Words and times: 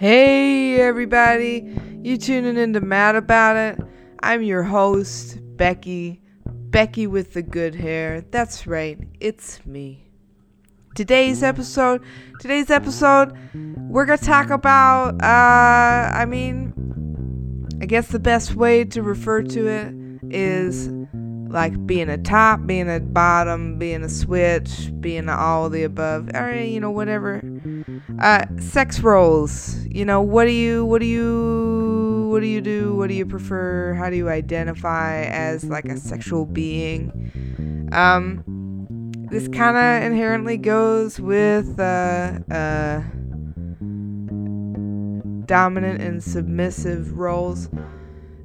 Hey, 0.00 0.80
everybody. 0.80 1.76
You 2.04 2.18
tuning 2.18 2.56
in 2.56 2.72
to 2.74 2.80
Mad 2.80 3.16
About 3.16 3.56
It? 3.56 3.84
I'm 4.22 4.44
your 4.44 4.62
host, 4.62 5.40
Becky. 5.56 6.22
Becky 6.46 7.08
with 7.08 7.32
the 7.32 7.42
good 7.42 7.74
hair. 7.74 8.20
That's 8.30 8.64
right, 8.68 8.96
it's 9.18 9.66
me. 9.66 10.06
Today's 10.94 11.42
episode, 11.42 12.04
today's 12.38 12.70
episode, 12.70 13.36
we're 13.90 14.04
gonna 14.04 14.18
talk 14.18 14.50
about, 14.50 15.20
uh, 15.20 16.12
I 16.14 16.24
mean, 16.28 17.66
I 17.82 17.86
guess 17.86 18.06
the 18.06 18.20
best 18.20 18.54
way 18.54 18.84
to 18.84 19.02
refer 19.02 19.42
to 19.42 19.66
it 19.66 19.94
is 20.30 20.90
like 21.48 21.86
being 21.86 22.08
a 22.08 22.18
top, 22.18 22.66
being 22.66 22.90
a 22.90 23.00
bottom, 23.00 23.78
being 23.78 24.02
a 24.02 24.08
switch, 24.08 24.92
being 25.00 25.28
all 25.28 25.70
the 25.70 25.82
above, 25.82 26.30
or 26.34 26.54
you 26.54 26.80
know 26.80 26.90
whatever. 26.90 27.42
Uh, 28.20 28.44
sex 28.60 29.00
roles. 29.00 29.76
You 29.86 30.04
know 30.04 30.20
what 30.20 30.44
do 30.44 30.52
you 30.52 30.84
what 30.84 31.00
do 31.00 31.06
you 31.06 32.28
what 32.30 32.40
do 32.40 32.46
you 32.46 32.60
do? 32.60 32.94
What 32.94 33.08
do 33.08 33.14
you 33.14 33.26
prefer? 33.26 33.94
How 33.94 34.10
do 34.10 34.16
you 34.16 34.28
identify 34.28 35.24
as 35.24 35.64
like 35.64 35.86
a 35.86 35.96
sexual 35.96 36.44
being? 36.44 37.88
Um, 37.92 38.44
this 39.30 39.48
kind 39.48 39.76
of 39.76 40.10
inherently 40.10 40.56
goes 40.56 41.20
with 41.20 41.78
uh, 41.78 42.38
uh, 42.50 43.02
dominant 45.46 46.00
and 46.00 46.22
submissive 46.22 47.18
roles. 47.18 47.68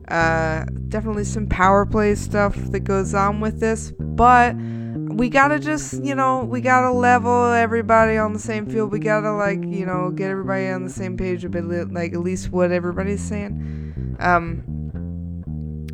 Uh, 0.08 0.66
definitely 0.90 1.24
some 1.24 1.48
power 1.48 1.86
play 1.86 2.14
stuff 2.16 2.56
that 2.56 2.82
goes 2.82 3.14
on 3.14 3.40
with 3.40 3.60
this, 3.60 3.92
but 4.00 4.56
we 4.56 5.30
gotta 5.30 5.60
just, 5.60 6.04
you 6.04 6.14
know, 6.16 6.44
we 6.44 6.60
gotta 6.60 6.92
level 6.92 7.46
everybody 7.46 8.18
on 8.18 8.34
the 8.34 8.40
same 8.40 8.70
field. 8.70 8.92
We 8.92 9.00
gotta, 9.00 9.32
like, 9.32 9.64
you 9.64 9.86
know, 9.86 10.12
get 10.12 10.30
everybody 10.30 10.68
on 10.68 10.84
the 10.84 10.90
same 10.90 11.16
page 11.16 11.46
a 11.46 11.50
bit, 11.50 11.64
like, 11.92 12.14
at 12.14 12.20
least 12.20 12.52
what 12.52 12.72
everybody's 12.72 13.24
saying. 13.24 14.18
Um, 14.20 14.64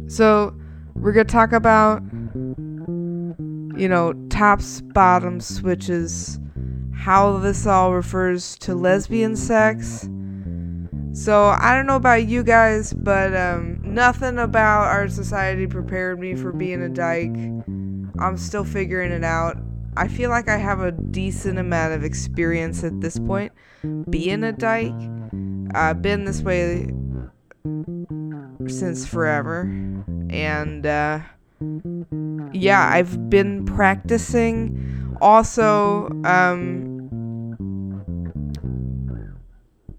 so 0.08 0.56
we're 0.96 1.14
gonna 1.14 1.26
talk 1.26 1.52
about, 1.52 2.02
you 3.78 3.88
know, 3.88 4.14
tops, 4.30 4.82
bottoms, 4.82 5.46
switches, 5.48 6.40
how 6.94 7.38
this 7.38 7.68
all 7.68 7.94
refers 7.94 8.58
to 8.60 8.76
lesbian 8.76 9.36
sex 9.36 10.10
so 11.14 11.48
I 11.48 11.76
don't 11.76 11.88
know 11.88 11.96
about 11.96 12.28
you 12.28 12.44
guys, 12.44 12.94
but 12.94 13.36
um, 13.36 13.79
nothing 13.90 14.38
about 14.38 14.84
our 14.88 15.08
society 15.08 15.68
prepared 15.68 16.20
me 16.20 16.36
for 16.36 16.52
being 16.52 16.82
a 16.82 16.90
dyke. 16.90 17.36
I'm 18.20 18.38
still 18.38 18.64
figuring 18.64 19.12
it 19.12 19.24
out. 19.24 19.58
I 19.98 20.08
feel 20.08 20.30
like 20.30 20.48
I 20.48 20.58
have 20.58 20.80
a 20.80 20.92
decent 20.92 21.60
amount 21.60 21.94
of 21.94 22.04
experience 22.04 22.84
at 22.84 23.02
this 23.02 23.20
point 23.20 23.52
being 24.10 24.44
a 24.44 24.52
dyke. 24.52 24.94
I've 25.74 26.02
been 26.02 26.26
this 26.26 26.42
way 26.42 26.92
since 28.68 29.06
forever. 29.08 29.62
And 30.30 30.86
uh, 30.86 31.20
yeah, 32.54 32.90
I've 32.92 33.30
been 33.30 33.66
practicing. 33.66 35.18
Also, 35.22 36.10
um, 36.24 37.00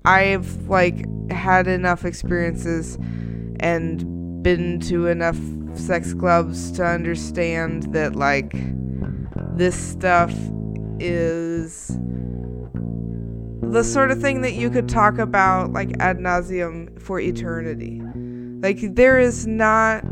I've 0.05 0.69
like 0.69 1.05
had 1.31 1.67
enough 1.67 2.05
experiences 2.05 2.99
and 3.61 4.43
been 4.43 4.81
to 4.81 5.07
enough 5.07 5.39
sex 5.75 6.15
clubs 6.15 6.73
to 6.73 6.85
understand 6.85 7.93
that 7.93 8.17
like 8.17 8.53
this 9.57 9.77
stuff 9.77 10.35
is 10.99 11.97
the 13.63 13.85
sort 13.85 14.11
of 14.11 14.21
thing 14.21 14.41
that 14.41 14.55
you 14.55 14.69
could 14.71 14.89
talk 14.89 15.19
about 15.19 15.73
like 15.73 15.91
ad 16.01 16.19
nauseum 16.19 17.01
for 17.01 17.21
eternity. 17.21 18.03
Like 18.63 18.95
there 18.95 19.19
is 19.19 19.47
not 19.47 20.03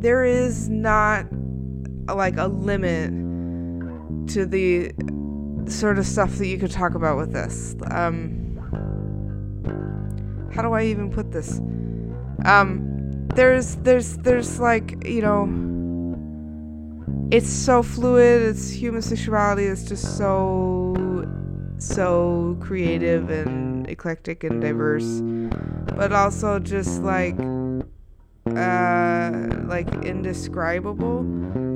there 0.00 0.24
is 0.24 0.68
not 0.68 1.26
like 2.14 2.36
a 2.36 2.46
limit 2.46 3.10
to 4.28 4.46
the 4.46 4.92
sort 5.70 5.98
of 5.98 6.06
stuff 6.06 6.36
that 6.36 6.46
you 6.46 6.58
could 6.58 6.70
talk 6.70 6.94
about 6.94 7.16
with 7.16 7.32
this. 7.32 7.74
Um, 7.90 8.44
how 10.54 10.62
do 10.62 10.72
I 10.72 10.84
even 10.84 11.10
put 11.10 11.32
this? 11.32 11.58
Um, 12.44 12.87
there's 13.34 13.76
there's 13.76 14.16
there's 14.18 14.58
like 14.58 15.04
you 15.06 15.22
know, 15.22 15.46
it's 17.30 17.48
so 17.48 17.82
fluid. 17.82 18.42
It's 18.42 18.70
human 18.70 19.02
sexuality 19.02 19.64
it's 19.64 19.84
just 19.84 20.16
so 20.16 20.94
so 21.78 22.56
creative 22.60 23.30
and 23.30 23.88
eclectic 23.88 24.44
and 24.44 24.60
diverse, 24.60 25.20
but 25.96 26.12
also 26.12 26.58
just 26.58 27.02
like 27.02 27.38
uh 28.56 29.30
like 29.66 29.88
indescribable. 30.04 31.24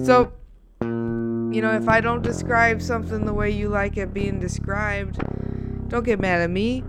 So 0.05 0.33
you 0.81 1.61
know, 1.61 1.73
if 1.73 1.89
I 1.89 2.01
don't 2.01 2.23
describe 2.23 2.81
something 2.81 3.27
the 3.27 3.35
way 3.35 3.51
you 3.51 3.69
like 3.69 3.99
it 3.99 4.15
being 4.15 4.41
described, 4.41 5.19
don't 5.89 6.05
get 6.05 6.19
mad 6.19 6.41
at 6.41 6.51
me. 6.51 6.83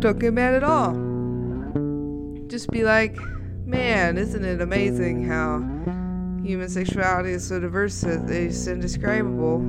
Don't 0.00 0.18
get 0.18 0.34
mad 0.34 0.54
at 0.54 0.64
all. 0.64 0.92
Just 2.48 2.70
be 2.70 2.82
like, 2.82 3.16
man, 3.64 4.18
isn't 4.18 4.44
it 4.44 4.60
amazing 4.60 5.24
how 5.24 5.58
human 6.42 6.68
sexuality 6.68 7.30
is 7.30 7.46
so 7.46 7.58
diverse 7.58 8.00
that 8.02 8.28
it's 8.30 8.66
indescribable? 8.66 9.62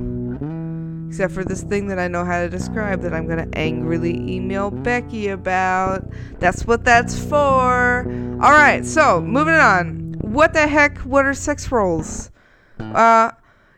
Except 1.08 1.32
for 1.32 1.44
this 1.44 1.62
thing 1.62 1.86
that 1.88 1.98
I 1.98 2.08
know 2.08 2.24
how 2.24 2.42
to 2.42 2.48
describe 2.48 3.00
that 3.02 3.14
I'm 3.14 3.26
gonna 3.26 3.48
angrily 3.54 4.14
email 4.30 4.70
Becky 4.70 5.28
about. 5.28 6.04
That's 6.40 6.66
what 6.66 6.84
that's 6.84 7.18
for. 7.18 8.06
Alright, 8.42 8.84
so 8.84 9.20
moving 9.20 9.54
on. 9.54 10.16
What 10.20 10.52
the 10.52 10.66
heck? 10.66 10.98
What 10.98 11.24
are 11.24 11.34
sex 11.34 11.70
roles? 11.72 12.30
Uh, 12.80 13.30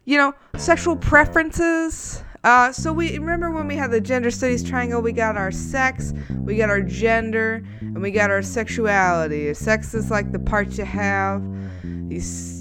you 0.04 0.16
know, 0.16 0.34
sexual 0.56 0.96
preferences. 0.96 2.24
Uh, 2.44 2.70
so 2.72 2.92
we 2.92 3.18
remember 3.18 3.50
when 3.50 3.66
we 3.66 3.76
had 3.76 3.90
the 3.90 4.00
gender 4.00 4.30
studies 4.30 4.62
triangle, 4.62 5.02
we 5.02 5.12
got 5.12 5.36
our 5.36 5.50
sex, 5.50 6.14
we 6.40 6.56
got 6.56 6.70
our 6.70 6.80
gender, 6.80 7.64
and 7.80 8.00
we 8.00 8.10
got 8.10 8.30
our 8.30 8.42
sexuality. 8.42 9.52
Sex 9.54 9.92
is 9.92 10.10
like 10.10 10.30
the 10.30 10.38
part 10.38 10.78
you 10.78 10.84
have. 10.84 11.42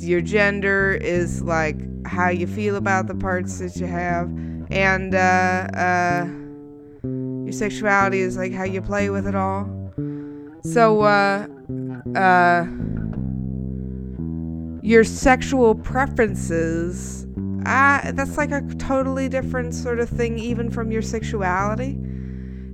Your 0.02 0.22
gender 0.22 0.98
is 1.02 1.42
like 1.44 1.78
how 2.06 2.30
you 2.30 2.48
feel 2.48 2.76
about 2.76 3.08
the 3.08 3.16
parts 3.16 3.60
that 3.60 3.76
you 3.78 3.86
have, 3.86 4.28
and 4.72 5.14
uh, 5.14 5.68
uh, 5.78 6.28
your 7.04 7.54
sexuality 7.54 8.20
is 8.20 8.36
like 8.36 8.52
how 8.52 8.64
you 8.64 8.82
play 8.82 9.10
with 9.10 9.28
it 9.28 9.36
all. 9.36 9.70
So, 10.64 11.02
uh, 11.02 11.48
uh, 12.16 12.66
your 14.82 15.04
sexual 15.04 15.76
preferences 15.76 17.27
uh, 17.68 18.12
that's 18.14 18.38
like 18.38 18.52
a 18.52 18.62
totally 18.76 19.28
different 19.28 19.74
sort 19.74 20.00
of 20.00 20.10
thing, 20.10 20.40
even 20.40 20.72
from 20.72 20.92
your 20.92 21.02
sexuality. 21.02 22.00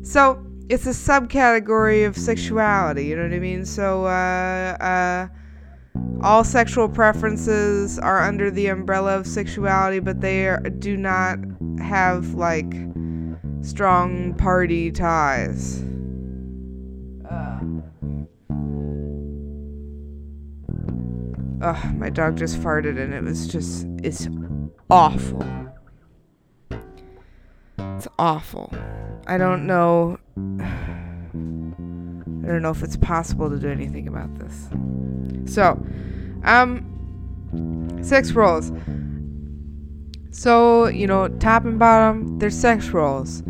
So 0.04 0.46
it's 0.70 0.86
a 0.86 0.92
subcategory 0.92 2.06
of 2.06 2.16
sexuality, 2.16 3.06
you 3.06 3.16
know 3.16 3.24
what 3.24 3.34
I 3.34 3.40
mean? 3.40 3.66
So, 3.66 4.06
uh, 4.06 4.78
uh, 4.80 5.28
all 6.22 6.44
sexual 6.44 6.88
preferences 6.88 8.00
are 8.00 8.22
under 8.22 8.50
the 8.50 8.68
umbrella 8.68 9.18
of 9.18 9.28
sexuality, 9.28 10.00
but 10.00 10.22
they 10.22 10.48
are, 10.48 10.60
do 10.60 10.96
not 10.96 11.40
have 11.80 12.36
like 12.36 12.72
strong 13.62 14.34
party 14.36 14.92
ties. 14.92 15.84
Ugh, 21.62 21.96
my 21.96 22.10
dog 22.10 22.38
just 22.38 22.60
farted 22.60 23.02
and 23.02 23.14
it 23.14 23.24
was 23.24 23.48
just, 23.48 23.88
it's 24.04 24.28
awful. 24.90 25.46
It's 27.78 28.08
awful. 28.20 28.74
I 29.28 29.38
don't 29.38 29.66
know. 29.66 30.18
I 30.38 32.48
don't 32.48 32.62
know 32.62 32.72
if 32.72 32.84
it's 32.84 32.98
possible 32.98 33.50
to 33.50 33.58
do 33.58 33.70
anything 33.70 34.08
about 34.08 34.38
this. 34.38 35.54
So, 35.54 35.82
um, 36.44 38.00
sex 38.02 38.34
roles. 38.34 38.72
So, 40.32 40.88
you 40.88 41.08
know, 41.08 41.28
top 41.28 41.64
and 41.64 41.80
bottom, 41.80 42.40
they're 42.40 42.50
sex 42.50 42.90
roles. 42.90 43.42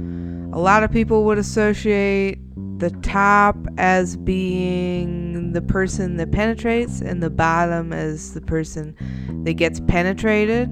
A 0.54 0.60
lot 0.60 0.84
of 0.84 0.92
people 0.92 1.24
would 1.24 1.38
associate 1.38 2.40
the 2.78 2.92
top 3.02 3.56
as 3.78 4.18
being 4.18 5.54
the 5.54 5.62
person 5.62 6.18
that 6.18 6.32
penetrates 6.32 7.02
and 7.02 7.24
the 7.24 7.30
bottom 7.30 7.94
as 7.94 8.34
the 8.34 8.42
person 8.42 8.96
that 9.46 9.54
gets 9.54 9.80
penetrated. 9.80 10.70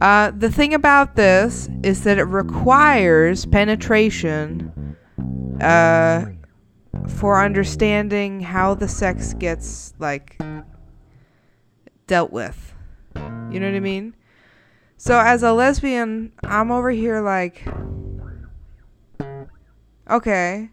Uh, 0.00 0.30
the 0.30 0.50
thing 0.50 0.74
about 0.74 1.16
this 1.16 1.68
is 1.82 2.04
that 2.04 2.18
it 2.18 2.24
requires 2.24 3.44
penetration 3.46 4.96
uh, 5.60 6.26
for 7.08 7.42
understanding 7.42 8.40
how 8.40 8.74
the 8.74 8.86
sex 8.86 9.34
gets 9.34 9.94
like 9.98 10.40
dealt 12.06 12.32
with. 12.32 12.74
You 13.16 13.58
know 13.58 13.66
what 13.66 13.76
I 13.76 13.80
mean? 13.80 14.14
So 14.96 15.18
as 15.18 15.42
a 15.42 15.52
lesbian, 15.52 16.32
I'm 16.44 16.70
over 16.70 16.90
here 16.90 17.20
like, 17.20 17.66
okay, 20.10 20.70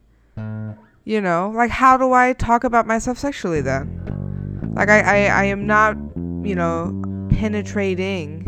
You 1.06 1.22
know, 1.22 1.52
like 1.56 1.70
how 1.70 1.98
do 1.98 2.14
I 2.14 2.34
talk 2.34 2.64
about 2.64 2.88
myself 2.88 3.20
sexually 3.20 3.62
then? 3.62 4.74
Like 4.76 4.90
I, 4.90 5.02
I, 5.02 5.42
I 5.42 5.44
am 5.46 5.68
not, 5.68 5.96
you 6.44 6.56
know, 6.56 7.00
penetrating 7.30 8.48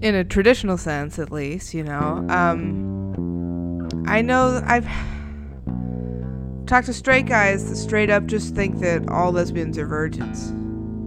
in 0.00 0.14
a 0.14 0.24
traditional 0.24 0.76
sense 0.76 1.18
at 1.18 1.32
least, 1.32 1.74
you 1.74 1.82
know. 1.82 2.24
Um 2.28 4.04
I 4.06 4.22
know 4.22 4.62
I've 4.64 4.86
talked 6.66 6.86
to 6.86 6.92
straight 6.92 7.26
guys 7.26 7.68
that 7.68 7.76
straight 7.76 8.10
up 8.10 8.26
just 8.26 8.54
think 8.54 8.80
that 8.80 9.08
all 9.08 9.32
lesbians 9.32 9.78
are 9.78 9.86
virgins, 9.86 10.50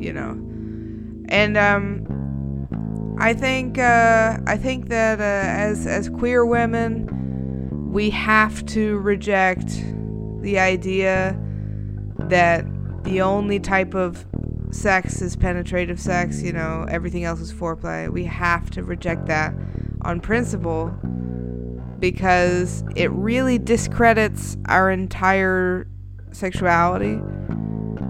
you 0.03 0.13
know. 0.13 0.31
And 1.29 1.57
um 1.57 3.15
I 3.19 3.33
think 3.33 3.77
uh 3.77 4.37
I 4.47 4.57
think 4.57 4.89
that 4.89 5.19
uh, 5.19 5.23
as 5.23 5.85
as 5.85 6.09
queer 6.09 6.45
women 6.45 7.07
we 7.91 8.09
have 8.11 8.65
to 8.67 8.99
reject 8.99 9.83
the 10.41 10.59
idea 10.59 11.37
that 12.19 12.65
the 13.03 13.21
only 13.21 13.59
type 13.59 13.95
of 13.95 14.25
sex 14.71 15.21
is 15.21 15.35
penetrative 15.35 15.99
sex, 15.99 16.41
you 16.41 16.53
know, 16.53 16.85
everything 16.89 17.23
else 17.23 17.39
is 17.39 17.51
foreplay. 17.51 18.09
We 18.09 18.25
have 18.25 18.69
to 18.71 18.83
reject 18.83 19.25
that 19.27 19.53
on 20.01 20.19
principle 20.19 20.95
because 21.99 22.83
it 22.95 23.11
really 23.11 23.57
discredits 23.57 24.57
our 24.67 24.89
entire 24.89 25.87
sexuality. 26.31 27.19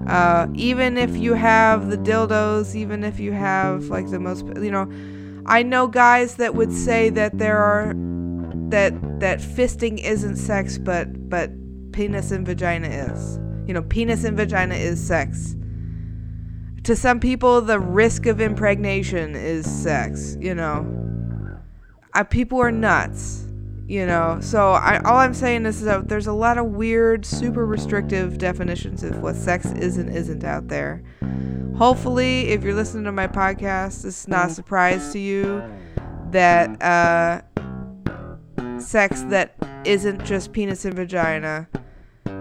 Uh, 0.06 0.48
even 0.54 0.98
if 0.98 1.16
you 1.16 1.34
have 1.34 1.90
the 1.90 1.98
dildos, 1.98 2.74
even 2.74 3.04
if 3.04 3.20
you 3.20 3.32
have 3.32 3.84
like 3.84 4.10
the 4.10 4.18
most, 4.18 4.44
you 4.60 4.70
know, 4.70 4.90
I 5.46 5.62
know 5.62 5.86
guys 5.86 6.36
that 6.36 6.54
would 6.54 6.72
say 6.72 7.10
that 7.10 7.38
there 7.38 7.58
are 7.58 7.94
that 8.70 9.20
that 9.20 9.40
fisting 9.40 9.98
isn't 10.02 10.36
sex, 10.36 10.78
but 10.78 11.28
but 11.28 11.50
penis 11.92 12.30
and 12.30 12.46
vagina 12.46 12.88
is. 12.88 13.38
You 13.66 13.74
know, 13.74 13.82
penis 13.82 14.24
and 14.24 14.36
vagina 14.36 14.74
is 14.74 15.04
sex. 15.04 15.56
To 16.90 16.96
some 16.96 17.20
people, 17.20 17.60
the 17.60 17.78
risk 17.78 18.26
of 18.26 18.40
impregnation 18.40 19.36
is 19.36 19.64
sex. 19.64 20.36
You 20.40 20.56
know, 20.56 20.84
I, 22.14 22.24
people 22.24 22.58
are 22.58 22.72
nuts. 22.72 23.46
You 23.86 24.06
know, 24.06 24.38
so 24.40 24.72
I, 24.72 25.00
all 25.04 25.18
I'm 25.18 25.32
saying 25.32 25.66
is 25.66 25.82
that 25.82 26.08
there's 26.08 26.26
a 26.26 26.32
lot 26.32 26.58
of 26.58 26.66
weird, 26.66 27.24
super 27.24 27.64
restrictive 27.64 28.38
definitions 28.38 29.04
of 29.04 29.22
what 29.22 29.36
sex 29.36 29.66
is 29.66 29.98
and 29.98 30.12
isn't 30.12 30.42
out 30.42 30.66
there. 30.66 31.04
Hopefully, 31.76 32.48
if 32.48 32.64
you're 32.64 32.74
listening 32.74 33.04
to 33.04 33.12
my 33.12 33.28
podcast, 33.28 34.04
it's 34.04 34.26
not 34.26 34.50
a 34.50 34.52
surprise 34.52 35.12
to 35.12 35.20
you 35.20 35.62
that 36.32 36.82
uh, 36.82 37.40
sex 38.80 39.22
that 39.28 39.54
isn't 39.84 40.24
just 40.24 40.52
penis 40.52 40.84
and 40.84 40.94
vagina 40.94 41.68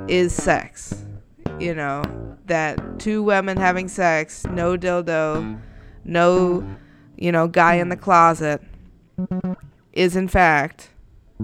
is 0.08 0.34
sex. 0.34 1.06
You 1.60 1.76
know, 1.76 2.29
that 2.50 3.00
two 3.00 3.24
women 3.24 3.58
having 3.58 3.88
sex, 3.88 4.46
no 4.48 4.78
dildo, 4.78 5.60
no, 6.04 6.68
you 7.18 7.32
know, 7.32 7.48
guy 7.48 7.76
in 7.76 7.90
the 7.90 7.98
closet, 7.98 8.62
is 9.94 10.16
in 10.16 10.28
fact 10.28 10.90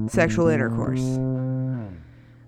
sexual 0.08 0.48
intercourse. 0.48 1.18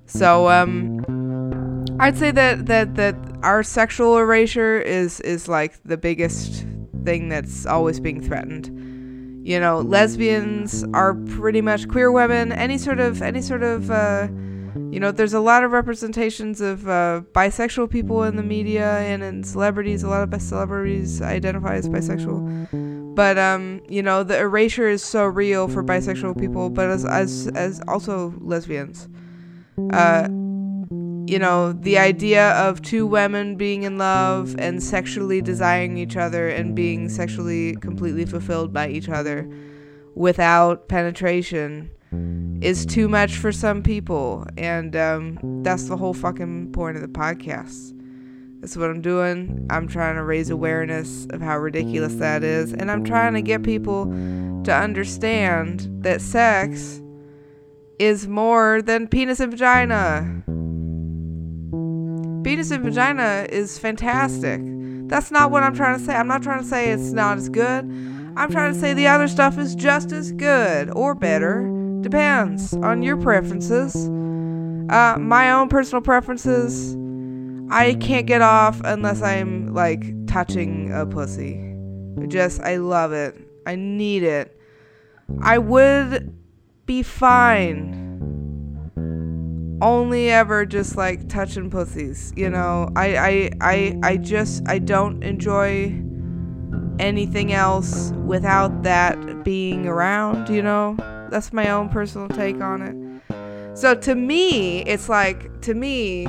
So, 0.06 0.50
um, 0.50 1.86
I'd 2.00 2.18
say 2.18 2.32
that, 2.32 2.68
that, 2.68 2.96
that 2.96 3.16
our 3.42 3.64
sexual 3.64 4.18
erasure 4.18 4.80
is, 4.80 5.20
is 5.22 5.48
like 5.48 5.82
the 5.84 5.98
biggest 5.98 6.66
thing 7.04 7.30
that's 7.30 7.66
always 7.66 8.00
being 8.00 8.22
threatened 8.22 8.88
you 9.48 9.62
know, 9.62 9.80
lesbians 9.80 10.84
are 10.94 11.14
pretty 11.14 11.62
much 11.62 11.88
queer 11.88 12.12
women. 12.12 12.52
Any 12.52 12.78
sort 12.78 13.00
of 13.00 13.22
any 13.22 13.42
sort 13.42 13.64
of 13.64 13.90
uh, 13.90 14.28
you 14.92 15.00
know, 15.00 15.12
there's 15.12 15.34
a 15.34 15.40
lot 15.40 15.64
of 15.64 15.72
representations 15.72 16.62
of 16.62 16.88
uh, 16.88 17.22
bisexual 17.34 17.90
people 17.90 18.24
in 18.24 18.36
the 18.36 18.44
media 18.44 19.00
and 19.00 19.24
in 19.24 19.44
celebrities. 19.44 20.04
A 20.04 20.10
lot 20.10 20.22
of 20.32 20.42
celebrities 20.42 21.22
identify 21.22 21.76
as 21.76 21.90
bisexual, 21.90 23.16
but 23.16 23.38
um, 23.38 23.82
you 23.90 24.02
know, 24.04 24.24
the 24.24 24.38
erasure 24.38 24.88
is 24.88 25.04
so 25.04 25.26
real 25.26 25.68
for 25.68 25.84
bisexual 25.84 26.40
people, 26.40 26.70
but 26.70 26.90
as 26.90 27.06
as 27.06 27.48
as 27.56 27.82
also 27.88 28.34
lesbians. 28.40 29.08
Uh, 29.92 30.28
you 31.28 31.40
know, 31.40 31.74
the 31.74 31.98
idea 31.98 32.52
of 32.52 32.82
two 32.82 33.06
women 33.06 33.58
being 33.58 33.84
in 33.84 33.98
love 33.98 34.56
and 34.58 34.82
sexually 34.82 35.42
desiring 35.42 35.98
each 35.98 36.16
other 36.16 36.48
and 36.48 36.74
being 36.74 37.10
sexually 37.10 37.76
completely 37.76 38.26
fulfilled 38.26 38.72
by 38.72 38.88
each 38.88 39.10
other 39.10 39.50
without 40.16 40.88
penetration 40.88 41.92
is 42.62 42.86
too 42.86 43.08
much 43.08 43.36
for 43.36 43.52
some 43.52 43.84
people. 43.84 44.46
And 44.58 44.96
um, 44.96 45.40
that's 45.64 45.86
the 45.86 45.98
whole 45.98 46.14
fucking 46.14 46.72
point 46.72 46.96
of 46.96 47.02
the 47.02 47.08
podcast. 47.08 47.94
That's 48.62 48.76
what 48.76 48.90
I'm 48.90 49.02
doing. 49.02 49.68
I'm 49.70 49.88
trying 49.88 50.16
to 50.16 50.24
raise 50.24 50.50
awareness 50.50 51.28
of 51.30 51.42
how 51.42 51.58
ridiculous 51.60 52.16
that 52.16 52.44
is. 52.44 52.74
And 52.74 52.90
I'm 52.90 53.04
trying 53.04 53.34
to 53.36 53.42
get 53.42 53.62
people 53.64 54.06
to 54.64 54.74
understand 54.74 55.88
that 56.04 56.22
sex 56.22 57.02
is 58.00 58.28
more 58.28 58.82
than 58.82 59.08
penis 59.08 59.40
and 59.40 59.52
vagina. 59.52 60.44
Penis 62.44 62.72
and 62.72 62.84
vagina 62.84 63.46
is 63.50 63.78
fantastic. 63.78 64.62
That's 65.08 65.32
not 65.32 65.52
what 65.52 65.64
I'm 65.64 65.76
trying 65.76 66.00
to 66.00 66.04
say. 66.04 66.16
I'm 66.16 66.28
not 66.28 66.42
trying 66.42 66.62
to 66.62 66.68
say 66.68 66.90
it's 66.90 67.12
not 67.12 67.38
as 67.38 67.50
good. 67.50 67.86
I'm 68.36 68.52
trying 68.52 68.74
to 68.74 68.80
say 68.80 68.94
the 68.94 69.08
other 69.08 69.28
stuff 69.28 69.58
is 69.58 69.76
just 69.76 70.12
as 70.12 70.32
good 70.32 70.90
or 70.92 71.16
better. 71.16 71.77
Depends 72.02 72.74
on 72.74 73.02
your 73.02 73.18
preferences. 73.18 73.96
Uh, 74.90 75.18
my 75.20 75.52
own 75.52 75.68
personal 75.70 76.02
preferences, 76.02 76.96
I 77.70 77.96
can't 77.96 78.26
get 78.26 78.42
off 78.42 78.80
unless 78.84 79.22
I'm 79.22 79.74
like 79.74 80.28
touching 80.28 80.92
a 80.94 81.06
pussy. 81.06 81.76
Just, 82.28 82.62
I 82.62 82.78
love 82.78 83.12
it. 83.12 83.36
I 83.66 83.76
need 83.76 84.24
it. 84.24 84.60
I 85.42 85.58
would 85.58 86.34
be 86.86 87.04
fine 87.04 88.06
only 89.82 90.30
ever 90.30 90.66
just 90.66 90.96
like 90.96 91.30
touching 91.30 91.70
pussies. 91.70 92.34
You 92.36 92.50
know, 92.50 92.90
I 92.96 93.18
I 93.18 93.52
I 93.62 94.00
I 94.04 94.18
just 94.18 94.68
I 94.68 94.80
don't 94.80 95.24
enjoy 95.24 96.02
anything 97.00 97.54
else 97.54 98.12
without 98.26 98.84
that 98.84 99.44
being 99.44 99.88
around, 99.88 100.50
you 100.50 100.62
know? 100.64 100.98
That's 101.30 101.54
my 101.54 101.70
own 101.70 101.90
personal 101.90 102.28
take 102.30 102.62
on 102.62 102.82
it. 102.82 103.78
So 103.78 103.94
to 103.94 104.16
me, 104.16 104.82
it's 104.82 105.08
like 105.10 105.62
to 105.62 105.74
me 105.74 106.28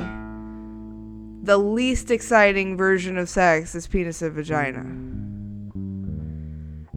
the 1.41 1.57
least 1.57 2.11
exciting 2.11 2.77
version 2.77 3.17
of 3.17 3.29
sex 3.29 3.73
is 3.73 3.87
penis 3.87 4.21
and 4.21 4.33
vagina. 4.33 4.85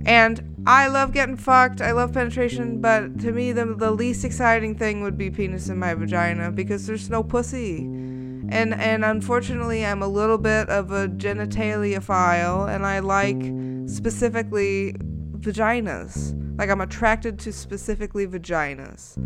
And 0.04 0.52
I 0.66 0.88
love 0.88 1.12
getting 1.12 1.36
fucked. 1.36 1.80
I 1.80 1.92
love 1.92 2.12
penetration, 2.12 2.80
but 2.80 3.20
to 3.20 3.32
me, 3.32 3.52
the, 3.52 3.64
the 3.64 3.90
least 3.92 4.24
exciting 4.24 4.76
thing 4.76 5.02
would 5.02 5.16
be 5.16 5.30
penis 5.30 5.68
in 5.68 5.78
my 5.78 5.94
vagina 5.94 6.50
because 6.50 6.86
there's 6.86 7.08
no 7.08 7.22
pussy. 7.22 7.78
And, 7.78 8.74
and 8.74 9.04
unfortunately, 9.04 9.86
I'm 9.86 10.02
a 10.02 10.08
little 10.08 10.38
bit 10.38 10.68
of 10.68 10.90
a 10.90 11.08
genitaliaphile, 11.08 12.68
and 12.68 12.84
I 12.84 12.98
like 12.98 13.40
specifically 13.88 14.94
vaginas. 15.38 16.38
Like, 16.56 16.70
I'm 16.70 16.80
attracted 16.80 17.38
to 17.40 17.52
specifically 17.52 18.26
vaginas. 18.26 19.16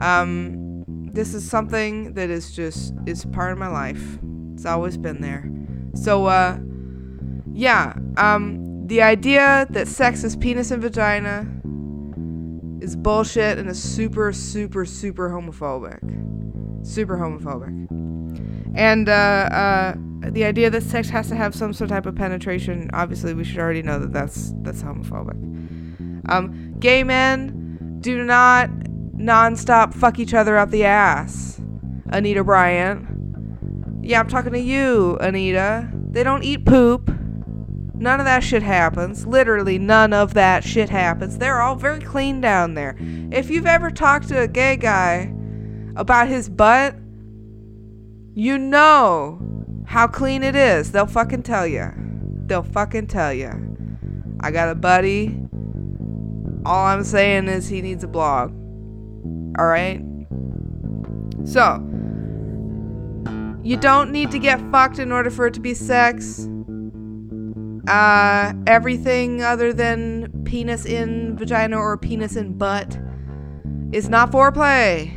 Um, 0.00 0.84
this 1.12 1.34
is 1.34 1.48
something 1.48 2.14
that 2.14 2.30
is 2.30 2.54
just, 2.54 2.94
is 3.06 3.24
part 3.26 3.52
of 3.52 3.58
my 3.58 3.68
life. 3.68 4.18
It's 4.54 4.66
always 4.66 4.96
been 4.96 5.20
there. 5.20 5.50
So, 5.94 6.26
uh, 6.26 6.58
yeah, 7.52 7.94
um, 8.16 8.86
the 8.86 9.02
idea 9.02 9.66
that 9.70 9.88
sex 9.88 10.24
is 10.24 10.36
penis 10.36 10.70
and 10.70 10.82
vagina 10.82 11.46
is 12.80 12.96
bullshit 12.96 13.58
and 13.58 13.68
is 13.68 13.82
super, 13.82 14.32
super, 14.32 14.84
super 14.84 15.30
homophobic. 15.30 16.00
Super 16.86 17.16
homophobic. 17.16 17.88
And 18.74 19.08
uh, 19.08 19.12
uh, 19.12 19.94
the 20.30 20.44
idea 20.44 20.70
that 20.70 20.82
sex 20.82 21.08
has 21.10 21.28
to 21.28 21.36
have 21.36 21.54
some 21.54 21.72
sort 21.72 21.90
of 21.90 21.96
type 21.96 22.06
of 22.06 22.14
penetration, 22.14 22.88
obviously, 22.92 23.34
we 23.34 23.44
should 23.44 23.58
already 23.58 23.82
know 23.82 23.98
that 23.98 24.12
that's 24.12 24.52
that's 24.62 24.82
homophobic. 24.82 25.59
Um, 26.30 26.76
gay 26.78 27.04
men 27.04 27.98
do 28.00 28.24
not 28.24 28.70
nonstop 29.16 29.92
fuck 29.94 30.18
each 30.18 30.34
other 30.34 30.56
out 30.56 30.70
the 30.70 30.84
ass. 30.84 31.60
Anita 32.08 32.42
Bryant. 32.42 33.06
Yeah, 34.02 34.20
I'm 34.20 34.28
talking 34.28 34.52
to 34.52 34.60
you, 34.60 35.16
Anita. 35.20 35.90
They 36.10 36.22
don't 36.22 36.42
eat 36.42 36.64
poop. 36.64 37.08
None 37.94 38.18
of 38.18 38.24
that 38.24 38.42
shit 38.42 38.62
happens. 38.62 39.26
Literally, 39.26 39.78
none 39.78 40.12
of 40.14 40.32
that 40.34 40.64
shit 40.64 40.88
happens. 40.88 41.36
They're 41.36 41.60
all 41.60 41.76
very 41.76 42.00
clean 42.00 42.40
down 42.40 42.74
there. 42.74 42.96
If 43.30 43.50
you've 43.50 43.66
ever 43.66 43.90
talked 43.90 44.28
to 44.28 44.40
a 44.40 44.48
gay 44.48 44.76
guy 44.76 45.34
about 45.96 46.28
his 46.28 46.48
butt, 46.48 46.94
you 48.34 48.56
know 48.56 49.38
how 49.86 50.06
clean 50.06 50.42
it 50.42 50.56
is. 50.56 50.92
They'll 50.92 51.06
fucking 51.06 51.42
tell 51.42 51.66
you. 51.66 51.92
They'll 52.46 52.62
fucking 52.62 53.08
tell 53.08 53.34
you. 53.34 53.52
I 54.40 54.50
got 54.50 54.70
a 54.70 54.74
buddy. 54.74 55.38
All 56.64 56.86
I'm 56.86 57.04
saying 57.04 57.48
is 57.48 57.68
he 57.68 57.82
needs 57.82 58.04
a 58.04 58.08
blog. 58.08 58.52
Alright? 59.58 60.02
So, 61.44 61.86
You 63.62 63.76
don't 63.76 64.10
need 64.10 64.30
to 64.30 64.38
get 64.38 64.58
fucked 64.70 64.98
in 64.98 65.12
order 65.12 65.30
for 65.30 65.46
it 65.46 65.54
to 65.54 65.60
be 65.60 65.74
sex. 65.74 66.48
Uh, 67.86 68.52
everything 68.66 69.42
other 69.42 69.72
than 69.72 70.30
penis 70.44 70.86
in 70.86 71.36
vagina 71.36 71.76
or 71.76 71.96
penis 71.96 72.36
in 72.36 72.56
butt 72.56 72.98
is 73.92 74.08
not 74.08 74.30
foreplay. 74.30 75.16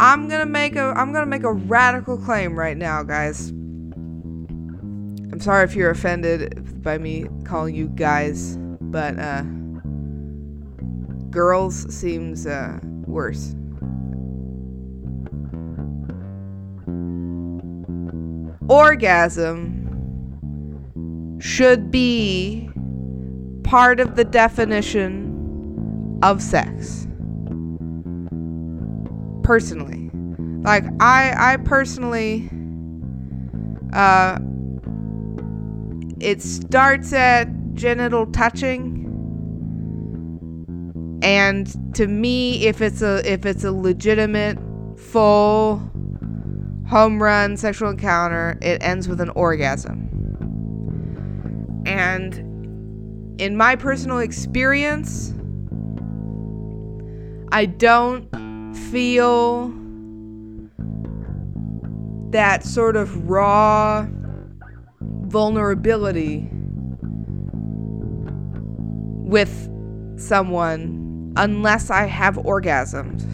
I'm 0.00 0.28
gonna 0.28 0.46
make 0.46 0.76
a 0.76 0.92
I'm 0.96 1.12
gonna 1.12 1.26
make 1.26 1.44
a 1.44 1.52
radical 1.52 2.18
claim 2.18 2.58
right 2.58 2.76
now, 2.76 3.02
guys. 3.02 3.50
I'm 3.50 5.40
sorry 5.40 5.64
if 5.64 5.74
you're 5.74 5.90
offended 5.90 6.82
by 6.82 6.98
me 6.98 7.26
calling 7.44 7.74
you 7.74 7.88
guys, 7.88 8.56
but 8.80 9.18
uh, 9.18 9.42
girls 11.30 11.92
seems 11.94 12.46
uh, 12.46 12.78
worse. 13.06 13.54
Orgasm 18.68 19.78
should 21.40 21.90
be 21.90 22.68
part 23.64 24.00
of 24.00 24.16
the 24.16 24.24
definition 24.24 26.18
of 26.22 26.42
sex. 26.42 27.06
Personally. 29.42 30.10
Like 30.62 30.84
I 31.00 31.52
I 31.52 31.56
personally 31.58 32.50
uh 33.92 34.38
it 36.20 36.42
starts 36.42 37.12
at 37.12 37.48
genital 37.74 38.26
touching 38.26 38.97
and 41.22 41.94
to 41.94 42.06
me 42.06 42.66
if 42.66 42.80
it's 42.80 43.02
a 43.02 43.20
if 43.30 43.44
it's 43.44 43.64
a 43.64 43.72
legitimate 43.72 44.58
full 44.98 45.78
home 46.88 47.22
run 47.22 47.56
sexual 47.56 47.90
encounter 47.90 48.56
it 48.62 48.82
ends 48.82 49.08
with 49.08 49.20
an 49.20 49.30
orgasm. 49.30 50.04
And 51.86 53.40
in 53.40 53.56
my 53.56 53.76
personal 53.76 54.18
experience 54.18 55.32
i 57.52 57.64
don't 57.64 58.28
feel 58.74 59.72
that 62.30 62.64
sort 62.64 62.96
of 62.96 63.28
raw 63.28 64.06
vulnerability 65.00 66.48
with 69.28 69.68
someone 70.16 71.07
unless 71.38 71.88
I 71.88 72.04
have 72.04 72.34
orgasmed. 72.36 73.24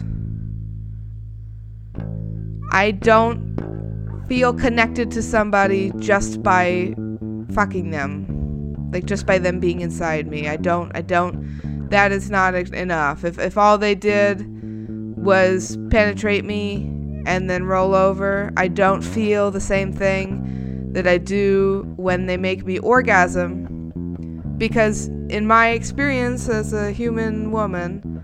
I 2.71 2.91
don't 2.91 3.55
feel 4.27 4.53
connected 4.53 5.11
to 5.11 5.21
somebody 5.21 5.91
just 5.97 6.41
by 6.41 6.95
fucking 7.53 7.91
them. 7.91 8.31
Like 8.91 9.05
just 9.05 9.25
by 9.25 9.39
them 9.39 9.59
being 9.59 9.81
inside 9.81 10.27
me. 10.27 10.47
I 10.47 10.55
don't 10.57 10.91
I 10.95 11.01
don't 11.01 11.89
that 11.89 12.11
is 12.11 12.29
not 12.29 12.55
enough. 12.55 13.25
If 13.25 13.39
if 13.39 13.57
all 13.57 13.77
they 13.77 13.95
did 13.95 14.45
was 15.17 15.77
penetrate 15.89 16.45
me 16.45 16.91
and 17.25 17.49
then 17.49 17.63
roll 17.63 17.95
over, 17.95 18.53
I 18.55 18.67
don't 18.67 19.01
feel 19.01 19.51
the 19.51 19.59
same 19.59 19.91
thing 19.91 20.91
that 20.93 21.07
I 21.07 21.17
do 21.17 21.91
when 21.97 22.27
they 22.27 22.37
make 22.37 22.65
me 22.65 22.77
orgasm. 22.79 23.64
Because 24.57 25.07
in 25.29 25.47
my 25.47 25.69
experience 25.69 26.47
as 26.47 26.73
a 26.73 26.91
human 26.91 27.51
woman, 27.51 28.23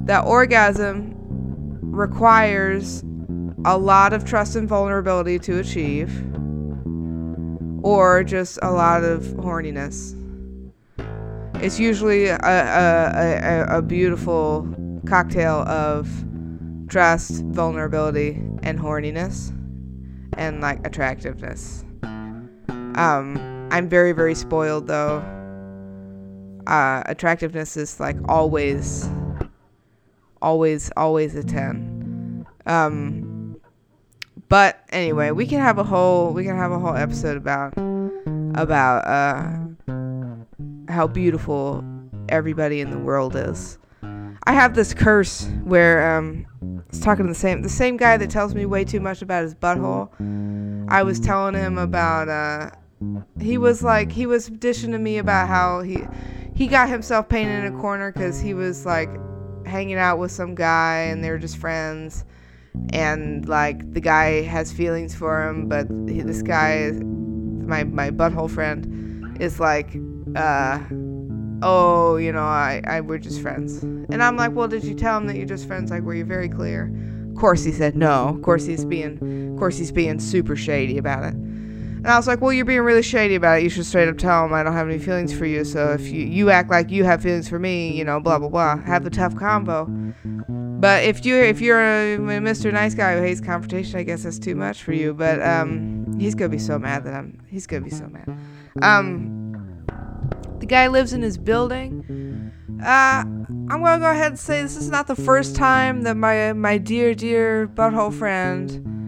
that 0.00 0.24
orgasm 0.24 1.14
requires 1.82 3.04
a 3.64 3.76
lot 3.76 4.12
of 4.12 4.24
trust 4.24 4.56
and 4.56 4.68
vulnerability 4.68 5.38
to 5.38 5.58
achieve, 5.58 6.10
or 7.84 8.24
just 8.24 8.58
a 8.62 8.70
lot 8.70 9.04
of 9.04 9.22
horniness. 9.22 10.16
It's 11.62 11.78
usually 11.78 12.26
a, 12.26 12.36
a, 12.36 13.66
a, 13.68 13.78
a 13.78 13.82
beautiful 13.82 14.66
cocktail 15.06 15.60
of 15.68 16.08
trust, 16.88 17.44
vulnerability, 17.44 18.42
and 18.62 18.78
horniness, 18.78 19.50
and 20.36 20.60
like 20.60 20.84
attractiveness. 20.86 21.84
Um, 22.02 23.68
I'm 23.70 23.88
very, 23.88 24.12
very 24.12 24.34
spoiled 24.34 24.86
though. 24.86 25.22
Uh, 26.66 27.02
attractiveness 27.06 27.76
is 27.76 28.00
like 28.00 28.16
always, 28.28 29.08
always, 30.42 30.90
always 30.96 31.34
a 31.34 31.42
10. 31.42 32.46
Um, 32.66 33.60
but 34.48 34.80
anyway, 34.90 35.30
we 35.30 35.46
can 35.46 35.60
have 35.60 35.78
a 35.78 35.84
whole, 35.84 36.32
we 36.32 36.44
can 36.44 36.56
have 36.56 36.72
a 36.72 36.78
whole 36.78 36.94
episode 36.94 37.36
about, 37.36 37.72
about, 38.54 39.06
uh, 39.06 39.56
how 40.88 41.06
beautiful 41.06 41.84
everybody 42.28 42.80
in 42.80 42.90
the 42.90 42.98
world 42.98 43.36
is. 43.36 43.78
I 44.44 44.52
have 44.52 44.74
this 44.74 44.94
curse 44.94 45.46
where, 45.64 46.16
um, 46.16 46.46
I 46.62 46.82
was 46.90 47.00
talking 47.00 47.26
to 47.26 47.32
the 47.32 47.38
same, 47.38 47.62
the 47.62 47.68
same 47.68 47.96
guy 47.96 48.16
that 48.16 48.30
tells 48.30 48.54
me 48.54 48.66
way 48.66 48.84
too 48.84 49.00
much 49.00 49.22
about 49.22 49.44
his 49.44 49.54
butthole. 49.54 50.10
I 50.88 51.02
was 51.04 51.20
telling 51.20 51.54
him 51.54 51.78
about, 51.78 52.28
uh, 52.28 52.70
he 53.40 53.56
was 53.56 53.82
like 53.82 54.12
he 54.12 54.26
was 54.26 54.48
dishing 54.48 54.92
to 54.92 54.98
me 54.98 55.18
about 55.18 55.48
how 55.48 55.80
he 55.80 56.04
he 56.60 56.66
got 56.66 56.90
himself 56.90 57.26
painted 57.26 57.64
in 57.64 57.74
a 57.74 57.80
corner 57.80 58.12
because 58.12 58.38
he 58.38 58.52
was 58.52 58.84
like 58.84 59.08
hanging 59.64 59.96
out 59.96 60.18
with 60.18 60.30
some 60.30 60.54
guy 60.54 60.98
and 61.04 61.24
they 61.24 61.30
were 61.30 61.38
just 61.38 61.56
friends. 61.56 62.26
And 62.92 63.48
like 63.48 63.94
the 63.94 64.00
guy 64.00 64.42
has 64.42 64.70
feelings 64.70 65.14
for 65.14 65.48
him 65.48 65.70
but 65.70 65.86
he, 66.06 66.20
this 66.20 66.42
guy 66.42 66.90
my 66.92 67.84
my 67.84 68.10
butthole 68.10 68.50
friend 68.50 69.40
is 69.40 69.58
like 69.58 69.96
uh 70.36 70.80
oh 71.62 72.16
you 72.16 72.30
know 72.30 72.44
I, 72.44 72.82
I 72.86 73.00
we're 73.00 73.16
just 73.16 73.40
friends. 73.40 73.82
And 73.82 74.22
i'm 74.22 74.36
like 74.36 74.52
well 74.52 74.68
did 74.68 74.84
you 74.84 74.94
tell 74.94 75.16
him 75.16 75.28
that 75.28 75.36
you're 75.36 75.46
just 75.46 75.66
friends? 75.66 75.90
Like 75.90 76.02
were 76.02 76.14
you 76.14 76.26
very 76.26 76.50
clear? 76.50 76.92
Of 77.30 77.36
course 77.36 77.64
he 77.64 77.72
said 77.72 77.96
no. 77.96 78.28
Of 78.28 78.42
course 78.42 78.66
he's 78.66 78.84
being 78.84 79.52
of 79.54 79.58
course 79.58 79.78
he's 79.78 79.92
being 79.92 80.20
super 80.20 80.56
shady 80.56 80.98
about 80.98 81.24
it 81.24 81.34
and 82.02 82.08
I 82.08 82.16
was 82.16 82.26
like, 82.26 82.40
well, 82.40 82.50
you're 82.50 82.64
being 82.64 82.80
really 82.80 83.02
shady 83.02 83.34
about 83.34 83.58
it. 83.58 83.62
You 83.62 83.68
should 83.68 83.84
straight 83.84 84.08
up 84.08 84.16
tell 84.16 84.46
him 84.46 84.54
I 84.54 84.62
don't 84.62 84.72
have 84.72 84.88
any 84.88 84.98
feelings 84.98 85.36
for 85.36 85.44
you. 85.44 85.64
So 85.64 85.92
if 85.92 86.08
you, 86.08 86.22
you 86.22 86.48
act 86.48 86.70
like 86.70 86.90
you 86.90 87.04
have 87.04 87.22
feelings 87.22 87.46
for 87.46 87.58
me, 87.58 87.92
you 87.92 88.04
know, 88.04 88.18
blah, 88.18 88.38
blah, 88.38 88.48
blah. 88.48 88.78
Have 88.78 89.04
the 89.04 89.10
tough 89.10 89.36
combo. 89.36 89.84
But 89.84 91.04
if 91.04 91.26
you 91.26 91.36
if 91.36 91.60
you're 91.60 91.78
a, 91.78 92.16
Mr. 92.16 92.72
Nice 92.72 92.94
Guy 92.94 93.16
who 93.16 93.22
hates 93.22 93.42
confrontation, 93.42 93.98
I 93.98 94.02
guess 94.02 94.22
that's 94.22 94.38
too 94.38 94.54
much 94.54 94.82
for 94.82 94.94
you. 94.94 95.12
But 95.12 95.42
um, 95.42 96.16
he's 96.18 96.34
gonna 96.34 96.48
be 96.48 96.58
so 96.58 96.78
mad 96.78 97.04
that 97.04 97.12
I'm. 97.12 97.38
He's 97.48 97.66
gonna 97.66 97.84
be 97.84 97.90
so 97.90 98.08
mad. 98.08 98.34
Um, 98.80 99.84
the 100.58 100.64
guy 100.64 100.86
lives 100.86 101.12
in 101.12 101.20
his 101.20 101.36
building. 101.36 102.50
Uh, 102.82 103.24
I'm 103.24 103.66
gonna 103.68 103.98
go 103.98 104.10
ahead 104.10 104.28
and 104.28 104.38
say 104.38 104.62
this 104.62 104.76
is 104.76 104.88
not 104.88 105.06
the 105.06 105.16
first 105.16 105.54
time 105.54 106.00
that 106.04 106.16
my 106.16 106.54
my 106.54 106.78
dear 106.78 107.14
dear 107.14 107.68
butthole 107.68 108.12
friend 108.12 108.99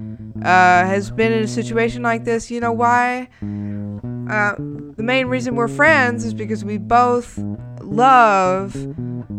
uh, 0.44 0.86
has 0.86 1.10
been 1.10 1.32
in 1.32 1.44
a 1.44 1.48
situation 1.48 2.02
like 2.02 2.24
this. 2.24 2.50
You 2.50 2.60
know 2.60 2.72
why? 2.72 3.28
Uh, 4.30 4.54
the 4.96 5.02
main 5.02 5.26
reason 5.26 5.54
we're 5.56 5.68
friends 5.68 6.24
is 6.24 6.34
because 6.34 6.64
we 6.64 6.78
both 6.78 7.38
love 7.80 8.74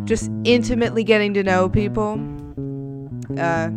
just 0.06 0.32
intimately 0.44 1.04
getting 1.04 1.34
to 1.34 1.44
know 1.44 1.70
people. 1.70 2.20
Uh, 3.38 3.70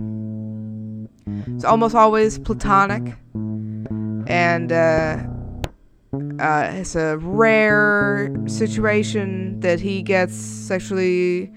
it's 1.54 1.64
almost 1.64 1.94
always 1.94 2.38
platonic, 2.38 3.14
and 4.26 4.70
uh, 4.70 5.18
uh, 6.38 6.70
it's 6.74 6.94
a 6.94 7.18
rare 7.18 8.30
situation 8.46 9.60
that 9.60 9.80
he 9.80 10.02
gets 10.02 10.34
sexually 10.36 11.52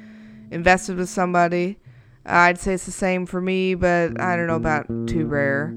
invested 0.51 0.97
with 0.97 1.09
somebody. 1.09 1.77
I'd 2.25 2.59
say 2.59 2.73
it's 2.73 2.85
the 2.85 2.91
same 2.91 3.25
for 3.25 3.41
me, 3.41 3.75
but 3.75 4.19
I 4.19 4.35
don't 4.35 4.47
know 4.47 4.55
about 4.55 4.87
too 5.07 5.25
rare. 5.25 5.73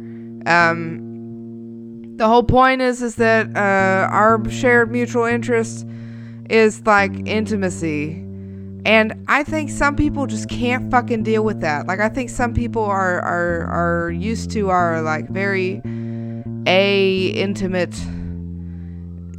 Um, 0.46 2.16
the 2.16 2.28
whole 2.28 2.42
point 2.42 2.82
is 2.82 3.02
is 3.02 3.16
that 3.16 3.56
uh, 3.56 4.08
our 4.12 4.48
shared 4.50 4.90
mutual 4.90 5.24
interest 5.24 5.86
is 6.50 6.84
like 6.86 7.12
intimacy. 7.26 8.18
And 8.84 9.24
I 9.28 9.44
think 9.44 9.70
some 9.70 9.94
people 9.94 10.26
just 10.26 10.48
can't 10.48 10.90
fucking 10.90 11.22
deal 11.22 11.44
with 11.44 11.60
that. 11.60 11.86
Like 11.86 12.00
I 12.00 12.08
think 12.08 12.30
some 12.30 12.52
people 12.52 12.84
are 12.84 13.20
are 13.20 13.66
are 13.66 14.10
used 14.10 14.50
to 14.52 14.70
our 14.70 15.02
like 15.02 15.28
very 15.30 15.80
a 16.66 17.26
intimate 17.28 17.94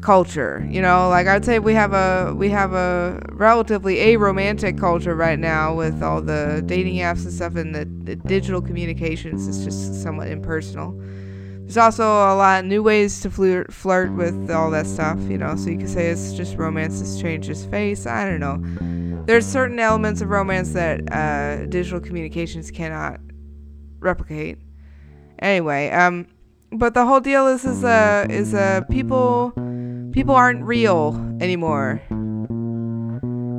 culture. 0.03 0.65
You 0.69 0.81
know, 0.81 1.09
like 1.09 1.27
I'd 1.27 1.45
say 1.45 1.59
we 1.59 1.73
have 1.73 1.93
a 1.93 2.33
we 2.35 2.49
have 2.49 2.73
a 2.73 3.21
relatively 3.31 3.99
a 3.99 4.17
romantic 4.17 4.77
culture 4.77 5.15
right 5.15 5.39
now 5.39 5.73
with 5.73 6.03
all 6.03 6.21
the 6.21 6.63
dating 6.65 6.95
apps 6.97 7.23
and 7.23 7.33
stuff, 7.33 7.55
and 7.55 7.73
the, 7.73 7.85
the 8.03 8.15
digital 8.15 8.61
communications 8.61 9.47
is 9.47 9.63
just 9.63 10.01
somewhat 10.03 10.27
impersonal. 10.27 10.99
There's 11.61 11.77
also 11.77 12.03
a 12.03 12.35
lot 12.35 12.63
of 12.63 12.65
new 12.69 12.83
ways 12.83 13.21
to 13.21 13.31
flirt, 13.31 13.73
flirt 13.73 14.11
with 14.11 14.51
all 14.51 14.69
that 14.71 14.85
stuff, 14.85 15.17
you 15.21 15.37
know. 15.37 15.55
So 15.55 15.69
you 15.69 15.77
could 15.77 15.89
say 15.89 16.09
it's 16.09 16.33
just 16.33 16.57
romance 16.57 16.99
has 16.99 17.21
changed 17.21 17.49
its 17.49 17.63
face. 17.63 18.05
I 18.05 18.29
don't 18.29 18.41
know. 18.41 19.23
There's 19.25 19.45
certain 19.45 19.79
elements 19.79 20.19
of 20.19 20.29
romance 20.29 20.73
that 20.73 21.09
uh, 21.11 21.65
digital 21.67 22.01
communications 22.01 22.69
cannot 22.69 23.21
replicate 23.99 24.57
Anyway, 25.43 25.89
um, 25.89 26.25
but 26.71 26.93
the 26.93 27.05
whole 27.05 27.19
deal 27.19 27.47
is 27.47 27.65
is 27.65 27.83
uh 27.83 28.25
is 28.29 28.53
uh 28.53 28.81
people 28.89 29.51
people 30.13 30.35
aren't 30.35 30.63
real 30.63 31.15
anymore. 31.41 32.01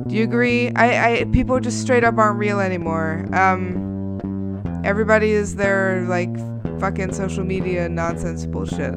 Do 0.07 0.15
you 0.15 0.23
agree? 0.23 0.71
I, 0.75 1.19
I 1.19 1.23
people 1.25 1.59
just 1.59 1.81
straight 1.81 2.03
up 2.03 2.17
aren't 2.17 2.39
real 2.39 2.59
anymore. 2.59 3.25
Um, 3.33 4.81
everybody 4.83 5.31
is 5.31 5.55
their 5.57 6.05
like 6.07 6.33
fucking 6.79 7.13
social 7.13 7.43
media 7.43 7.89
nonsense 7.89 8.45
bullshit, 8.45 8.93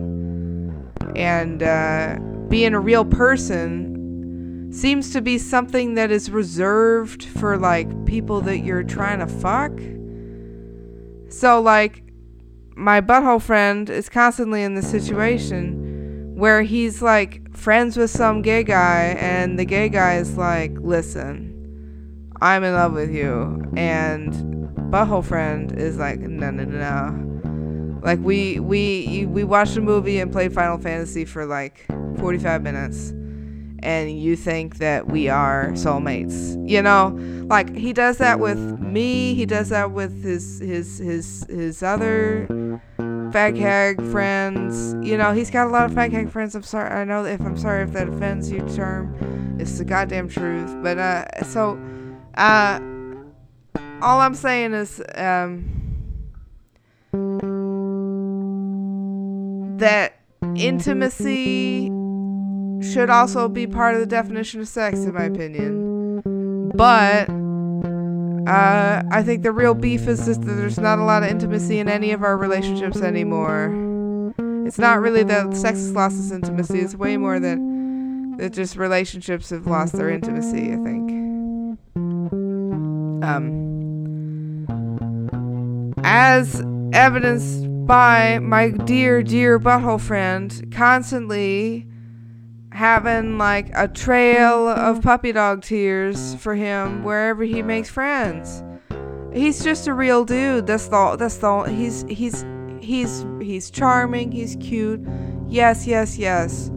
and 1.17 1.63
uh, 1.63 2.19
being 2.49 2.75
a 2.75 2.81
real 2.81 3.05
person 3.05 4.71
seems 4.71 5.13
to 5.13 5.21
be 5.21 5.39
something 5.39 5.95
that 5.95 6.11
is 6.11 6.31
reserved 6.31 7.25
for 7.25 7.57
like 7.59 8.07
people 8.07 8.41
that 8.43 8.59
you're 8.59 8.85
trying 8.85 9.19
to 9.19 9.27
fuck. 9.27 9.73
So 11.31 11.61
like 11.61 12.05
my 12.77 13.01
butthole 13.01 13.43
friend 13.43 13.91
is 13.91 14.09
constantly 14.09 14.63
in 14.63 14.75
this 14.75 14.89
situation 14.89 15.88
where 16.39 16.63
he's 16.63 17.03
like 17.03 17.55
friends 17.57 17.97
with 17.97 18.11
some 18.11 18.43
gay 18.43 18.63
guy 18.63 19.17
and 19.19 19.59
the 19.59 19.65
gay 19.65 19.89
guy 19.89 20.17
is 20.17 20.37
like 20.37 20.71
listen 20.79 22.33
i'm 22.41 22.63
in 22.63 22.73
love 22.73 22.93
with 22.93 23.11
you 23.11 23.61
and 23.77 24.33
butthole 24.91 25.25
friend 25.25 25.73
is 25.79 25.99
like 25.99 26.19
no 26.21 26.51
no 26.51 26.65
no 26.65 26.79
no. 26.79 28.01
Like 28.03 28.21
we 28.21 28.61
we 28.61 29.27
we 29.27 29.45
watched 29.45 29.77
a 29.77 29.81
movie 29.81 30.19
and 30.19 30.33
played 30.33 30.55
final 30.55 30.79
fantasy 30.79 31.25
for 31.25 31.45
like 31.45 31.85
45 32.19 32.63
minutes 32.63 33.11
and 33.81 34.19
you 34.19 34.35
think 34.35 34.79
that 34.79 35.09
we 35.09 35.29
are 35.29 35.73
soulmates 35.73 36.57
you 36.69 36.81
know? 36.81 37.17
Like 37.49 37.75
he 37.77 37.93
does 37.93 38.19
that 38.19 38.41
with 38.41 38.59
me 38.79 39.35
he 39.35 39.45
does 39.45 39.71
that 39.71 39.91
with 39.91 40.23
his 40.23 40.61
his 40.61 40.99
his 40.99 41.47
his 41.49 41.83
other 41.83 42.47
fag 43.33 43.59
hag 43.59 44.03
friends. 44.11 44.95
You 45.07 45.17
know 45.17 45.33
he's 45.33 45.51
got 45.51 45.67
a 45.67 45.71
lot 45.71 45.91
of 45.91 45.97
fag 45.97 46.13
hag 46.13 46.31
friends. 46.31 46.55
I'm 46.55 46.63
sorry 46.63 46.91
i 46.91 47.05
know 47.05 47.25
if 47.25 47.41
i'm 47.41 47.57
sorry 47.57 47.83
if 47.83 47.93
that 47.93 48.09
offends 48.09 48.51
you 48.51 48.61
term 48.75 49.57
it's 49.59 49.79
the 49.79 49.85
goddamn 49.85 50.29
truth. 50.29 50.75
But 50.83 50.99
uh 50.99 51.45
so 51.45 51.79
uh 52.37 52.81
all 54.01 54.21
i'm 54.21 54.35
saying 54.35 54.75
is 54.75 55.03
um 55.15 55.79
that 59.79 60.15
intimacy 60.57 61.87
should 62.81 63.11
also 63.11 63.49
be 63.49 63.67
part 63.67 63.95
of 63.95 64.01
the 64.01 64.07
definition 64.07 64.61
of 64.61 64.69
sex, 64.69 65.01
in 65.01 65.15
my 65.15 65.25
opinion. 65.25 66.21
But 66.75 67.29
uh, 68.49 69.03
I 69.11 69.23
think 69.23 69.43
the 69.43 69.53
real 69.53 69.75
beef 69.75 70.09
is 70.09 70.25
just 70.25 70.41
that 70.43 70.55
there's 70.55 70.79
not 70.79 70.99
a 70.99 71.05
lot 71.05 71.23
of 71.23 71.29
intimacy 71.29 71.79
in 71.81 71.89
any 71.89 72.13
of 72.13 72.23
our 72.23 72.37
relationships 72.37 73.03
anymore. 73.03 73.75
It's 74.67 74.79
not 74.79 75.01
really 75.01 75.23
that 75.25 75.55
sex 75.55 75.79
has 75.79 75.93
lost 75.93 76.19
its 76.19 76.31
intimacy. 76.31 76.81
It's 76.81 76.95
way 76.95 77.17
more 77.17 77.39
that 77.39 77.59
that 78.39 78.53
just 78.53 78.77
relationships 78.77 79.51
have 79.51 79.67
lost 79.67 79.93
their 79.95 80.09
intimacy. 80.09 80.73
I 80.73 80.77
think. 80.77 81.11
Um, 83.25 83.69
as 86.05 86.63
evidenced 86.93 87.67
by 87.87 88.39
my 88.39 88.71
dear, 88.71 89.23
dear 89.23 89.59
butthole 89.59 90.01
friend 90.01 90.73
constantly 90.75 91.87
having 92.79 93.39
like 93.39 93.69
a 93.75 93.89
trail 93.89 94.69
of 94.69 94.99
mm-hmm. 94.99 95.03
puppy 95.03 95.33
dog 95.33 95.63
tears 95.63 96.37
for 96.37 96.55
him 96.55 97.03
wherever 97.03 97.43
he 97.43 97.61
makes 97.61 97.91
friends. 97.91 98.63
He's 99.35 99.65
just 99.65 99.89
a 99.89 99.93
real 99.93 100.25
dude. 100.25 100.69
That's 100.69 100.87
the 100.87 101.17
that's 101.19 101.39
the 101.39 101.63
he's 101.65 102.05
he's 102.09 102.47
he's 102.81 103.27
he's 103.41 103.69
charming, 103.69 104.31
he's 104.31 104.57
cute. 104.61 105.01
Yes, 105.49 105.89
yes, 105.89 106.17
yes. 106.17 106.71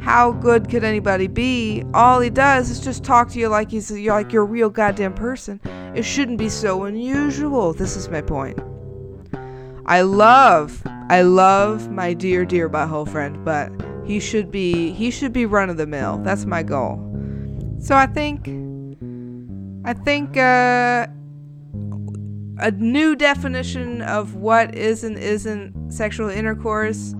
How 0.00 0.32
good 0.32 0.68
could 0.68 0.82
anybody 0.82 1.28
be? 1.28 1.84
All 1.94 2.18
he 2.18 2.28
does 2.28 2.68
is 2.68 2.80
just 2.80 3.04
talk 3.04 3.30
to 3.30 3.38
you 3.38 3.46
like 3.48 3.70
he's 3.70 3.92
like 3.92 4.32
you're 4.32 4.42
a 4.42 4.46
real 4.46 4.68
goddamn 4.68 5.14
person. 5.14 5.60
It 5.94 6.04
shouldn't 6.04 6.38
be 6.38 6.48
so 6.48 6.82
unusual. 6.84 7.72
This 7.72 7.96
is 7.96 8.08
my 8.08 8.20
point. 8.20 8.58
I 9.86 10.00
love 10.00 10.82
I 11.08 11.22
love 11.22 11.88
my 11.88 12.14
dear 12.14 12.44
dear 12.44 12.68
butthole 12.68 13.08
friend, 13.08 13.44
but 13.44 13.70
he 14.06 14.20
should 14.20 14.50
be 14.50 14.92
he 14.92 15.10
should 15.10 15.32
be 15.32 15.46
run 15.46 15.68
of 15.68 15.76
the 15.76 15.86
mill. 15.86 16.18
That's 16.18 16.44
my 16.44 16.62
goal. 16.62 17.02
So 17.80 17.94
I 17.94 18.06
think 18.06 18.48
I 19.84 19.92
think 19.92 20.36
uh, 20.36 21.06
a 22.58 22.70
new 22.72 23.14
definition 23.14 24.02
of 24.02 24.34
what 24.34 24.74
is 24.74 25.04
and 25.04 25.18
isn't 25.18 25.92
sexual 25.92 26.28
intercourse 26.28 27.14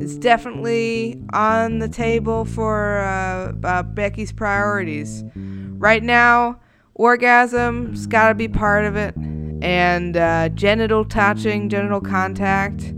is 0.00 0.16
definitely 0.16 1.20
on 1.32 1.80
the 1.80 1.88
table 1.88 2.44
for 2.44 2.98
uh, 2.98 3.52
uh, 3.64 3.82
Becky's 3.82 4.32
priorities. 4.32 5.24
Right 5.34 6.02
now, 6.02 6.60
orgasm's 6.98 8.06
got 8.06 8.28
to 8.28 8.34
be 8.34 8.48
part 8.48 8.84
of 8.84 8.96
it, 8.96 9.14
and 9.16 10.16
uh, 10.16 10.48
genital 10.50 11.04
touching, 11.04 11.68
genital 11.68 12.00
contact. 12.00 12.94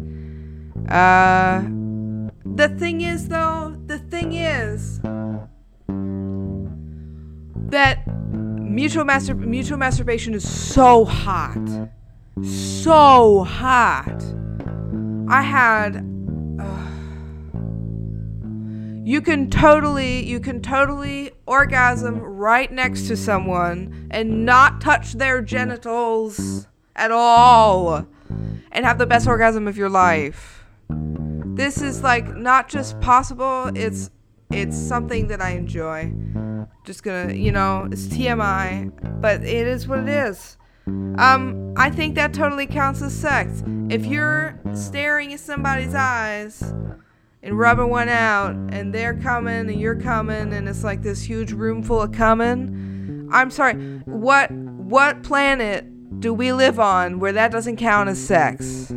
Uh, 0.89 1.63
the 2.55 2.69
thing 2.69 3.01
is, 3.01 3.29
though, 3.29 3.77
the 3.87 3.99
thing 3.99 4.33
is 4.33 5.01
that 7.71 8.07
mutual 8.71 9.05
mutual 9.05 9.79
masturbation 9.79 10.35
is 10.35 10.49
so 10.49 11.05
hot, 11.05 11.91
so 12.43 13.45
hot. 13.45 14.23
I 15.29 15.43
had. 15.43 16.05
Uh, 16.59 16.87
you 19.05 19.21
can 19.21 19.49
totally, 19.51 20.27
you 20.27 20.41
can 20.41 20.61
totally 20.61 21.31
orgasm 21.47 22.19
right 22.21 22.71
next 22.71 23.07
to 23.09 23.17
someone 23.17 24.09
and 24.11 24.45
not 24.45 24.81
touch 24.81 25.15
their 25.15 25.41
genitals 25.41 26.67
at 26.97 27.11
all, 27.11 28.07
and 28.73 28.85
have 28.85 28.99
the 28.99 29.07
best 29.07 29.27
orgasm 29.27 29.67
of 29.67 29.77
your 29.77 29.89
life 29.89 30.65
this 31.55 31.81
is 31.81 32.03
like 32.03 32.37
not 32.37 32.69
just 32.69 33.01
possible 33.01 33.71
it's 33.75 34.11
it's 34.51 34.77
something 34.77 35.29
that 35.29 35.41
i 35.41 35.51
enjoy. 35.51 36.13
Just 36.85 37.03
gonna 37.03 37.35
you 37.35 37.53
know 37.53 37.89
it's 37.91 38.07
tmi 38.09 39.21
but 39.21 39.43
it 39.43 39.67
is 39.67 39.87
what 39.87 40.01
it 40.01 40.09
is. 40.09 40.57
Um 40.87 41.75
i 41.77 41.91
think 41.91 42.15
that 42.17 42.33
totally 42.35 42.67
counts 42.67 43.03
as 43.03 43.15
sex. 43.15 43.63
If 43.89 44.07
you're 44.07 44.59
staring 44.75 45.33
at 45.33 45.41
somebody's 45.41 45.95
eyes 45.95 46.63
and 47.43 47.59
rubbing 47.59 47.91
one 47.91 48.09
out 48.09 48.55
and 48.71 48.95
they're 48.95 49.15
coming 49.15 49.69
and 49.69 49.81
you're 49.81 50.01
coming 50.01 50.53
and 50.53 50.69
it's 50.69 50.85
like 50.85 51.03
this 51.03 51.23
huge 51.23 51.53
room 51.53 51.83
full 51.83 52.03
of 52.03 52.13
coming 52.13 53.29
i'm 53.33 53.51
sorry 53.51 53.75
what 54.05 54.51
what 54.51 55.23
planet 55.23 55.87
do 56.21 56.35
we 56.35 56.53
live 56.53 56.79
on 56.79 57.19
where 57.19 57.33
that 57.33 57.51
doesn't 57.51 57.77
count 57.77 58.09
as 58.09 58.19
sex? 58.23 58.91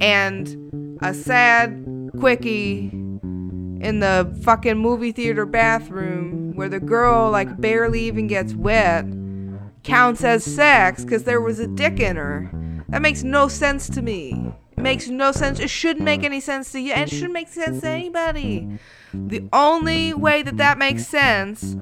And 0.00 0.56
a 1.00 1.14
sad 1.14 2.10
quickie 2.18 2.88
in 2.88 4.00
the 4.00 4.38
fucking 4.42 4.76
movie 4.76 5.12
theater 5.12 5.46
bathroom 5.46 6.54
where 6.54 6.68
the 6.68 6.80
girl 6.80 7.30
like 7.30 7.60
barely 7.60 8.02
even 8.02 8.26
gets 8.26 8.54
wet 8.54 9.06
counts 9.82 10.22
as 10.22 10.44
sex 10.44 11.04
because 11.04 11.24
there 11.24 11.40
was 11.40 11.58
a 11.58 11.66
dick 11.66 11.98
in 12.00 12.16
her. 12.16 12.50
That 12.88 13.02
makes 13.02 13.22
no 13.22 13.48
sense 13.48 13.88
to 13.90 14.02
me. 14.02 14.52
It 14.76 14.82
makes 14.82 15.08
no 15.08 15.32
sense. 15.32 15.58
It 15.58 15.70
shouldn't 15.70 16.04
make 16.04 16.22
any 16.22 16.40
sense 16.40 16.72
to 16.72 16.80
you, 16.80 16.92
and 16.92 17.10
it 17.10 17.14
shouldn't 17.14 17.32
make 17.32 17.48
sense 17.48 17.80
to 17.80 17.88
anybody. 17.88 18.68
The 19.14 19.48
only 19.52 20.12
way 20.12 20.42
that 20.42 20.56
that 20.58 20.78
makes 20.78 21.06
sense 21.06 21.76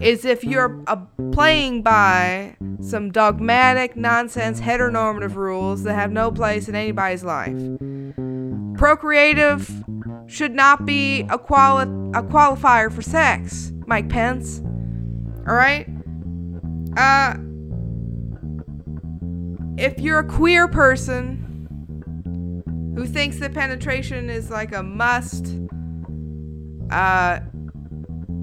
is 0.00 0.24
if 0.24 0.44
you're 0.44 0.82
uh, 0.86 0.96
playing 1.32 1.82
by 1.82 2.56
some 2.80 3.10
dogmatic 3.10 3.96
nonsense 3.96 4.60
heteronormative 4.60 5.34
rules 5.34 5.82
that 5.84 5.94
have 5.94 6.10
no 6.10 6.30
place 6.30 6.68
in 6.68 6.74
anybody's 6.74 7.22
life 7.22 7.56
procreative 8.82 9.84
should 10.26 10.52
not 10.52 10.84
be 10.84 11.20
a, 11.30 11.38
quali- 11.38 11.84
a 12.18 12.22
qualifier 12.24 12.92
for 12.92 13.00
sex, 13.00 13.70
Mike 13.86 14.08
Pence. 14.08 14.60
All 15.46 15.54
right? 15.54 15.88
Uh, 16.96 17.34
if 19.80 20.00
you're 20.00 20.18
a 20.18 20.26
queer 20.26 20.66
person 20.66 21.38
who 22.96 23.06
thinks 23.06 23.38
that 23.38 23.54
penetration 23.54 24.28
is 24.28 24.50
like 24.50 24.74
a 24.74 24.82
must, 24.82 25.60
uh, 26.90 27.38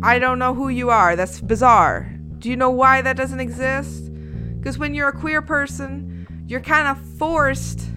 I 0.01 0.19
don't 0.19 0.39
know 0.39 0.53
who 0.53 0.69
you 0.69 0.89
are. 0.89 1.17
That's 1.17 1.41
bizarre. 1.41 2.17
Do 2.37 2.49
you 2.49 2.55
know 2.55 2.69
why 2.69 3.01
that 3.01 3.17
doesn't 3.17 3.41
exist? 3.41 4.09
Because 4.57 4.77
when 4.77 4.93
you're 4.93 5.09
a 5.09 5.19
queer 5.19 5.41
person, 5.41 6.45
you're 6.47 6.61
kind 6.61 6.87
of 6.87 6.97
forced 7.17 7.89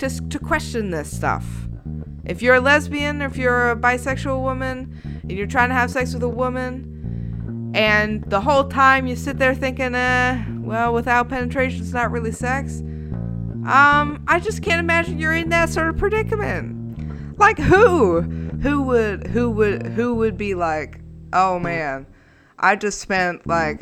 to, 0.00 0.28
to 0.28 0.38
question 0.38 0.90
this 0.90 1.14
stuff. 1.14 1.46
If 2.24 2.42
you're 2.42 2.56
a 2.56 2.60
lesbian, 2.60 3.22
or 3.22 3.26
if 3.26 3.36
you're 3.36 3.70
a 3.70 3.76
bisexual 3.76 4.42
woman, 4.42 5.20
and 5.22 5.32
you're 5.32 5.46
trying 5.46 5.70
to 5.70 5.74
have 5.74 5.90
sex 5.90 6.12
with 6.14 6.22
a 6.22 6.28
woman, 6.28 7.72
and 7.74 8.24
the 8.24 8.40
whole 8.40 8.64
time 8.64 9.06
you 9.06 9.16
sit 9.16 9.38
there 9.38 9.54
thinking, 9.54 9.94
uh, 9.94 10.44
well, 10.60 10.92
without 10.92 11.28
penetration, 11.28 11.80
it's 11.80 11.92
not 11.92 12.10
really 12.10 12.32
sex. 12.32 12.80
Um, 12.80 14.24
I 14.26 14.40
just 14.40 14.62
can't 14.62 14.80
imagine 14.80 15.18
you're 15.18 15.34
in 15.34 15.50
that 15.50 15.68
sort 15.68 15.88
of 15.88 15.96
predicament. 15.96 17.38
Like 17.38 17.58
who? 17.58 18.22
Who 18.62 18.82
would 18.82 19.26
who 19.28 19.50
would 19.50 19.86
who 19.86 20.14
would 20.16 20.36
be 20.36 20.54
like, 20.54 21.00
"Oh 21.32 21.58
man, 21.58 22.06
I 22.58 22.74
just 22.74 23.00
spent 23.00 23.46
like 23.46 23.78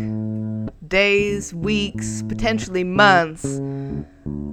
days, 0.89 1.55
weeks, 1.55 2.23
potentially 2.23 2.85
months 2.85 3.61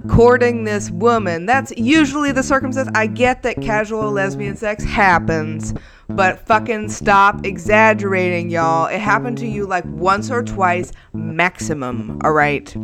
courting 0.08 0.64
this 0.64 0.90
woman. 0.90 1.46
That's 1.46 1.72
usually 1.76 2.32
the 2.32 2.42
circumstance. 2.42 2.90
I 2.94 3.06
get 3.06 3.42
that 3.42 3.60
casual 3.60 4.10
lesbian 4.10 4.56
sex 4.56 4.84
happens, 4.84 5.74
but 6.08 6.46
fucking 6.46 6.90
stop 6.90 7.44
exaggerating, 7.44 8.50
y'all. 8.50 8.86
It 8.86 9.00
happened 9.00 9.38
to 9.38 9.46
you 9.46 9.66
like 9.66 9.84
once 9.86 10.30
or 10.30 10.42
twice 10.42 10.92
maximum, 11.12 12.20
all 12.22 12.32
right? 12.32 12.74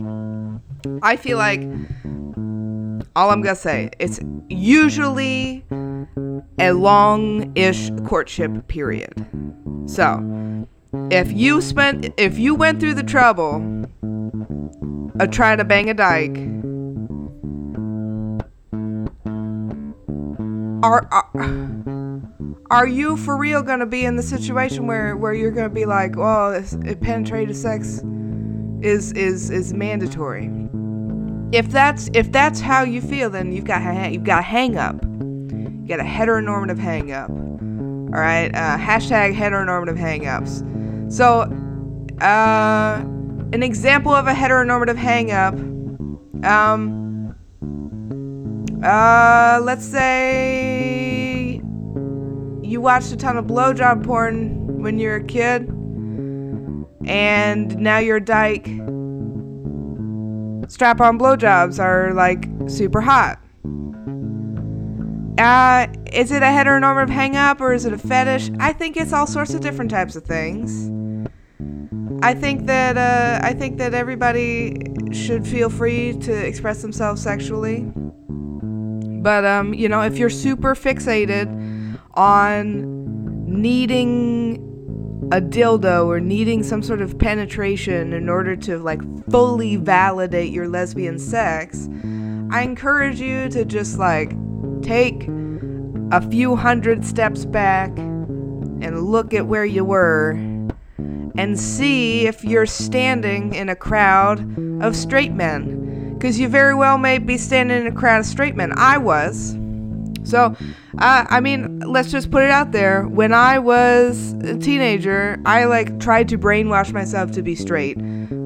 I 1.02 1.16
feel 1.16 1.36
like 1.36 1.60
all 3.16 3.30
I'm 3.30 3.42
gonna 3.42 3.56
say, 3.56 3.90
it's 3.98 4.20
usually 4.48 5.64
a 6.58 6.72
long 6.72 7.52
ish 7.56 7.90
courtship 8.06 8.68
period. 8.68 9.26
So, 9.86 10.20
if 10.92 11.33
you 11.33 11.61
spent, 11.61 12.12
if 12.16 12.38
you 12.38 12.55
went 12.55 12.81
through 12.81 12.94
the 12.94 13.03
trouble 13.03 13.57
of 15.20 15.31
trying 15.31 15.59
to 15.59 15.64
bang 15.64 15.88
a 15.90 15.94
dyke, 15.94 16.37
are, 20.83 21.09
are, 21.12 22.22
are 22.70 22.87
you 22.87 23.16
for 23.16 23.37
real 23.37 23.62
gonna 23.62 23.87
be 23.87 24.05
in 24.05 24.16
the 24.16 24.22
situation 24.22 24.87
where, 24.87 25.16
where 25.16 25.35
you're 25.35 25.50
gonna 25.50 25.68
be 25.68 25.85
like, 25.85 26.16
well, 26.16 26.53
this, 26.53 26.76
penetrative 27.00 27.57
sex 27.57 28.03
is 28.83 29.12
is 29.12 29.50
is 29.50 29.72
mandatory? 29.72 30.50
If 31.53 31.70
that's 31.70 32.09
if 32.14 32.33
that's 32.33 32.61
how 32.61 32.83
you 32.83 33.00
feel, 33.00 33.29
then 33.31 33.53
you've 33.53 33.64
got 33.64 34.12
you've 34.12 34.24
got 34.24 34.40
a 34.40 34.42
hang 34.42 34.76
up. 34.76 35.03
You 35.03 35.85
got 35.87 36.00
a 36.00 36.05
heteronormative 36.05 36.79
hang 36.79 37.12
up. 37.12 37.31
All 37.31 38.20
right. 38.20 38.55
Uh, 38.55 38.79
hashtag 38.79 39.35
heteronormative 39.35 39.96
hang 39.96 40.26
ups. 40.26 40.62
So, 41.11 41.42
uh, 42.20 43.05
an 43.53 43.62
example 43.62 44.12
of 44.12 44.27
a 44.27 44.33
heteronormative 44.33 44.96
hangup. 44.96 45.59
Um, 46.44 47.37
uh, 48.83 49.61
let's 49.62 49.85
say 49.85 51.61
you 52.62 52.81
watched 52.81 53.12
a 53.12 53.16
ton 53.16 53.37
of 53.37 53.46
blowjob 53.46 54.05
porn 54.05 54.81
when 54.81 54.99
you're 54.99 55.16
a 55.16 55.25
kid, 55.25 55.68
and 57.07 57.77
now 57.77 57.99
you're 57.99 58.18
a 58.18 58.25
dyke 58.25 58.68
strap 60.70 61.01
on 61.01 61.18
blowjobs 61.18 61.83
are 61.83 62.14
like 62.14 62.49
super 62.68 63.01
hot. 63.01 63.40
Uh, 65.37 65.87
is 66.12 66.31
it 66.31 66.42
a 66.42 66.46
heteronormative 66.46 67.11
hangup 67.11 67.61
or 67.61 67.73
is 67.73 67.85
it 67.85 67.92
a 67.92 67.99
fetish? 67.99 68.51
I 68.61 68.73
think 68.73 68.96
it's 68.96 69.12
all 69.12 69.27
sorts 69.27 69.53
of 69.53 69.61
different 69.61 69.90
types 69.90 70.14
of 70.14 70.25
things. 70.25 70.88
I 72.22 72.35
think 72.35 72.66
that 72.66 72.98
uh, 72.98 73.40
I 73.42 73.54
think 73.54 73.78
that 73.78 73.94
everybody 73.94 74.76
should 75.12 75.46
feel 75.46 75.70
free 75.70 76.12
to 76.18 76.33
express 76.33 76.83
themselves 76.83 77.22
sexually. 77.22 77.90
But 79.22 79.46
um, 79.46 79.72
you 79.72 79.88
know, 79.88 80.02
if 80.02 80.18
you're 80.18 80.28
super 80.28 80.74
fixated 80.74 81.48
on 82.14 83.46
needing 83.46 84.66
a 85.33 85.40
dildo 85.40 86.06
or 86.06 86.20
needing 86.20 86.62
some 86.62 86.83
sort 86.83 87.00
of 87.00 87.18
penetration 87.18 88.12
in 88.12 88.28
order 88.28 88.54
to 88.56 88.78
like 88.78 89.00
fully 89.30 89.76
validate 89.76 90.52
your 90.52 90.68
lesbian 90.68 91.18
sex, 91.18 91.88
I 92.50 92.62
encourage 92.62 93.20
you 93.20 93.48
to 93.48 93.64
just 93.64 93.98
like 93.98 94.35
take 94.83 95.26
a 96.12 96.20
few 96.30 96.54
hundred 96.54 97.04
steps 97.04 97.46
back 97.46 97.96
and 97.96 99.04
look 99.04 99.33
at 99.33 99.46
where 99.46 99.64
you 99.64 99.85
were 99.85 100.49
and 101.36 101.58
see 101.58 102.26
if 102.26 102.44
you're 102.44 102.66
standing 102.66 103.54
in 103.54 103.68
a 103.68 103.76
crowd 103.76 104.40
of 104.82 104.96
straight 104.96 105.32
men. 105.32 106.14
Because 106.14 106.38
you 106.38 106.48
very 106.48 106.74
well 106.74 106.98
may 106.98 107.18
be 107.18 107.38
standing 107.38 107.80
in 107.80 107.86
a 107.86 107.92
crowd 107.92 108.20
of 108.20 108.26
straight 108.26 108.54
men. 108.54 108.72
I 108.76 108.98
was. 108.98 109.56
So, 110.22 110.54
uh, 110.98 111.24
I 111.28 111.40
mean, 111.40 111.80
let's 111.80 112.10
just 112.10 112.30
put 112.30 112.42
it 112.42 112.50
out 112.50 112.72
there. 112.72 113.04
When 113.08 113.32
I 113.32 113.58
was 113.58 114.34
a 114.44 114.56
teenager, 114.58 115.40
I 115.46 115.64
like 115.64 115.98
tried 115.98 116.28
to 116.28 116.38
brainwash 116.38 116.92
myself 116.92 117.32
to 117.32 117.42
be 117.42 117.54
straight 117.54 117.96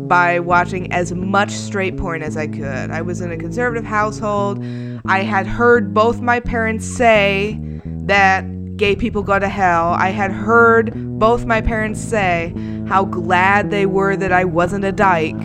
by 0.08 0.38
watching 0.38 0.92
as 0.92 1.12
much 1.12 1.50
straight 1.50 1.96
porn 1.96 2.22
as 2.22 2.36
I 2.36 2.46
could. 2.46 2.90
I 2.90 3.02
was 3.02 3.20
in 3.20 3.32
a 3.32 3.36
conservative 3.36 3.84
household. 3.84 4.64
I 5.06 5.22
had 5.22 5.46
heard 5.46 5.92
both 5.92 6.20
my 6.20 6.40
parents 6.40 6.86
say 6.86 7.58
that 7.84 8.76
gay 8.76 8.96
people 8.96 9.22
go 9.22 9.38
to 9.38 9.48
hell. 9.48 9.94
I 9.98 10.10
had 10.10 10.30
heard 10.30 10.92
both 11.18 11.44
my 11.44 11.60
parents 11.60 12.00
say 12.00 12.52
how 12.88 13.04
glad 13.04 13.70
they 13.70 13.86
were 13.86 14.16
that 14.16 14.32
I 14.32 14.44
wasn't 14.44 14.84
a 14.84 14.92
dyke. 14.92 15.40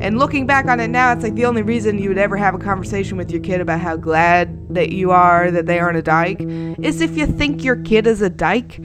And 0.00 0.18
looking 0.18 0.46
back 0.46 0.66
on 0.66 0.78
it 0.78 0.88
now, 0.88 1.12
it's 1.12 1.24
like 1.24 1.34
the 1.34 1.44
only 1.44 1.62
reason 1.62 1.98
you 1.98 2.08
would 2.08 2.18
ever 2.18 2.36
have 2.36 2.54
a 2.54 2.58
conversation 2.58 3.16
with 3.16 3.32
your 3.32 3.40
kid 3.40 3.60
about 3.60 3.80
how 3.80 3.96
glad 3.96 4.74
that 4.74 4.90
you 4.90 5.10
are 5.10 5.50
that 5.50 5.66
they 5.66 5.80
aren't 5.80 5.98
a 5.98 6.02
dyke 6.02 6.40
is 6.40 7.00
if 7.00 7.16
you 7.16 7.26
think 7.26 7.64
your 7.64 7.76
kid 7.76 8.06
is 8.06 8.22
a 8.22 8.30
dyke. 8.30 8.80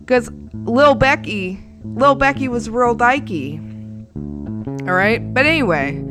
Because 0.00 0.28
Lil 0.64 0.96
Becky, 0.96 1.60
Lil 1.84 2.16
Becky 2.16 2.48
was 2.48 2.68
real 2.68 2.96
dykey. 2.96 3.62
Alright? 4.88 5.32
But 5.32 5.46
anyway, 5.46 6.02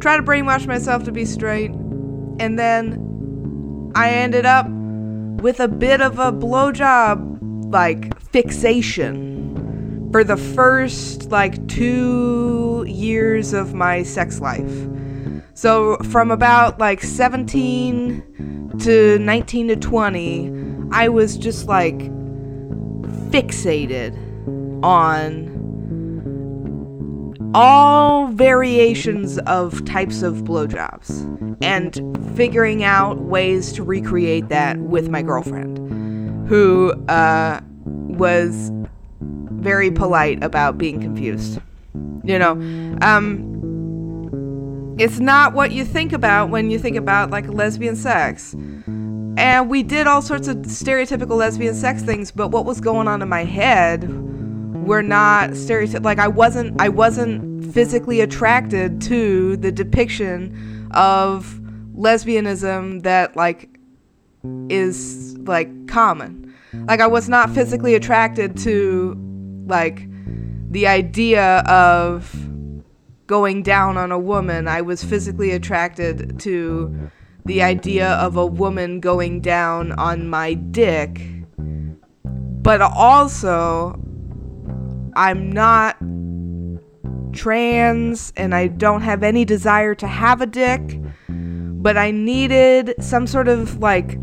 try 0.00 0.16
to 0.16 0.22
brainwash 0.22 0.66
myself 0.66 1.04
to 1.04 1.12
be 1.12 1.26
straight. 1.26 1.70
And 1.70 2.58
then 2.58 3.92
I 3.94 4.10
ended 4.10 4.46
up 4.46 4.66
with 5.42 5.60
a 5.60 5.68
bit 5.68 6.00
of 6.00 6.18
a 6.18 6.32
blowjob 6.32 7.38
like 7.70 8.18
fixation 8.30 9.39
for 10.12 10.24
the 10.24 10.36
first 10.36 11.30
like 11.30 11.66
two 11.68 12.84
years 12.88 13.52
of 13.52 13.74
my 13.74 14.02
sex 14.02 14.40
life. 14.40 14.88
So 15.54 15.96
from 15.98 16.30
about 16.30 16.78
like 16.78 17.02
17 17.02 18.78
to 18.80 19.18
19 19.18 19.68
to 19.68 19.76
20, 19.76 20.88
I 20.90 21.08
was 21.08 21.36
just 21.36 21.66
like 21.66 21.98
fixated 23.30 24.14
on 24.82 25.50
all 27.54 28.28
variations 28.28 29.38
of 29.40 29.84
types 29.84 30.22
of 30.22 30.36
blowjobs 30.44 31.26
and 31.62 32.36
figuring 32.36 32.84
out 32.84 33.18
ways 33.18 33.72
to 33.72 33.82
recreate 33.82 34.48
that 34.48 34.78
with 34.78 35.08
my 35.08 35.20
girlfriend, 35.20 36.48
who 36.48 36.92
uh, 37.08 37.60
was 37.84 38.70
very 39.60 39.90
polite 39.90 40.42
about 40.42 40.78
being 40.78 41.00
confused. 41.00 41.60
You 42.24 42.38
know, 42.38 42.52
um, 43.02 44.96
it's 44.98 45.18
not 45.18 45.54
what 45.54 45.72
you 45.72 45.84
think 45.84 46.12
about 46.12 46.50
when 46.50 46.70
you 46.70 46.78
think 46.78 46.96
about 46.96 47.30
like 47.30 47.48
lesbian 47.48 47.96
sex. 47.96 48.54
And 49.36 49.70
we 49.70 49.82
did 49.82 50.06
all 50.06 50.20
sorts 50.20 50.48
of 50.48 50.58
stereotypical 50.58 51.36
lesbian 51.36 51.74
sex 51.74 52.02
things, 52.02 52.30
but 52.30 52.48
what 52.48 52.66
was 52.66 52.80
going 52.80 53.08
on 53.08 53.22
in 53.22 53.28
my 53.28 53.44
head 53.44 54.08
were 54.86 55.02
not 55.02 55.50
stereotypical. 55.50 56.04
Like 56.04 56.18
I 56.18 56.28
wasn't, 56.28 56.80
I 56.80 56.88
wasn't 56.90 57.72
physically 57.72 58.20
attracted 58.20 59.00
to 59.02 59.56
the 59.56 59.72
depiction 59.72 60.88
of 60.92 61.60
lesbianism 61.96 63.02
that 63.02 63.36
like 63.36 63.70
is 64.68 65.36
like 65.38 65.86
common. 65.86 66.54
Like 66.72 67.00
I 67.00 67.06
was 67.06 67.28
not 67.28 67.50
physically 67.50 67.94
attracted 67.94 68.56
to 68.58 69.16
like 69.66 70.06
the 70.70 70.86
idea 70.86 71.58
of 71.60 72.34
going 73.26 73.62
down 73.62 73.96
on 73.96 74.10
a 74.10 74.18
woman. 74.18 74.66
I 74.66 74.82
was 74.82 75.04
physically 75.04 75.52
attracted 75.52 76.40
to 76.40 77.10
the 77.44 77.62
idea 77.62 78.08
of 78.14 78.36
a 78.36 78.44
woman 78.44 79.00
going 79.00 79.40
down 79.40 79.92
on 79.92 80.28
my 80.28 80.54
dick. 80.54 81.20
But 81.56 82.80
also, 82.80 83.98
I'm 85.14 85.50
not 85.50 85.96
trans 87.32 88.32
and 88.36 88.54
I 88.54 88.66
don't 88.66 89.02
have 89.02 89.22
any 89.22 89.44
desire 89.44 89.94
to 89.94 90.06
have 90.06 90.40
a 90.40 90.46
dick. 90.46 91.00
But 91.28 91.96
I 91.96 92.10
needed 92.10 92.94
some 93.00 93.26
sort 93.26 93.48
of 93.48 93.78
like 93.78 94.18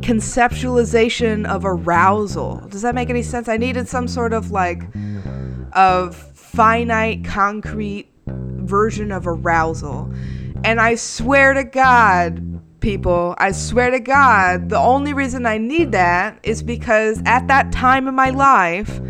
conceptualization 0.00 1.46
of 1.46 1.64
arousal. 1.64 2.66
Does 2.68 2.82
that 2.82 2.94
make 2.94 3.10
any 3.10 3.22
sense? 3.22 3.48
I 3.48 3.56
needed 3.56 3.88
some 3.88 4.08
sort 4.08 4.32
of 4.32 4.50
like 4.50 4.82
of 5.72 6.16
finite 6.16 7.24
concrete 7.24 8.10
version 8.26 9.12
of 9.12 9.26
arousal. 9.26 10.12
And 10.64 10.80
I 10.80 10.94
swear 10.94 11.54
to 11.54 11.64
God, 11.64 12.60
people, 12.80 13.34
I 13.38 13.52
swear 13.52 13.90
to 13.90 14.00
God, 14.00 14.68
the 14.68 14.78
only 14.78 15.12
reason 15.12 15.46
I 15.46 15.58
need 15.58 15.92
that 15.92 16.38
is 16.42 16.62
because 16.62 17.22
at 17.24 17.46
that 17.48 17.72
time 17.72 18.08
in 18.08 18.14
my 18.14 18.30
life, 18.30 19.00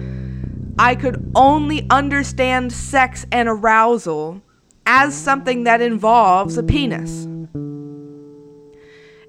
I 0.78 0.94
could 0.94 1.30
only 1.34 1.86
understand 1.90 2.72
sex 2.72 3.26
and 3.32 3.48
arousal 3.48 4.42
as 4.86 5.14
something 5.14 5.64
that 5.64 5.80
involves 5.80 6.56
a 6.56 6.62
penis. 6.62 7.26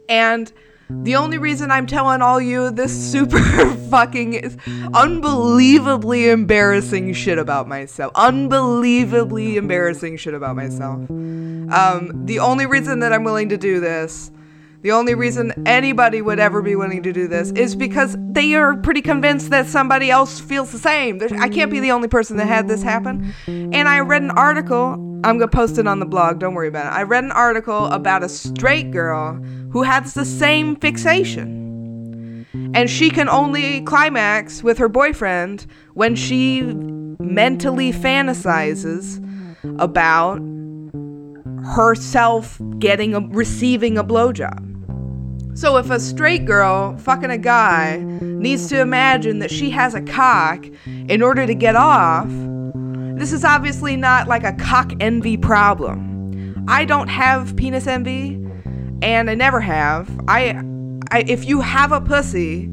And 0.08 0.52
the 1.04 1.16
only 1.16 1.40
reason 1.40 1.72
I'm 1.72 1.88
telling 1.88 2.22
all 2.22 2.40
you 2.40 2.70
this 2.70 2.92
super 3.12 3.40
fucking 3.90 4.60
unbelievably 4.94 6.30
embarrassing 6.30 7.14
shit 7.14 7.40
about 7.40 7.68
myself, 7.68 8.12
unbelievably 8.14 9.58
embarrassing 9.58 10.18
shit 10.18 10.36
about 10.36 10.56
myself. 10.56 11.10
Um, 11.10 12.12
the 12.26 12.40
only 12.40 12.68
reason 12.68 13.00
that 13.00 13.14
I'm 13.14 13.24
willing 13.24 13.50
to 13.50 13.58
do 13.58 13.80
this, 13.80 14.32
the 14.82 14.92
only 14.92 15.16
reason 15.16 15.54
anybody 15.66 16.22
would 16.22 16.40
ever 16.40 16.62
be 16.62 16.76
willing 16.76 17.02
to 17.04 17.12
do 17.12 17.28
this 17.28 17.52
is 17.52 17.76
because 17.76 18.16
they 18.20 18.54
are 18.56 18.76
pretty 18.78 19.02
convinced 19.02 19.50
that 19.50 19.66
somebody 19.68 20.12
else 20.12 20.40
feels 20.40 20.72
the 20.72 20.78
same. 20.78 21.18
There's, 21.18 21.32
I 21.32 21.50
can't 21.50 21.72
be 21.72 21.80
the 21.80 21.92
only 21.92 22.08
person 22.08 22.38
that 22.38 22.48
had 22.48 22.68
this 22.68 22.84
happen. 22.84 23.34
And 23.48 23.88
I 23.88 24.00
read 24.02 24.22
an 24.22 24.32
article, 24.32 24.94
I'm 25.24 25.38
gonna 25.38 25.48
post 25.48 25.78
it 25.78 25.88
on 25.88 26.00
the 26.00 26.06
blog, 26.06 26.40
don't 26.40 26.54
worry 26.54 26.68
about 26.68 26.88
it. 26.88 26.96
I 26.96 27.04
read 27.04 27.24
an 27.24 27.32
article 27.32 27.86
about 27.88 28.24
a 28.24 28.30
straight 28.30 28.92
girl 28.92 29.40
who 29.72 29.84
has 29.84 30.14
the 30.14 30.26
same 30.26 30.76
fixation. 30.76 32.46
And 32.74 32.90
she 32.90 33.10
can 33.10 33.30
only 33.30 33.82
climax 33.82 34.64
with 34.64 34.78
her 34.78 34.90
boyfriend 34.90 35.66
when 35.94 36.16
she 36.16 36.62
mentally 36.62 37.92
fantasizes 37.92 39.20
about 39.80 40.42
herself 41.64 42.60
getting 42.80 43.14
a 43.14 43.20
receiving 43.20 43.98
a 43.98 44.04
blowjob. 44.04 44.68
So 45.58 45.78
if 45.78 45.90
a 45.90 46.00
straight 46.00 46.46
girl 46.46 46.98
fucking 46.98 47.30
a 47.30 47.38
guy 47.38 47.98
needs 48.22 48.68
to 48.70 48.80
imagine 48.80 49.40
that 49.40 49.52
she 49.52 49.70
has 49.72 49.94
a 49.94 50.02
cock 50.02 50.66
in 50.86 51.22
order 51.22 51.46
to 51.46 51.54
get 51.54 51.76
off, 51.76 52.30
this 53.18 53.32
is 53.32 53.44
obviously 53.44 53.96
not 53.96 54.28
like 54.28 54.44
a 54.44 54.54
cock 54.54 54.94
envy 55.00 55.38
problem. 55.38 56.66
I 56.68 56.86
don't 56.86 57.10
have 57.10 57.56
penis 57.56 57.86
envy 57.86 58.41
and 59.02 59.30
I 59.30 59.36
never 59.36 59.60
have. 59.60 60.10
I, 60.28 60.62
I 61.12 61.24
if 61.28 61.46
you 61.46 61.62
have 61.62 61.92
a 61.92 62.02
pussy, 62.02 62.66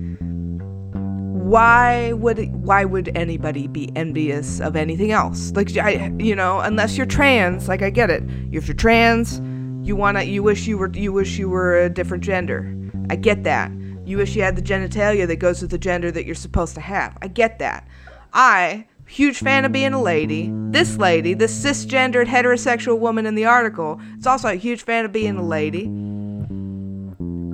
why 1.49 2.13
would 2.13 2.53
why 2.63 2.85
would 2.85 3.11
anybody 3.17 3.67
be 3.67 3.91
envious 3.97 4.61
of 4.61 4.77
anything 4.77 5.13
else? 5.13 5.53
Like 5.53 5.75
I, 5.77 6.13
you 6.19 6.37
know, 6.37 6.61
unless 6.61 6.97
you're 6.97 7.07
trans, 7.07 7.69
like 7.69 7.83
I 7.83 7.91
get 7.91 8.11
it. 8.11 8.23
If 8.53 8.69
you're 8.69 8.77
trans, 8.77 9.41
you 9.87 9.97
wanna, 9.97 10.25
you 10.25 10.43
wish 10.43 10.67
you 10.67 10.77
were, 10.77 10.91
you 10.93 11.13
wish 11.13 11.39
you 11.39 11.49
were 11.49 11.79
a 11.79 11.89
different 11.89 12.23
gender. 12.23 12.75
I 13.09 13.17
get 13.17 13.45
that. 13.45 13.73
You 14.05 14.19
wish 14.19 14.37
you 14.37 14.43
had 14.43 14.57
the 14.57 14.63
genitalia 14.63 15.27
that 15.27 15.37
goes 15.37 15.63
with 15.63 15.71
the 15.71 15.79
gender 15.79 16.11
that 16.11 16.27
you're 16.27 16.35
supposed 16.35 16.75
to 16.75 16.81
have. 16.83 17.17
I 17.23 17.29
get 17.29 17.59
that. 17.61 17.89
I, 18.35 18.87
huge 19.07 19.39
fan 19.39 19.65
of 19.65 19.73
being 19.73 19.95
a 19.95 20.03
lady. 20.03 20.53
This 20.71 20.99
lady, 20.99 21.33
this 21.33 21.65
cisgendered 21.65 22.27
heterosexual 22.27 22.99
woman 22.99 23.25
in 23.25 23.35
the 23.35 23.47
article, 23.47 24.01
is 24.19 24.27
also 24.27 24.49
a 24.49 24.55
huge 24.55 24.83
fan 24.83 25.07
of 25.07 25.13
being 25.13 25.37
a 25.37 25.43
lady 25.43 25.91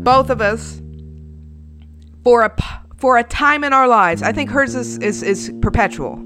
both 0.04 0.30
of 0.30 0.40
us 0.40 0.80
for 2.22 2.42
a 2.42 2.54
for 2.96 3.18
a 3.18 3.24
time 3.24 3.64
in 3.64 3.72
our 3.72 3.88
lives. 3.88 4.22
I 4.22 4.32
think 4.32 4.50
hers 4.50 4.74
is 4.74 4.98
is, 4.98 5.22
is 5.22 5.52
perpetual. 5.60 6.22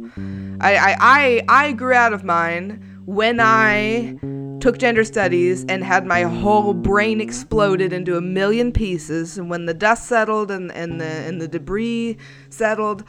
I, 0.60 0.76
I 0.76 0.96
I 1.00 1.42
I 1.48 1.72
grew 1.72 1.94
out 1.94 2.12
of 2.12 2.24
mine 2.24 2.84
when 3.06 3.40
I 3.40 4.18
took 4.60 4.78
gender 4.78 5.04
studies 5.04 5.64
and 5.68 5.84
had 5.84 6.04
my 6.04 6.22
whole 6.22 6.74
brain 6.74 7.20
exploded 7.20 7.92
into 7.92 8.16
a 8.16 8.20
million 8.20 8.72
pieces 8.72 9.38
and 9.38 9.48
when 9.48 9.66
the 9.66 9.74
dust 9.74 10.06
settled 10.06 10.50
and, 10.50 10.72
and 10.72 11.00
the 11.00 11.06
and 11.06 11.40
the 11.40 11.46
debris 11.46 12.16
settled 12.50 13.04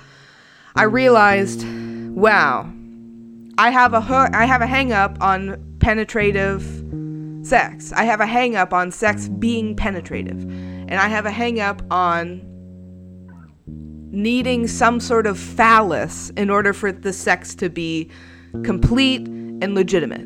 I 0.75 0.83
realized 0.83 1.65
wow 2.11 2.71
I 3.57 3.71
have 3.71 3.93
a 3.93 4.29
I 4.33 4.45
have 4.45 4.61
a 4.61 4.67
hang 4.67 4.93
up 4.93 5.17
on 5.21 5.75
penetrative 5.79 6.63
sex. 7.41 7.91
I 7.93 8.03
have 8.03 8.19
a 8.19 8.25
hang 8.25 8.55
up 8.55 8.73
on 8.73 8.91
sex 8.91 9.27
being 9.27 9.75
penetrative. 9.75 10.43
And 10.43 10.95
I 10.95 11.07
have 11.07 11.25
a 11.25 11.31
hang 11.31 11.59
up 11.59 11.81
on 11.91 12.41
needing 14.11 14.67
some 14.67 14.99
sort 14.99 15.27
of 15.27 15.37
phallus 15.37 16.31
in 16.31 16.49
order 16.49 16.73
for 16.73 16.91
the 16.91 17.13
sex 17.13 17.53
to 17.55 17.69
be 17.69 18.09
complete 18.63 19.27
and 19.27 19.75
legitimate. 19.75 20.25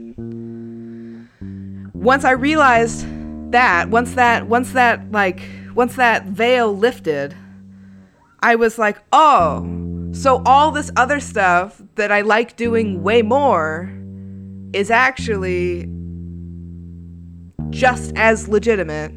Once 1.93 2.23
I 2.23 2.31
realized 2.31 3.05
that, 3.51 3.89
once 3.89 4.13
that 4.15 4.47
once 4.47 4.73
that 4.73 5.11
like 5.11 5.41
once 5.75 5.95
that 5.95 6.25
veil 6.25 6.75
lifted, 6.75 7.35
I 8.41 8.55
was 8.55 8.77
like, 8.77 8.97
"Oh, 9.11 10.09
so 10.13 10.41
all 10.45 10.71
this 10.71 10.91
other 10.95 11.19
stuff 11.19 11.81
that 11.95 12.11
I 12.11 12.21
like 12.21 12.55
doing 12.55 13.03
way 13.03 13.21
more 13.21 13.91
is 14.73 14.89
actually 14.89 15.87
just 17.73 18.13
as 18.15 18.47
legitimate 18.47 19.11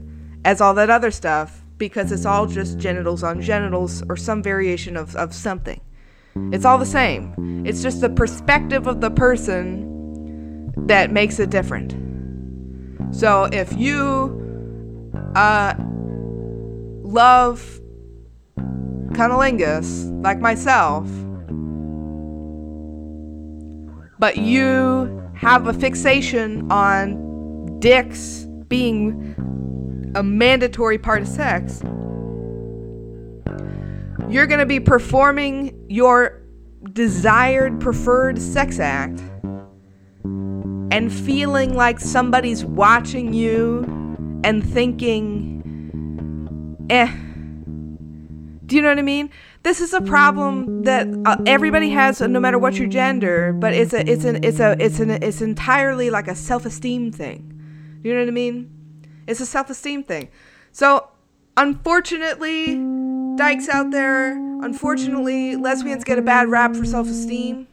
as 0.44 0.60
all 0.60 0.74
that 0.74 0.90
other 0.90 1.10
stuff 1.10 1.62
because 1.78 2.10
it's 2.10 2.24
all 2.24 2.46
just 2.46 2.78
genitals 2.78 3.22
on 3.22 3.40
genitals 3.40 4.02
or 4.08 4.16
some 4.16 4.42
variation 4.42 4.96
of, 4.96 5.14
of 5.16 5.34
something. 5.34 5.80
It's 6.52 6.64
all 6.64 6.78
the 6.78 6.86
same. 6.86 7.64
It's 7.66 7.82
just 7.82 8.00
the 8.00 8.10
perspective 8.10 8.86
of 8.86 9.00
the 9.00 9.10
person 9.10 10.72
that 10.86 11.10
makes 11.10 11.38
it 11.38 11.50
different. 11.50 11.94
So 13.14 13.44
if 13.52 13.72
you 13.76 15.12
uh, 15.34 15.74
love 17.02 17.80
cunnilingus 19.12 20.22
like 20.22 20.38
myself, 20.38 21.06
but 24.18 24.36
you 24.38 25.22
have 25.34 25.66
a 25.66 25.72
fixation 25.72 26.70
on 26.70 27.78
dicks 27.80 28.45
being 28.68 30.12
a 30.14 30.22
mandatory 30.22 30.98
part 30.98 31.22
of 31.22 31.28
sex, 31.28 31.82
you're 34.28 34.46
going 34.46 34.60
to 34.60 34.66
be 34.66 34.80
performing 34.80 35.86
your 35.88 36.42
desired 36.92 37.80
preferred 37.80 38.40
sex 38.40 38.78
act 38.78 39.20
and 40.24 41.12
feeling 41.12 41.74
like 41.74 42.00
somebody's 42.00 42.64
watching 42.64 43.32
you 43.32 43.84
and 44.44 44.64
thinking, 44.64 45.62
eh. 46.90 47.12
Do 48.66 48.74
you 48.74 48.82
know 48.82 48.88
what 48.88 48.98
I 48.98 49.02
mean? 49.02 49.30
This 49.62 49.80
is 49.80 49.92
a 49.94 50.00
problem 50.00 50.82
that 50.82 51.06
uh, 51.24 51.36
everybody 51.46 51.90
has, 51.90 52.20
no 52.20 52.40
matter 52.40 52.58
what 52.58 52.74
your 52.78 52.88
gender. 52.88 53.52
But 53.52 53.74
it's 53.74 53.92
a, 53.92 54.08
it's 54.08 54.24
an, 54.24 54.42
it's 54.42 54.58
a, 54.58 54.76
it's 54.80 54.98
an, 54.98 55.10
it's 55.10 55.40
entirely 55.40 56.10
like 56.10 56.26
a 56.26 56.34
self-esteem 56.34 57.12
thing. 57.12 57.55
You 58.06 58.14
know 58.14 58.20
what 58.20 58.28
I 58.28 58.30
mean? 58.30 58.70
It's 59.26 59.40
a 59.40 59.46
self 59.46 59.68
esteem 59.68 60.04
thing. 60.04 60.28
So, 60.70 61.08
unfortunately, 61.56 62.76
dykes 63.36 63.68
out 63.68 63.90
there, 63.90 64.36
unfortunately, 64.62 65.56
lesbians 65.56 66.04
get 66.04 66.16
a 66.16 66.22
bad 66.22 66.48
rap 66.48 66.76
for 66.76 66.84
self 66.84 67.08
esteem. 67.08 67.66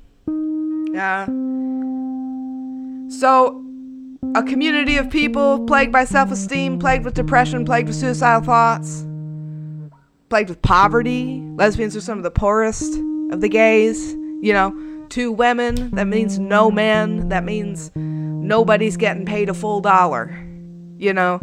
Yeah. 0.91 1.25
So, 3.09 3.63
a 4.33 4.41
community 4.41 4.97
of 4.97 5.11
people 5.11 5.67
plagued 5.67 5.91
by 5.91 6.03
self 6.03 6.31
esteem, 6.31 6.79
plagued 6.79 7.05
with 7.05 7.13
depression, 7.13 7.63
plagued 7.63 7.89
with 7.89 7.95
suicidal 7.95 8.43
thoughts, 8.43 9.05
plagued 10.29 10.49
with 10.49 10.63
poverty. 10.63 11.43
Lesbians 11.57 11.95
are 11.95 12.01
some 12.01 12.17
of 12.17 12.23
the 12.23 12.31
poorest 12.31 12.91
of 13.31 13.39
the 13.39 13.49
gays. 13.49 14.13
You 14.41 14.53
know, 14.53 14.71
two 15.13 15.31
women, 15.31 15.91
that 15.91 16.07
means 16.07 16.39
no 16.39 16.71
man, 16.71 17.29
that 17.29 17.43
means 17.43 17.91
nobody's 17.95 18.97
getting 18.97 19.27
paid 19.27 19.47
a 19.47 19.53
full 19.53 19.79
dollar. 19.79 20.35
You 20.97 21.13
know, 21.13 21.37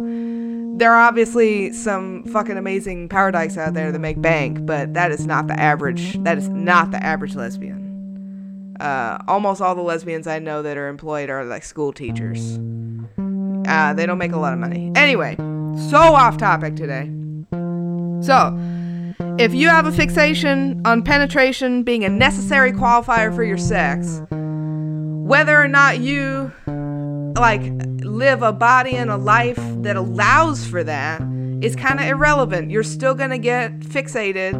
there 0.77 0.91
are 0.91 1.01
obviously 1.07 1.71
some 1.71 2.25
fucking 2.25 2.57
amazing 2.57 3.07
power 3.07 3.31
dykes 3.31 3.57
out 3.57 3.73
there 3.73 3.93
that 3.93 3.99
make 3.99 4.21
bank, 4.21 4.65
but 4.65 4.93
that 4.95 5.11
is 5.11 5.25
not 5.25 5.47
the 5.47 5.57
average. 5.57 6.21
That 6.23 6.37
is 6.37 6.49
not 6.49 6.91
the 6.91 7.01
average 7.01 7.33
lesbian. 7.33 8.75
Uh, 8.81 9.19
almost 9.29 9.61
all 9.61 9.73
the 9.73 9.81
lesbians 9.81 10.27
I 10.27 10.39
know 10.39 10.61
that 10.63 10.75
are 10.75 10.89
employed 10.89 11.29
are 11.29 11.45
like 11.45 11.63
school 11.63 11.93
teachers. 11.93 12.59
Uh, 13.67 13.93
they 13.93 14.05
don't 14.05 14.17
make 14.17 14.33
a 14.33 14.37
lot 14.37 14.51
of 14.51 14.59
money. 14.59 14.91
Anyway, 14.95 15.37
so 15.89 15.97
off 15.97 16.35
topic 16.37 16.75
today. 16.75 17.09
So, 18.21 18.57
if 19.39 19.53
you 19.53 19.69
have 19.69 19.85
a 19.85 19.91
fixation 19.91 20.81
on 20.85 21.03
penetration 21.03 21.83
being 21.83 22.03
a 22.03 22.09
necessary 22.09 22.71
qualifier 22.71 23.33
for 23.33 23.43
your 23.43 23.57
sex, 23.57 24.21
whether 24.29 25.59
or 25.59 25.67
not 25.67 25.99
you 25.99 26.51
like 27.37 27.61
live 28.03 28.41
a 28.41 28.51
body 28.51 28.91
and 28.91 29.09
a 29.09 29.17
life 29.17 29.59
that 29.81 29.95
allows 29.95 30.65
for 30.67 30.83
that 30.83 31.21
is 31.61 31.75
kind 31.75 31.99
of 31.99 32.05
irrelevant. 32.07 32.71
You're 32.71 32.83
still 32.83 33.13
going 33.13 33.29
to 33.29 33.37
get 33.37 33.79
fixated 33.79 34.53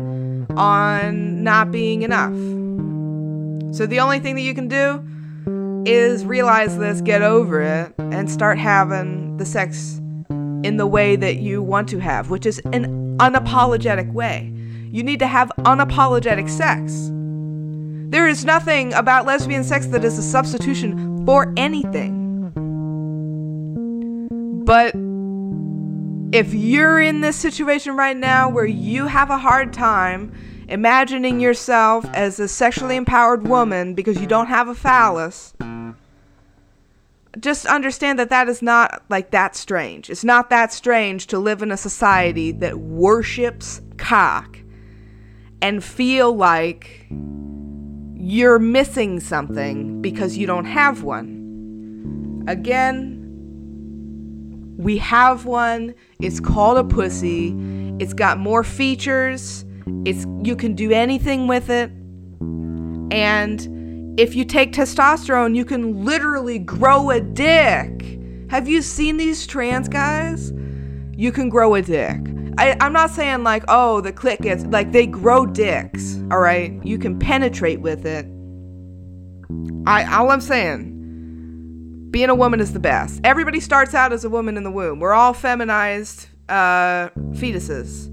on 0.58 1.44
not 1.44 1.72
being 1.72 2.04
enough. 2.04 2.34
So 3.76 3.86
the 3.86 4.00
only 4.00 4.20
thing 4.20 4.36
that 4.36 4.42
you 4.42 4.54
can 4.54 4.68
do 4.68 5.04
is 5.86 6.26
realize 6.26 6.78
this, 6.78 7.02
get 7.02 7.22
over 7.22 7.62
it, 7.62 7.94
and 7.98 8.30
start 8.30 8.58
having 8.58 9.38
the 9.38 9.46
sex 9.46 10.00
in 10.64 10.78
the 10.78 10.86
way 10.86 11.16
that 11.16 11.38
you 11.38 11.62
want 11.62 11.90
to 11.90 12.00
have, 12.00 12.30
which 12.30 12.46
is 12.46 12.60
an 12.72 13.01
unapologetic 13.22 14.12
way. 14.12 14.52
You 14.92 15.04
need 15.04 15.20
to 15.20 15.28
have 15.28 15.52
unapologetic 15.60 16.50
sex. 16.50 17.12
There 18.12 18.28
is 18.28 18.44
nothing 18.44 18.94
about 18.94 19.26
lesbian 19.26 19.64
sex 19.64 19.86
that 19.88 20.04
is 20.04 20.18
a 20.18 20.24
substitution 20.24 21.26
for 21.26 21.54
anything. 21.56 22.52
But 24.66 24.96
if 26.36 26.54
you're 26.54 27.00
in 27.00 27.22
this 27.22 27.36
situation 27.36 27.96
right 27.96 28.18
now 28.18 28.50
where 28.50 28.66
you 28.66 29.06
have 29.06 29.30
a 29.30 29.38
hard 29.38 29.72
time 29.72 30.34
imagining 30.68 31.40
yourself 31.40 32.06
as 32.14 32.40
a 32.40 32.48
sexually 32.48 32.96
empowered 32.96 33.48
woman 33.48 33.94
because 33.94 34.20
you 34.20 34.28
don't 34.28 34.48
have 34.48 34.68
a 34.68 34.76
phallus, 34.76 35.54
just 37.40 37.66
understand 37.66 38.20
that 38.20 38.30
that 38.30 38.50
is 38.50 38.62
not 38.62 39.04
like 39.10 39.32
that 39.32 39.56
strange. 39.56 40.10
It's 40.10 40.24
not 40.24 40.50
that 40.50 40.74
strange 40.74 41.28
to 41.28 41.40
live 41.40 41.62
in 41.62 41.72
a 41.72 41.78
society 41.78 42.52
that 42.54 42.80
worships 42.80 43.82
cock 43.98 44.60
and 45.62 45.84
feel 45.84 46.36
like 46.36 47.08
you're 48.16 48.60
missing 48.60 49.20
something 49.20 50.02
because 50.02 50.38
you 50.38 50.46
don't 50.46 50.66
have 50.66 51.04
one. 51.04 52.44
Again, 52.48 53.18
we 54.78 54.98
have 54.98 55.46
one. 55.46 55.94
It's 56.20 56.40
called 56.40 56.78
a 56.78 56.84
pussy. 56.84 57.56
It's 58.00 58.14
got 58.14 58.40
more 58.40 58.64
features. 58.64 59.64
It's 60.06 60.26
you 60.44 60.56
can 60.56 60.76
do 60.76 60.92
anything 60.92 61.48
with 61.48 61.70
it. 61.70 61.92
And 63.12 63.81
if 64.18 64.36
you 64.36 64.46
take 64.46 64.74
testosterone, 64.74 65.56
you 65.56 65.66
can 65.66 66.04
literally 66.04 66.60
grow 66.60 67.10
a 67.12 67.22
dick. 67.22 68.20
Have 68.50 68.68
you 68.68 68.82
seen 68.82 69.18
these 69.18 69.48
trans 69.48 69.88
guys? 69.88 70.52
You 71.16 71.32
can 71.32 71.50
grow 71.50 71.76
a 71.76 71.82
dick. 71.82 72.20
I, 72.58 72.76
I'm 72.82 72.92
not 72.92 73.12
saying 73.12 73.44
like, 73.44 73.64
oh, 73.70 74.02
the 74.02 74.12
clit 74.12 74.42
gets 74.42 74.66
like 74.66 74.92
they 74.92 75.08
grow 75.08 75.46
dicks, 75.46 76.18
all 76.30 76.40
right? 76.40 76.74
You 76.84 76.98
can 76.98 77.18
penetrate 77.18 77.80
with 77.80 78.06
it. 78.06 78.26
I 79.88 80.04
all 80.14 80.30
I'm 80.30 80.42
saying, 80.42 82.10
being 82.12 82.30
a 82.30 82.36
woman 82.36 82.60
is 82.60 82.74
the 82.74 82.80
best. 82.80 83.22
Everybody 83.24 83.62
starts 83.62 83.94
out 83.94 84.12
as 84.12 84.26
a 84.26 84.30
woman 84.30 84.58
in 84.58 84.64
the 84.64 84.72
womb. 84.72 85.00
We're 85.00 85.14
all 85.14 85.34
feminized 85.34 86.28
uh, 86.50 87.10
fetuses. 87.32 88.11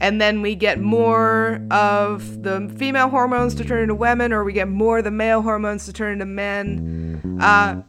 And 0.00 0.20
then 0.20 0.42
we 0.42 0.54
get 0.54 0.80
more 0.80 1.60
of 1.70 2.42
the 2.42 2.72
female 2.76 3.08
hormones 3.08 3.54
to 3.56 3.64
turn 3.64 3.82
into 3.82 3.94
women, 3.94 4.32
or 4.32 4.44
we 4.44 4.52
get 4.52 4.68
more 4.68 4.98
of 4.98 5.04
the 5.04 5.10
male 5.10 5.42
hormones 5.42 5.86
to 5.86 5.92
turn 5.92 6.12
into 6.12 6.26
men. 6.26 7.38
Uh, 7.40 7.82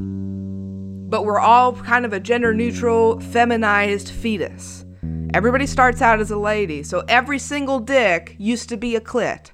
but 1.10 1.24
we're 1.26 1.40
all 1.40 1.74
kind 1.74 2.06
of 2.06 2.14
a 2.14 2.20
gender 2.20 2.54
neutral, 2.54 3.20
feminized 3.20 4.10
fetus. 4.10 4.86
Everybody 5.34 5.68
starts 5.68 6.02
out 6.02 6.20
as 6.20 6.32
a 6.32 6.38
lady, 6.38 6.82
so 6.82 7.04
every 7.08 7.38
single 7.38 7.80
dick 7.80 8.36
used 8.40 8.70
to 8.70 8.78
be 8.78 8.96
a 8.96 9.02
clit. 9.02 9.52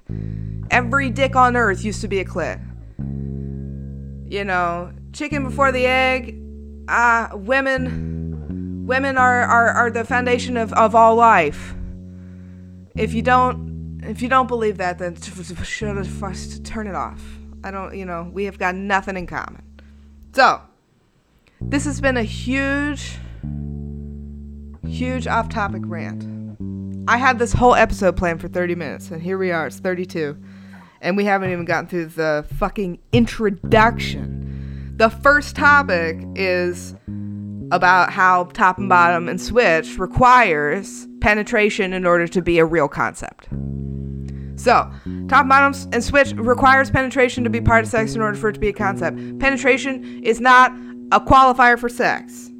Every 0.70 1.10
dick 1.10 1.36
on 1.36 1.56
earth 1.56 1.84
used 1.84 2.00
to 2.00 2.08
be 2.08 2.20
a 2.20 2.24
clit. 2.24 2.60
You 4.30 4.44
know, 4.44 4.92
chicken 5.12 5.44
before 5.44 5.72
the 5.72 5.86
egg. 5.86 6.40
Uh, 6.88 7.28
women, 7.34 8.86
women 8.86 9.18
are, 9.18 9.42
are, 9.42 9.68
are 9.68 9.90
the 9.90 10.04
foundation 10.04 10.56
of, 10.56 10.72
of 10.72 10.94
all 10.94 11.14
life. 11.14 11.74
If 12.96 13.12
you 13.12 13.20
don't, 13.22 14.00
if 14.04 14.22
you 14.22 14.28
don't 14.28 14.46
believe 14.46 14.78
that, 14.78 14.98
then 14.98 15.16
should 15.20 16.64
turn 16.64 16.86
it 16.86 16.94
off. 16.94 17.22
I 17.62 17.70
don't, 17.70 17.94
you 17.96 18.06
know, 18.06 18.30
we 18.32 18.44
have 18.44 18.58
got 18.58 18.74
nothing 18.74 19.16
in 19.16 19.26
common. 19.26 19.62
So, 20.34 20.62
this 21.60 21.84
has 21.84 22.00
been 22.00 22.16
a 22.16 22.22
huge, 22.22 23.18
huge 24.86 25.26
off-topic 25.26 25.82
rant. 25.84 26.24
I 27.08 27.18
had 27.18 27.38
this 27.38 27.52
whole 27.52 27.74
episode 27.74 28.16
planned 28.16 28.40
for 28.40 28.48
30 28.48 28.74
minutes, 28.74 29.10
and 29.10 29.20
here 29.20 29.36
we 29.36 29.50
are. 29.50 29.66
It's 29.66 29.78
32, 29.78 30.36
and 31.00 31.16
we 31.16 31.24
haven't 31.24 31.50
even 31.50 31.64
gotten 31.64 31.88
through 31.88 32.06
the 32.06 32.46
fucking 32.56 32.98
introduction. 33.12 34.94
The 34.96 35.10
first 35.10 35.54
topic 35.54 36.18
is 36.34 36.94
about 37.72 38.10
how 38.10 38.44
top 38.52 38.78
and 38.78 38.88
bottom 38.88 39.28
and 39.28 39.40
switch 39.40 39.98
requires 39.98 41.08
penetration 41.20 41.92
in 41.92 42.06
order 42.06 42.26
to 42.28 42.42
be 42.42 42.58
a 42.58 42.64
real 42.64 42.88
concept. 42.88 43.48
So, 44.56 44.90
top, 45.28 45.48
bottom, 45.48 45.74
and 45.92 46.02
switch 46.02 46.32
requires 46.32 46.90
penetration 46.90 47.44
to 47.44 47.50
be 47.50 47.60
part 47.60 47.84
of 47.84 47.90
sex 47.90 48.14
in 48.14 48.22
order 48.22 48.36
for 48.36 48.48
it 48.48 48.54
to 48.54 48.60
be 48.60 48.68
a 48.68 48.72
concept. 48.72 49.16
Penetration 49.38 50.24
is 50.24 50.40
not 50.40 50.72
a 51.12 51.20
qualifier 51.20 51.78
for 51.78 51.88
sex. 51.88 52.50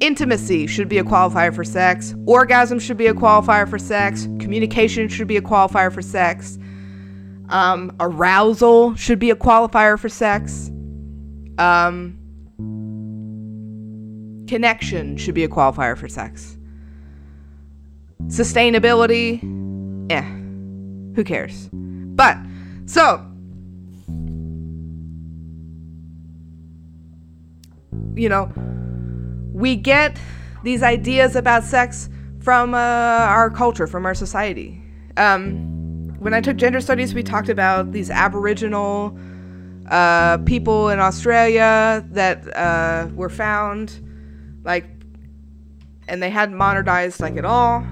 Intimacy 0.00 0.66
should 0.66 0.88
be 0.88 0.98
a 0.98 1.04
qualifier 1.04 1.54
for 1.54 1.64
sex. 1.64 2.14
Orgasm 2.26 2.78
should 2.78 2.98
be 2.98 3.06
a 3.06 3.14
qualifier 3.14 3.68
for 3.68 3.78
sex. 3.78 4.24
Communication 4.38 5.08
should 5.08 5.26
be 5.26 5.38
a 5.38 5.40
qualifier 5.40 5.92
for 5.92 6.02
sex. 6.02 6.58
Um, 7.48 7.96
arousal 8.00 8.94
should 8.96 9.18
be 9.18 9.30
a 9.30 9.36
qualifier 9.36 9.98
for 9.98 10.10
sex. 10.10 10.70
Um, 11.56 12.18
connection 14.46 15.16
should 15.16 15.34
be 15.34 15.44
a 15.44 15.48
qualifier 15.48 15.96
for 15.96 16.08
sex. 16.08 16.56
Sustainability, 18.26 19.40
eh, 20.10 20.22
who 21.14 21.24
cares? 21.24 21.68
But, 21.72 22.38
so, 22.86 23.24
you 28.14 28.28
know, 28.28 28.52
we 29.52 29.76
get 29.76 30.18
these 30.64 30.82
ideas 30.82 31.36
about 31.36 31.64
sex 31.64 32.08
from 32.40 32.74
uh, 32.74 32.78
our 32.78 33.50
culture, 33.50 33.86
from 33.86 34.06
our 34.06 34.14
society. 34.14 34.82
Um, 35.16 36.14
when 36.18 36.34
I 36.34 36.40
took 36.40 36.56
gender 36.56 36.80
studies, 36.80 37.14
we 37.14 37.22
talked 37.22 37.48
about 37.48 37.92
these 37.92 38.10
Aboriginal 38.10 39.16
uh, 39.90 40.38
people 40.38 40.88
in 40.88 40.98
Australia 40.98 42.04
that 42.10 42.56
uh, 42.56 43.08
were 43.14 43.28
found, 43.28 44.00
like, 44.66 44.84
and 46.08 46.22
they 46.22 46.28
hadn't 46.28 46.56
modernized 46.56 47.20
like 47.20 47.36
at 47.36 47.44
all. 47.46 47.86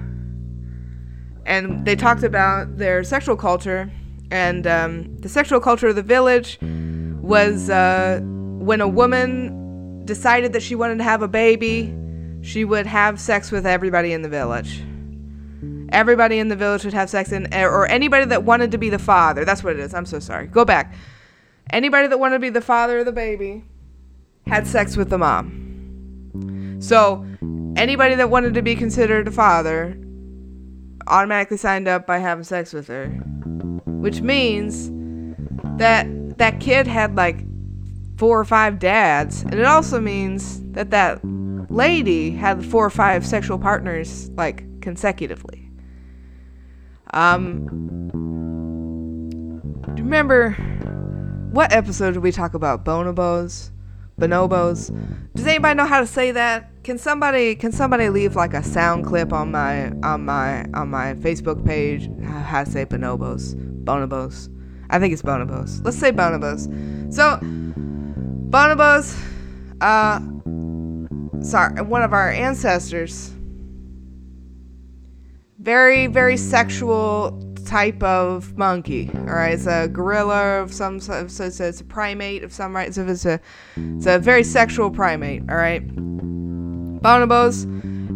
And 1.46 1.84
they 1.86 1.96
talked 1.96 2.22
about 2.22 2.76
their 2.76 3.02
sexual 3.04 3.36
culture, 3.36 3.90
and 4.30 4.66
um, 4.66 5.16
the 5.18 5.28
sexual 5.28 5.60
culture 5.60 5.88
of 5.88 5.96
the 5.96 6.02
village 6.02 6.58
was 6.60 7.70
uh, 7.70 8.20
when 8.22 8.80
a 8.80 8.88
woman 8.88 10.04
decided 10.04 10.52
that 10.52 10.62
she 10.62 10.74
wanted 10.74 10.98
to 10.98 11.04
have 11.04 11.22
a 11.22 11.28
baby, 11.28 11.94
she 12.42 12.64
would 12.64 12.86
have 12.86 13.18
sex 13.18 13.50
with 13.50 13.66
everybody 13.66 14.12
in 14.12 14.20
the 14.20 14.28
village. 14.28 14.82
Everybody 15.90 16.38
in 16.38 16.48
the 16.48 16.56
village 16.56 16.84
would 16.84 16.94
have 16.94 17.08
sex, 17.08 17.32
and 17.32 17.52
or 17.54 17.86
anybody 17.86 18.26
that 18.26 18.42
wanted 18.42 18.70
to 18.72 18.78
be 18.78 18.90
the 18.90 18.98
father. 18.98 19.46
That's 19.46 19.64
what 19.64 19.74
it 19.74 19.80
is. 19.80 19.94
I'm 19.94 20.06
so 20.06 20.18
sorry. 20.18 20.46
Go 20.48 20.64
back 20.64 20.94
Anybody 21.70 22.08
that 22.08 22.18
wanted 22.18 22.36
to 22.36 22.40
be 22.40 22.50
the 22.50 22.60
father 22.60 22.98
of 22.98 23.06
the 23.06 23.12
baby 23.12 23.64
had 24.46 24.66
sex 24.66 24.96
with 24.96 25.10
the 25.10 25.18
mom. 25.18 25.63
So, 26.86 27.24
anybody 27.76 28.14
that 28.16 28.28
wanted 28.28 28.54
to 28.54 28.62
be 28.62 28.76
considered 28.76 29.26
a 29.26 29.30
father 29.30 29.98
automatically 31.06 31.56
signed 31.56 31.88
up 31.88 32.06
by 32.06 32.18
having 32.18 32.44
sex 32.44 32.72
with 32.74 32.88
her. 32.88 33.06
Which 33.86 34.20
means 34.20 34.90
that 35.78 36.06
that 36.38 36.60
kid 36.60 36.86
had 36.86 37.16
like 37.16 37.44
four 38.18 38.38
or 38.38 38.44
five 38.44 38.78
dads. 38.78 39.42
And 39.42 39.54
it 39.54 39.64
also 39.64 39.98
means 39.98 40.60
that 40.72 40.90
that 40.90 41.20
lady 41.70 42.30
had 42.30 42.64
four 42.64 42.84
or 42.84 42.90
five 42.90 43.26
sexual 43.26 43.58
partners 43.58 44.28
like 44.30 44.80
consecutively. 44.80 45.70
Um, 47.12 48.10
remember 49.96 50.50
what 51.50 51.72
episode 51.72 52.12
did 52.12 52.22
we 52.22 52.32
talk 52.32 52.52
about 52.52 52.84
bonobos? 52.84 53.70
Bonobos? 54.18 54.90
Does 55.34 55.46
anybody 55.46 55.74
know 55.74 55.86
how 55.86 56.00
to 56.00 56.06
say 56.06 56.30
that? 56.32 56.70
Can 56.84 56.98
somebody 56.98 57.56
can 57.56 57.72
somebody 57.72 58.08
leave 58.08 58.36
like 58.36 58.54
a 58.54 58.62
sound 58.62 59.04
clip 59.04 59.32
on 59.32 59.50
my 59.50 59.90
on 60.02 60.24
my 60.24 60.64
on 60.74 60.90
my 60.90 61.14
Facebook 61.14 61.64
page 61.64 62.08
how 62.22 62.62
to 62.62 62.70
say 62.70 62.84
bonobos? 62.84 63.54
Bonobos. 63.84 64.48
I 64.90 64.98
think 64.98 65.12
it's 65.12 65.22
bonobos. 65.22 65.84
Let's 65.84 65.98
say 65.98 66.12
bonobos. 66.12 66.66
So 67.12 67.38
bonobos 68.50 69.18
uh 69.80 70.20
sorry, 71.42 71.82
one 71.82 72.02
of 72.02 72.12
our 72.12 72.30
ancestors 72.30 73.32
very 75.58 76.06
very 76.06 76.36
sexual 76.36 77.53
type 77.64 78.02
of 78.02 78.56
monkey. 78.56 79.10
All 79.14 79.34
right, 79.34 79.54
it's 79.54 79.66
a 79.66 79.88
gorilla 79.88 80.60
of 80.60 80.72
some 80.72 81.00
sort. 81.00 81.30
so 81.30 81.44
it's, 81.44 81.60
a 81.60 81.84
primate 81.84 82.44
of 82.44 82.52
some 82.52 82.74
right. 82.74 82.94
So 82.94 83.06
it's 83.06 83.24
a 83.24 83.40
it's 83.76 84.06
a 84.06 84.18
very 84.18 84.44
sexual 84.44 84.90
primate. 84.90 85.42
All 85.48 85.56
right, 85.56 85.86
bonobos 87.02 87.64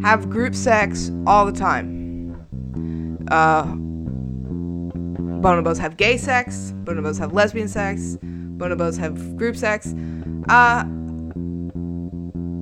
have 0.03 0.30
group 0.30 0.55
sex 0.55 1.11
all 1.26 1.46
the 1.46 1.53
time. 1.53 2.46
Uh, 3.30 3.64
bonobos 5.42 5.78
have 5.78 5.96
gay 5.96 6.16
sex. 6.16 6.72
Bonobos 6.84 7.18
have 7.18 7.32
lesbian 7.32 7.68
sex. 7.68 8.16
Bonobos 8.22 8.99
have 8.99 9.36
group 9.36 9.57
sex. 9.57 9.94
Uh, 10.49 10.84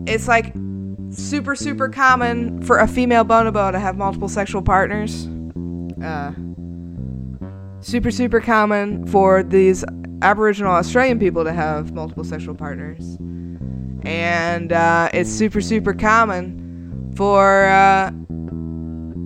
it's 0.06 0.28
like 0.28 0.54
super 1.10 1.54
super 1.54 1.88
common 1.88 2.62
for 2.62 2.78
a 2.78 2.88
female 2.88 3.24
bonobo 3.24 3.70
to 3.72 3.78
have 3.78 3.96
multiple 3.96 4.28
sexual 4.28 4.62
partners. 4.62 5.26
Uh, 6.02 6.32
super, 7.86 8.10
super 8.10 8.40
common 8.40 9.06
for 9.06 9.44
these 9.44 9.84
Aboriginal 10.22 10.72
Australian 10.72 11.20
people 11.20 11.44
to 11.44 11.52
have 11.52 11.92
multiple 11.92 12.24
sexual 12.24 12.56
partners. 12.56 13.16
And 14.02 14.72
uh, 14.72 15.08
it's 15.14 15.30
super, 15.30 15.60
super 15.60 15.94
common 15.94 17.12
for 17.16 17.66
uh, 17.66 18.10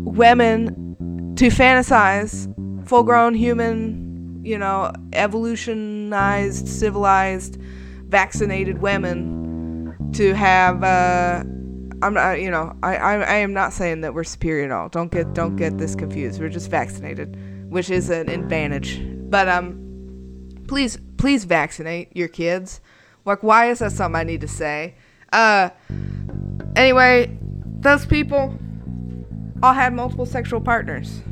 women 0.05 1.35
to 1.37 1.47
fantasize 1.47 2.47
full 2.87 3.03
grown 3.03 3.33
human, 3.33 4.43
you 4.45 4.59
know, 4.59 4.93
evolutionized, 5.15 6.69
civilized, 6.69 7.57
vaccinated 8.09 8.83
women 8.83 9.97
to 10.13 10.35
have. 10.35 10.85
Uh, 10.85 11.45
I'm 12.03 12.13
not, 12.13 12.43
you 12.43 12.51
know, 12.51 12.77
I, 12.83 12.97
I, 12.97 13.15
I 13.21 13.35
am 13.37 13.55
not 13.55 13.73
saying 13.73 14.03
that 14.03 14.13
we're 14.13 14.25
superior 14.25 14.67
at 14.67 14.71
all. 14.71 14.91
Don't 14.91 15.11
get, 15.11 15.33
don't 15.33 15.57
get 15.57 15.79
this 15.79 15.95
confused. 15.95 16.41
We're 16.41 16.49
just 16.51 16.71
vaccinated, 16.71 17.39
which 17.71 17.89
is 17.89 18.11
an 18.11 18.29
advantage. 18.29 19.01
But 19.31 19.49
um, 19.49 20.51
please, 20.69 20.99
please 21.17 21.45
vaccinate 21.45 22.15
your 22.15 22.29
kids. 22.29 22.81
Like, 23.25 23.43
why 23.43 23.71
is 23.71 23.79
that 23.79 23.93
something 23.93 24.21
I 24.21 24.25
need 24.25 24.41
to 24.43 24.49
say? 24.49 24.97
Uh, 25.33 25.71
anyway, 26.77 27.39
those 27.81 28.05
people 28.05 28.59
all 29.63 29.73
had 29.73 29.95
multiple 29.95 30.27
sexual 30.27 30.61
partners. 30.61 31.23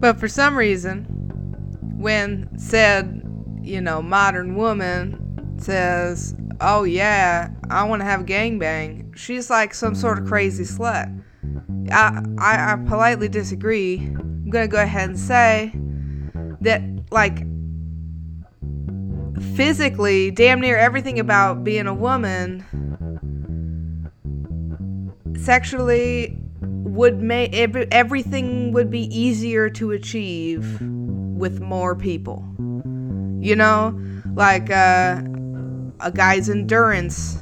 But 0.00 0.18
for 0.18 0.28
some 0.28 0.56
reason, 0.56 1.04
when 1.98 2.48
said, 2.58 3.22
you 3.60 3.80
know, 3.80 4.00
modern 4.00 4.54
woman 4.54 5.56
says, 5.58 6.34
oh 6.60 6.84
yeah, 6.84 7.50
I 7.68 7.84
want 7.84 8.00
to 8.00 8.06
have 8.06 8.22
a 8.22 8.24
gangbang, 8.24 9.16
she's 9.16 9.50
like 9.50 9.74
some 9.74 9.94
sort 9.94 10.18
of 10.18 10.26
crazy 10.26 10.64
slut. 10.64 11.22
I, 11.90 12.22
I, 12.38 12.72
I 12.72 12.76
politely 12.86 13.28
disagree. 13.28 14.14
I'm 14.48 14.52
going 14.52 14.66
to 14.66 14.72
go 14.72 14.80
ahead 14.82 15.10
and 15.10 15.20
say 15.20 15.70
that, 16.62 16.80
like, 17.10 17.44
physically, 19.54 20.30
damn 20.30 20.58
near 20.58 20.78
everything 20.78 21.20
about 21.20 21.64
being 21.64 21.86
a 21.86 21.92
woman 21.92 22.64
sexually 25.38 26.38
would 26.62 27.20
make 27.20 27.52
everything 27.52 28.72
would 28.72 28.90
be 28.90 29.02
easier 29.14 29.68
to 29.68 29.90
achieve 29.90 30.80
with 30.80 31.60
more 31.60 31.94
people. 31.94 32.42
You 33.40 33.54
know, 33.54 34.00
like 34.34 34.70
uh, 34.70 35.20
a 36.00 36.10
guy's 36.10 36.48
endurance 36.48 37.36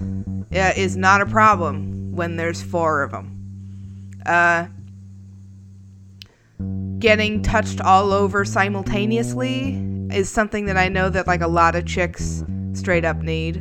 uh, 0.53 0.73
is 0.77 0.97
not 0.97 1.21
a 1.21 1.27
problem 1.27 2.17
when 2.17 2.35
there's 2.35 2.61
four 2.61 3.05
of 3.05 3.13
them. 3.13 4.19
Uh, 4.27 4.67
getting 6.99 7.43
touched 7.43 7.81
all 7.81 8.13
over 8.13 8.45
simultaneously 8.45 9.83
is 10.11 10.31
something 10.31 10.67
that 10.67 10.77
I 10.77 10.89
know 10.89 11.09
that 11.11 11.27
like 11.27 11.41
a 11.41 11.49
lot 11.49 11.75
of 11.75 11.87
chicks 11.87 12.45
straight 12.73 13.05
up 13.05 13.19
need. 13.19 13.59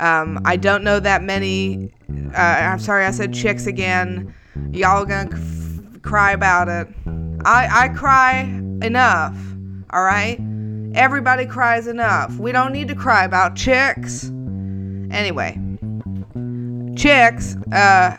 Um, 0.00 0.40
I 0.44 0.56
don't 0.56 0.82
know 0.82 0.98
that 1.00 1.22
many. 1.22 1.92
Uh, 2.34 2.38
I'm 2.38 2.78
sorry, 2.78 3.04
I 3.04 3.10
said 3.10 3.34
chicks 3.34 3.66
again. 3.66 4.34
Y'all 4.72 5.04
gonna 5.04 5.30
cry 6.02 6.32
about 6.32 6.68
it. 6.68 6.88
I 7.44 7.68
I 7.84 7.88
cry 7.88 8.40
enough. 8.82 9.36
All 9.90 10.02
right. 10.02 10.40
Everybody 10.94 11.46
cries 11.46 11.86
enough. 11.86 12.36
We 12.38 12.50
don't 12.50 12.72
need 12.72 12.88
to 12.88 12.94
cry 12.94 13.24
about 13.24 13.54
chicks. 13.54 14.24
Anyway, 15.10 15.58
chicks. 16.96 17.56
Uh, 17.72 18.16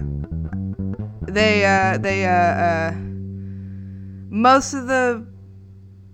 they 1.27 1.65
uh 1.65 1.97
they 1.97 2.25
uh, 2.25 2.31
uh 2.31 2.93
most 4.31 4.73
of 4.73 4.87
the 4.87 5.27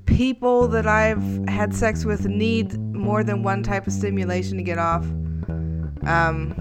people 0.05 0.68
that 0.70 0.88
I've 0.88 1.47
had 1.47 1.74
sex 1.74 2.03
with 2.03 2.26
need 2.26 2.76
more 2.80 3.24
than 3.24 3.43
one 3.43 3.61
type 3.61 3.86
of 3.86 3.93
stimulation 3.93 4.57
to 4.57 4.63
get 4.63 4.80
off. 4.80 5.03
Um, 6.03 6.55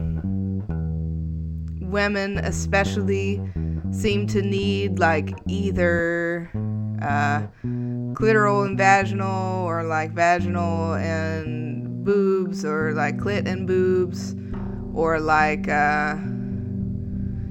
women, 1.81 2.37
especially, 2.39 3.41
seem 3.91 4.27
to 4.27 4.43
need 4.43 4.99
like 4.99 5.33
either 5.47 6.51
uh, 7.01 7.47
clitoral 8.13 8.67
and 8.67 8.77
vaginal, 8.77 9.65
or 9.65 9.83
like 9.83 10.13
vaginal 10.13 10.95
and 10.95 12.05
boobs, 12.05 12.67
or 12.67 12.93
like 12.93 13.17
clit 13.17 13.49
and 13.49 13.67
boobs, 13.67 14.35
or 14.93 15.19
like 15.21 15.69
uh, 15.69 16.17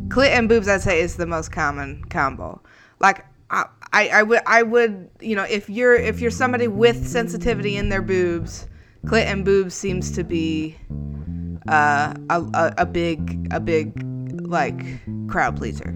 clit 0.10 0.30
and 0.30 0.48
boobs. 0.48 0.68
I'd 0.68 0.82
say 0.82 1.02
is 1.02 1.16
the 1.16 1.26
most 1.26 1.52
common 1.52 2.04
combo. 2.06 2.62
Like 3.00 3.26
I, 3.96 4.10
I, 4.10 4.24
would 4.24 4.40
I 4.46 4.62
would 4.62 5.10
you 5.22 5.38
know 5.38 5.44
if 5.44 5.70
you're 5.70 5.96
if 5.96 6.20
you're 6.20 6.30
somebody 6.30 6.68
with 6.68 7.08
sensitivity 7.08 7.78
in 7.78 7.88
their 7.88 8.02
boobs, 8.02 8.68
clit 9.06 9.24
and 9.24 9.46
boobs 9.46 9.74
seems 9.74 10.12
to 10.12 10.24
be 10.26 10.76
uh, 11.70 12.14
a, 12.30 12.42
a, 12.54 12.74
a 12.80 12.86
big 12.86 13.48
a 13.52 13.60
big 13.62 13.94
like 14.42 14.84
crowd 15.30 15.56
pleaser. 15.56 15.96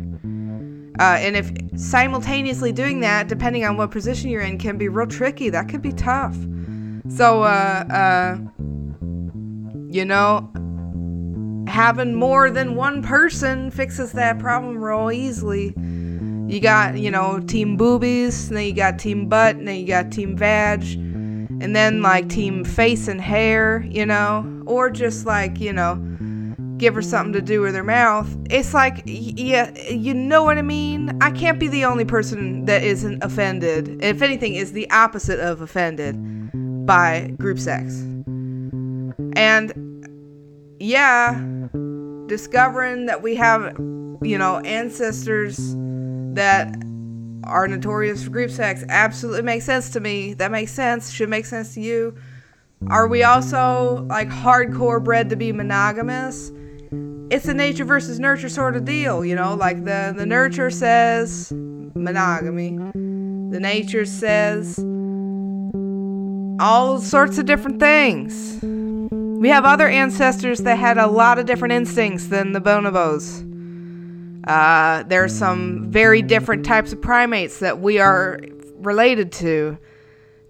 Uh, 1.00 1.18
and 1.20 1.36
if 1.36 1.52
simultaneously 1.78 2.72
doing 2.72 3.02
that, 3.02 3.28
depending 3.28 3.66
on 3.66 3.78
what 3.78 3.92
position 3.92 4.30
you're 4.30 4.42
in, 4.42 4.58
can 4.58 4.78
be 4.78 4.90
real 4.90 5.08
tricky. 5.08 5.50
That 5.50 5.70
could 5.70 5.82
be 5.82 5.94
tough. 5.94 6.36
So, 7.10 7.44
uh, 7.44 7.86
uh, 7.90 8.38
you 9.90 10.04
know, 10.04 10.52
having 11.68 12.16
more 12.16 12.52
than 12.52 12.76
one 12.76 13.02
person 13.02 13.72
fixes 13.72 14.12
that 14.14 14.40
problem 14.40 14.78
real 14.78 15.10
easily. 15.12 15.74
You 16.50 16.60
got, 16.60 16.98
you 16.98 17.12
know, 17.12 17.40
team 17.40 17.78
boobies, 17.78 18.50
then 18.50 18.66
you 18.66 18.74
got 18.74 18.98
team 18.98 19.30
butt, 19.30 19.56
and 19.56 19.68
then 19.68 19.76
you 19.80 19.86
got 19.86 20.12
team 20.12 20.36
vag, 20.36 20.82
and 20.82 21.76
then 21.76 22.02
like 22.02 22.28
team 22.28 22.64
face 22.64 23.08
and 23.08 23.22
hair, 23.22 23.86
you 23.88 24.04
know, 24.04 24.64
or 24.66 24.90
just 24.90 25.28
like, 25.28 25.60
you 25.60 25.72
know, 25.72 25.96
give 26.78 26.96
her 26.96 27.04
something 27.04 27.34
to 27.34 27.42
do 27.42 27.62
with 27.62 27.76
her 27.76 27.84
mouth. 27.84 28.36
It's 28.50 28.74
like, 28.74 29.04
yeah, 29.06 29.78
you 29.92 30.16
know 30.16 30.44
what 30.44 30.58
I 30.58 30.64
mean? 30.64 31.16
I 31.22 31.30
can't 31.30 31.60
be 31.60 31.68
the 31.68 31.86
only 31.86 32.04
person 32.04 32.66
that 32.66 32.82
isn't 32.82 33.24
offended. 33.24 34.04
If 34.04 34.24
anything, 34.24 34.56
is 34.56 34.72
the 34.72 34.90
opposite 34.90 35.40
of 35.40 35.62
offended 35.62 36.16
by 36.88 37.36
group 37.38 37.60
sex. 37.60 38.00
And 39.36 39.72
yeah, 40.80 41.40
discovering 42.26 43.06
that 43.06 43.22
we 43.22 43.36
have, 43.36 43.78
you 44.24 44.38
know, 44.40 44.60
ancestors 44.62 45.76
that 46.34 46.74
are 47.44 47.68
notorious 47.68 48.24
for 48.24 48.30
group 48.30 48.52
sex 48.52 48.84
absolutely 48.90 49.42
makes 49.42 49.66
sense 49.66 49.90
to 49.92 50.00
me. 50.00 50.34
That 50.34 50.52
makes 50.52 50.72
sense. 50.72 51.12
Should 51.12 51.30
make 51.30 51.46
sense 51.46 51.74
to 51.74 51.82
you. 51.82 52.16
Are 52.88 53.08
we 53.08 53.24
also 53.24 54.06
like 54.10 54.30
hardcore 54.30 55.04
bred 55.04 55.30
to 55.30 55.36
be 55.36 55.52
monogamous? 55.52 56.52
It's 57.30 57.48
a 57.48 57.54
nature 57.54 57.86
versus 57.86 58.20
nurture 58.20 58.50
sort 58.50 58.76
of 58.76 58.86
deal, 58.86 59.24
you 59.24 59.36
know, 59.36 59.54
like 59.54 59.86
the 59.86 60.14
the 60.16 60.26
nurture 60.26 60.72
says 60.72 61.52
monogamy. 61.54 62.78
The 63.52 63.60
nature 63.60 64.06
says 64.06 64.80
all 66.60 67.00
sorts 67.00 67.38
of 67.38 67.46
different 67.46 67.80
things. 67.80 68.60
We 68.62 69.50
have 69.50 69.66
other 69.66 69.88
ancestors 69.88 70.60
that 70.60 70.78
had 70.78 70.98
a 70.98 71.08
lot 71.08 71.40
of 71.40 71.46
different 71.46 71.74
instincts 71.74 72.28
than 72.28 72.52
the 72.52 72.62
bonobos. 72.62 73.49
Uh, 74.50 75.04
there 75.04 75.24
are 75.24 75.30
some 75.30 75.92
very 75.92 76.24
different 76.24 76.66
types 76.66 76.92
of 76.92 77.00
primates 77.00 77.60
that 77.60 77.82
we 77.82 78.00
are 78.00 78.40
related 78.78 79.32
to 79.32 79.78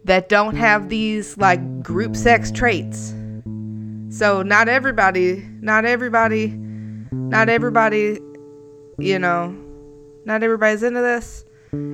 that 0.05 0.29
don't 0.29 0.55
have 0.55 0.87
these 0.87 1.37
like 1.37 1.83
group 1.83 2.15
sex 2.15 2.49
traits. 2.49 3.13
So 4.07 4.41
not 4.41 4.69
everybody, 4.69 5.45
not 5.59 5.83
everybody, 5.83 6.47
not 7.11 7.49
everybody, 7.49 8.21
you 8.99 9.19
know, 9.19 9.53
not 10.23 10.43
everybody's 10.43 10.81
into 10.81 11.01
this. 11.01 11.43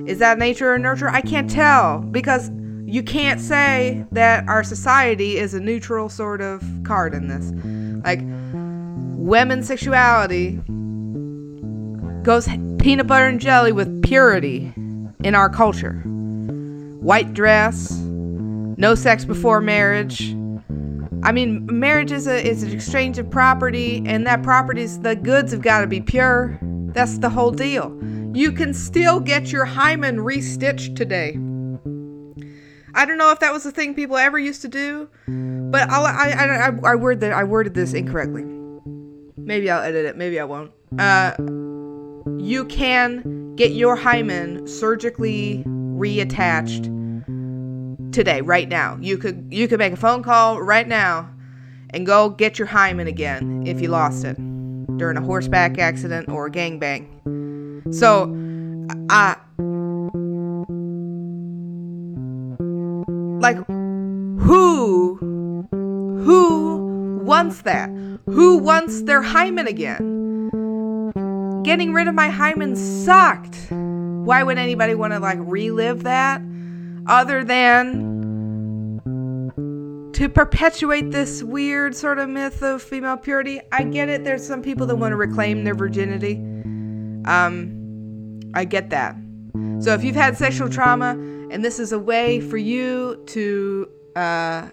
Is 0.06 0.20
that 0.20 0.38
nature 0.38 0.72
or 0.72 0.78
nurture? 0.78 1.08
I 1.08 1.22
can't 1.22 1.50
tell 1.50 1.98
because 1.98 2.52
you 2.84 3.02
can't 3.02 3.40
say 3.40 4.06
that 4.12 4.48
our 4.48 4.62
society 4.62 5.38
is 5.38 5.54
a 5.54 5.60
neutral 5.60 6.08
sort 6.08 6.40
of 6.40 6.62
card 6.84 7.14
in 7.14 7.26
this. 7.26 7.50
Like 8.04 8.20
women's 9.18 9.66
sexuality 9.66 10.60
goes 12.26 12.48
peanut 12.80 13.06
butter 13.06 13.28
and 13.28 13.40
jelly 13.40 13.70
with 13.70 14.02
purity 14.02 14.72
in 15.22 15.36
our 15.36 15.48
culture. 15.48 15.92
White 17.00 17.32
dress, 17.34 17.92
no 17.92 18.96
sex 18.96 19.24
before 19.24 19.60
marriage. 19.60 20.32
I 21.22 21.30
mean, 21.30 21.64
marriage 21.66 22.10
is 22.10 22.26
a 22.26 22.44
is 22.44 22.64
an 22.64 22.72
exchange 22.72 23.18
of 23.18 23.30
property, 23.30 24.02
and 24.06 24.26
that 24.26 24.42
property's 24.42 24.98
the 24.98 25.14
goods 25.14 25.52
have 25.52 25.62
got 25.62 25.82
to 25.82 25.86
be 25.86 26.00
pure. 26.00 26.58
That's 26.62 27.18
the 27.18 27.30
whole 27.30 27.52
deal. 27.52 27.96
You 28.34 28.50
can 28.50 28.74
still 28.74 29.20
get 29.20 29.52
your 29.52 29.64
hymen 29.64 30.16
restitched 30.16 30.96
today. 30.96 31.38
I 32.94 33.04
don't 33.04 33.18
know 33.18 33.30
if 33.30 33.38
that 33.38 33.52
was 33.52 33.64
a 33.66 33.70
thing 33.70 33.94
people 33.94 34.16
ever 34.16 34.38
used 34.38 34.62
to 34.62 34.68
do, 34.68 35.08
but 35.28 35.88
I'll, 35.88 36.04
I 36.04 36.34
I 36.36 36.68
I, 36.70 36.92
I 36.92 36.94
worded 36.96 37.32
I 37.32 37.44
worded 37.44 37.74
this 37.74 37.92
incorrectly. 37.92 38.42
Maybe 39.36 39.70
I'll 39.70 39.82
edit 39.82 40.06
it. 40.06 40.16
Maybe 40.16 40.40
I 40.40 40.44
won't. 40.44 40.72
Uh, 40.98 41.36
you 42.38 42.64
can 42.64 43.54
get 43.56 43.72
your 43.72 43.96
hymen 43.96 44.66
surgically 44.66 45.62
reattached 45.66 46.92
today 48.12 48.40
right 48.40 48.68
now 48.68 48.96
you 49.00 49.18
could 49.18 49.46
you 49.50 49.68
could 49.68 49.78
make 49.78 49.92
a 49.92 49.96
phone 49.96 50.22
call 50.22 50.60
right 50.60 50.88
now 50.88 51.28
and 51.90 52.06
go 52.06 52.28
get 52.28 52.58
your 52.58 52.66
hymen 52.66 53.06
again 53.06 53.66
if 53.66 53.80
you 53.80 53.88
lost 53.88 54.24
it 54.24 54.36
during 54.96 55.16
a 55.16 55.22
horseback 55.22 55.78
accident 55.78 56.28
or 56.28 56.46
a 56.46 56.50
gangbang. 56.50 57.06
So, 57.94 58.34
I. 59.10 59.36
Like, 63.40 63.56
who. 64.38 65.16
Who 66.24 67.20
wants 67.22 67.62
that? 67.62 67.88
Who 68.26 68.58
wants 68.58 69.02
their 69.02 69.22
hymen 69.22 69.66
again? 69.66 70.25
Getting 71.66 71.92
rid 71.92 72.06
of 72.06 72.14
my 72.14 72.28
hymen 72.28 72.76
sucked. 72.76 73.56
Why 73.70 74.44
would 74.44 74.56
anybody 74.56 74.94
want 74.94 75.14
to, 75.14 75.18
like, 75.18 75.38
relive 75.40 76.04
that? 76.04 76.40
Other 77.08 77.42
than 77.42 79.00
to 80.12 80.28
perpetuate 80.28 81.10
this 81.10 81.42
weird 81.42 81.96
sort 81.96 82.20
of 82.20 82.28
myth 82.28 82.62
of 82.62 82.80
female 82.82 83.16
purity. 83.16 83.60
I 83.72 83.82
get 83.82 84.08
it. 84.08 84.22
There's 84.22 84.46
some 84.46 84.62
people 84.62 84.86
that 84.86 84.94
want 84.94 85.10
to 85.10 85.16
reclaim 85.16 85.64
their 85.64 85.74
virginity. 85.74 86.34
Um, 87.24 88.40
I 88.54 88.64
get 88.64 88.90
that. 88.90 89.16
So 89.80 89.92
if 89.92 90.04
you've 90.04 90.14
had 90.14 90.36
sexual 90.36 90.68
trauma 90.68 91.18
and 91.50 91.64
this 91.64 91.80
is 91.80 91.90
a 91.90 91.98
way 91.98 92.40
for 92.40 92.58
you 92.58 93.24
to 93.26 93.88
uh, 94.14 94.68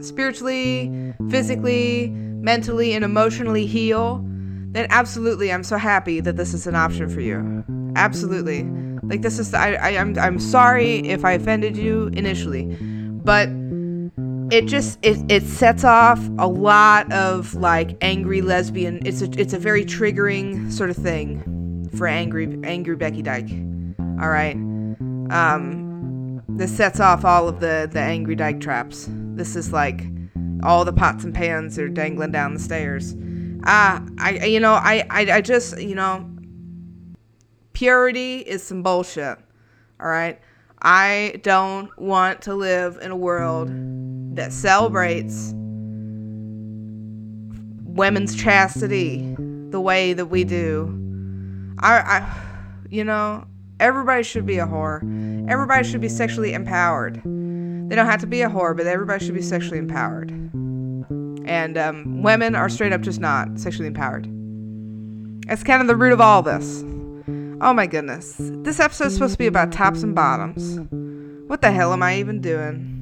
spiritually, 0.00 1.14
physically, 1.30 2.08
mentally, 2.08 2.94
and 2.94 3.04
emotionally 3.04 3.66
heal, 3.66 4.24
then 4.72 4.86
absolutely, 4.90 5.52
I'm 5.52 5.64
so 5.64 5.76
happy 5.76 6.20
that 6.20 6.36
this 6.36 6.54
is 6.54 6.66
an 6.66 6.74
option 6.74 7.08
for 7.08 7.20
you. 7.20 7.64
Absolutely. 7.96 8.64
Like 9.02 9.22
this 9.22 9.38
is, 9.38 9.54
I, 9.54 9.74
I 9.74 9.88
I'm, 9.98 10.18
I'm 10.18 10.38
sorry 10.38 10.98
if 11.08 11.24
I 11.24 11.32
offended 11.32 11.76
you 11.76 12.08
initially, 12.08 12.64
but 12.66 13.48
it 14.50 14.66
just 14.66 14.98
it, 15.02 15.18
it 15.30 15.42
sets 15.42 15.84
off 15.84 16.18
a 16.38 16.46
lot 16.46 17.10
of 17.12 17.54
like 17.54 17.96
angry 18.00 18.40
lesbian 18.40 18.98
it's 19.06 19.20
a 19.20 19.30
it's 19.38 19.52
a 19.52 19.58
very 19.58 19.84
triggering 19.84 20.72
sort 20.72 20.88
of 20.88 20.96
thing 20.96 21.86
for 21.96 22.06
angry 22.06 22.58
angry 22.64 22.96
Becky 22.96 23.20
Dyke. 23.20 23.50
All 24.20 24.30
right. 24.30 24.54
Um 25.30 26.42
this 26.48 26.74
sets 26.74 26.98
off 26.98 27.24
all 27.24 27.46
of 27.48 27.60
the 27.60 27.88
the 27.92 28.00
angry 28.00 28.34
dyke 28.34 28.60
traps. 28.60 29.06
This 29.10 29.54
is 29.54 29.72
like 29.72 30.02
all 30.62 30.84
the 30.84 30.92
pots 30.92 31.24
and 31.24 31.34
pans 31.34 31.78
are 31.78 31.88
dangling 31.88 32.32
down 32.32 32.54
the 32.54 32.60
stairs. 32.60 33.14
Uh, 33.64 34.00
I 34.18 34.44
you 34.46 34.60
know, 34.60 34.72
I, 34.72 35.04
I 35.10 35.32
I 35.32 35.40
just, 35.40 35.80
you 35.80 35.94
know, 35.94 36.28
purity 37.72 38.38
is 38.38 38.62
some 38.62 38.82
bullshit. 38.82 39.38
All 40.00 40.08
right? 40.08 40.40
I 40.80 41.40
don't 41.42 41.96
want 41.98 42.42
to 42.42 42.54
live 42.54 42.98
in 43.02 43.10
a 43.10 43.16
world 43.16 43.68
that 44.36 44.52
celebrates 44.52 45.52
women's 47.98 48.36
chastity 48.36 49.34
the 49.70 49.80
way 49.80 50.12
that 50.12 50.26
we 50.26 50.44
do. 50.44 50.94
I, 51.80 51.98
I, 51.98 52.40
you 52.88 53.02
know, 53.02 53.44
everybody 53.80 54.22
should 54.22 54.46
be 54.46 54.58
a 54.58 54.66
whore. 54.66 55.02
Everybody 55.50 55.88
should 55.88 56.00
be 56.00 56.08
sexually 56.08 56.52
empowered. 56.54 57.16
They 57.24 57.96
don't 57.96 58.06
have 58.06 58.20
to 58.20 58.26
be 58.28 58.42
a 58.42 58.48
whore, 58.48 58.76
but 58.76 58.86
everybody 58.86 59.24
should 59.24 59.34
be 59.34 59.42
sexually 59.42 59.78
empowered. 59.78 60.30
And 61.48 61.78
um, 61.78 62.22
women 62.22 62.54
are 62.54 62.68
straight 62.68 62.92
up 62.92 63.00
just 63.00 63.20
not 63.20 63.58
sexually 63.58 63.88
empowered. 63.88 64.28
That's 65.46 65.64
kind 65.64 65.80
of 65.80 65.88
the 65.88 65.96
root 65.96 66.12
of 66.12 66.20
all 66.20 66.42
this. 66.42 66.84
Oh 67.60 67.72
my 67.72 67.86
goodness. 67.86 68.36
This 68.38 68.78
episode's 68.78 69.14
supposed 69.14 69.32
to 69.32 69.38
be 69.38 69.46
about 69.46 69.72
tops 69.72 70.02
and 70.02 70.14
bottoms. 70.14 70.78
What 71.48 71.62
the 71.62 71.72
hell 71.72 71.92
am 71.92 72.02
I 72.02 72.18
even 72.18 72.40
doing? 72.40 72.94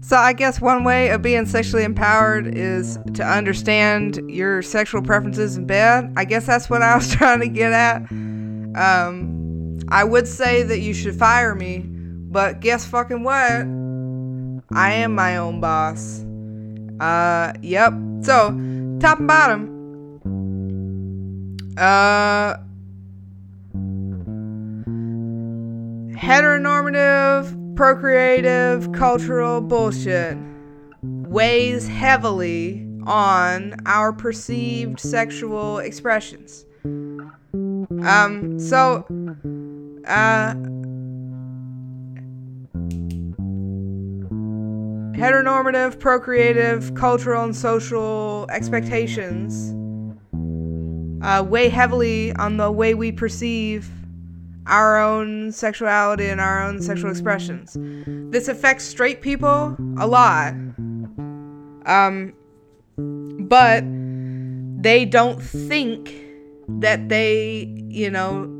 So, 0.00 0.16
I 0.16 0.34
guess 0.34 0.60
one 0.60 0.84
way 0.84 1.08
of 1.08 1.22
being 1.22 1.46
sexually 1.46 1.82
empowered 1.82 2.46
is 2.56 2.98
to 3.14 3.24
understand 3.24 4.20
your 4.28 4.60
sexual 4.60 5.02
preferences 5.02 5.56
in 5.56 5.66
bed. 5.66 6.12
I 6.16 6.26
guess 6.26 6.46
that's 6.46 6.68
what 6.68 6.82
I 6.82 6.94
was 6.94 7.10
trying 7.14 7.40
to 7.40 7.48
get 7.48 7.72
at. 7.72 8.02
Um, 8.76 9.78
I 9.88 10.04
would 10.04 10.28
say 10.28 10.62
that 10.62 10.80
you 10.80 10.92
should 10.94 11.18
fire 11.18 11.54
me, 11.54 11.78
but 11.86 12.60
guess 12.60 12.84
fucking 12.84 13.24
what? 13.24 13.66
I 14.78 14.92
am 14.92 15.14
my 15.14 15.38
own 15.38 15.60
boss. 15.60 16.24
Uh, 17.00 17.52
yep. 17.62 17.92
So, 18.22 18.48
top 19.00 19.18
and 19.18 19.28
bottom. 19.28 19.70
Uh, 21.76 22.56
heteronormative 26.16 27.76
procreative 27.76 28.92
cultural 28.92 29.60
bullshit 29.60 30.38
weighs 31.02 31.88
heavily 31.88 32.86
on 33.06 33.74
our 33.86 34.12
perceived 34.12 35.00
sexual 35.00 35.78
expressions. 35.78 36.64
Um, 36.84 38.58
so, 38.58 39.04
uh, 40.06 40.54
heteronormative, 45.14 45.98
procreative, 45.98 46.94
cultural, 46.94 47.44
and 47.44 47.56
social 47.56 48.46
expectations 48.50 49.74
uh, 51.22 51.42
weigh 51.42 51.68
heavily 51.68 52.32
on 52.34 52.56
the 52.58 52.70
way 52.70 52.94
we 52.94 53.10
perceive 53.10 53.90
our 54.66 54.98
own 54.98 55.52
sexuality 55.52 56.26
and 56.26 56.40
our 56.40 56.62
own 56.62 56.80
sexual 56.80 57.10
expressions. 57.10 57.76
This 58.30 58.48
affects 58.48 58.84
straight 58.84 59.20
people 59.20 59.76
a 59.98 60.06
lot. 60.06 60.54
Um, 61.86 62.32
but 62.96 63.84
they 64.82 65.04
don't 65.04 65.40
think 65.40 66.14
that 66.68 67.08
they, 67.08 67.64
you 67.88 68.10
know, 68.10 68.53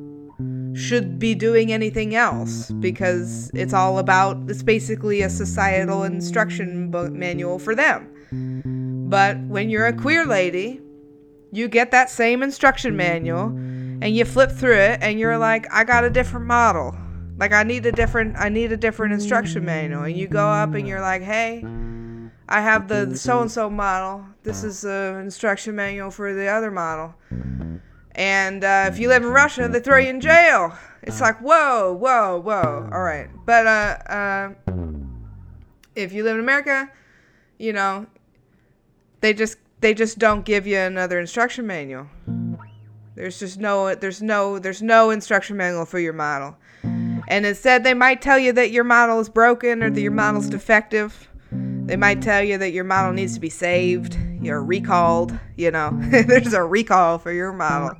should 0.74 1.18
be 1.18 1.34
doing 1.34 1.72
anything 1.72 2.14
else 2.14 2.70
because 2.80 3.50
it's 3.54 3.72
all 3.72 3.98
about 3.98 4.36
it's 4.48 4.62
basically 4.62 5.22
a 5.22 5.30
societal 5.30 6.02
instruction 6.02 6.90
manual 7.16 7.58
for 7.58 7.74
them. 7.74 9.06
But 9.08 9.38
when 9.44 9.70
you're 9.70 9.86
a 9.86 9.92
queer 9.92 10.26
lady, 10.26 10.80
you 11.52 11.68
get 11.68 11.92
that 11.92 12.10
same 12.10 12.42
instruction 12.42 12.96
manual 12.96 13.46
and 13.46 14.16
you 14.16 14.24
flip 14.24 14.50
through 14.50 14.76
it 14.76 14.98
and 15.00 15.20
you're 15.20 15.38
like 15.38 15.72
i 15.72 15.84
got 15.84 16.04
a 16.04 16.10
different 16.10 16.46
model. 16.46 16.96
Like 17.36 17.52
i 17.52 17.62
need 17.62 17.86
a 17.86 17.92
different 17.92 18.36
i 18.36 18.48
need 18.48 18.72
a 18.72 18.76
different 18.76 19.12
instruction 19.12 19.64
manual. 19.64 20.02
And 20.02 20.16
you 20.16 20.26
go 20.26 20.48
up 20.48 20.74
and 20.74 20.88
you're 20.88 21.00
like 21.00 21.22
hey 21.22 21.64
i 22.48 22.60
have 22.60 22.88
the 22.88 23.16
so 23.16 23.40
and 23.40 23.50
so 23.50 23.70
model. 23.70 24.26
This 24.42 24.64
is 24.64 24.80
the 24.80 25.20
instruction 25.22 25.76
manual 25.76 26.10
for 26.10 26.34
the 26.34 26.48
other 26.48 26.72
model 26.72 27.14
and 28.14 28.64
uh, 28.64 28.86
if 28.88 28.98
you 28.98 29.08
live 29.08 29.22
in 29.22 29.28
russia 29.30 29.68
they 29.68 29.80
throw 29.80 29.98
you 29.98 30.10
in 30.10 30.20
jail. 30.20 30.76
It's 31.02 31.20
like 31.20 31.38
whoa 31.40 31.92
whoa 31.92 32.40
whoa. 32.40 32.88
All 32.92 33.02
right. 33.02 33.28
But 33.44 33.66
uh, 33.66 33.98
uh, 34.08 34.54
if 35.94 36.12
you 36.12 36.24
live 36.24 36.34
in 36.34 36.40
america 36.40 36.90
you 37.58 37.72
know 37.72 38.06
they 39.20 39.32
just 39.32 39.58
they 39.80 39.94
just 39.94 40.18
don't 40.18 40.44
give 40.44 40.66
you 40.66 40.78
another 40.78 41.20
instruction 41.20 41.66
manual. 41.66 42.06
There's 43.14 43.38
just 43.38 43.58
no 43.58 43.94
there's 43.94 44.22
no 44.22 44.58
there's 44.58 44.82
no 44.82 45.10
instruction 45.10 45.56
manual 45.56 45.84
for 45.84 45.98
your 45.98 46.12
model. 46.12 46.56
And 46.82 47.46
instead 47.46 47.84
they 47.84 47.94
might 47.94 48.20
tell 48.20 48.38
you 48.38 48.52
that 48.52 48.70
your 48.70 48.84
model 48.84 49.20
is 49.20 49.28
broken 49.28 49.82
or 49.82 49.90
that 49.90 50.00
your 50.00 50.10
model's 50.10 50.48
defective. 50.48 51.28
They 51.50 51.96
might 51.96 52.22
tell 52.22 52.42
you 52.42 52.58
that 52.58 52.72
your 52.72 52.84
model 52.84 53.12
needs 53.12 53.34
to 53.34 53.40
be 53.40 53.50
saved, 53.50 54.16
you're 54.44 54.62
recalled, 54.62 55.38
you 55.56 55.70
know. 55.70 55.90
there's 56.02 56.52
a 56.52 56.62
recall 56.62 57.18
for 57.18 57.32
your 57.32 57.52
model. 57.52 57.98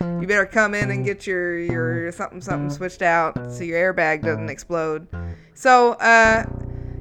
You 0.00 0.26
better 0.26 0.46
come 0.46 0.74
in 0.74 0.90
and 0.90 1.04
get 1.04 1.26
your 1.26 1.58
your 1.58 2.12
something 2.12 2.40
something 2.40 2.70
switched 2.70 3.02
out 3.02 3.52
so 3.52 3.64
your 3.64 3.92
airbag 3.92 4.22
doesn't 4.22 4.48
explode. 4.48 5.08
So, 5.54 5.92
uh 5.94 6.44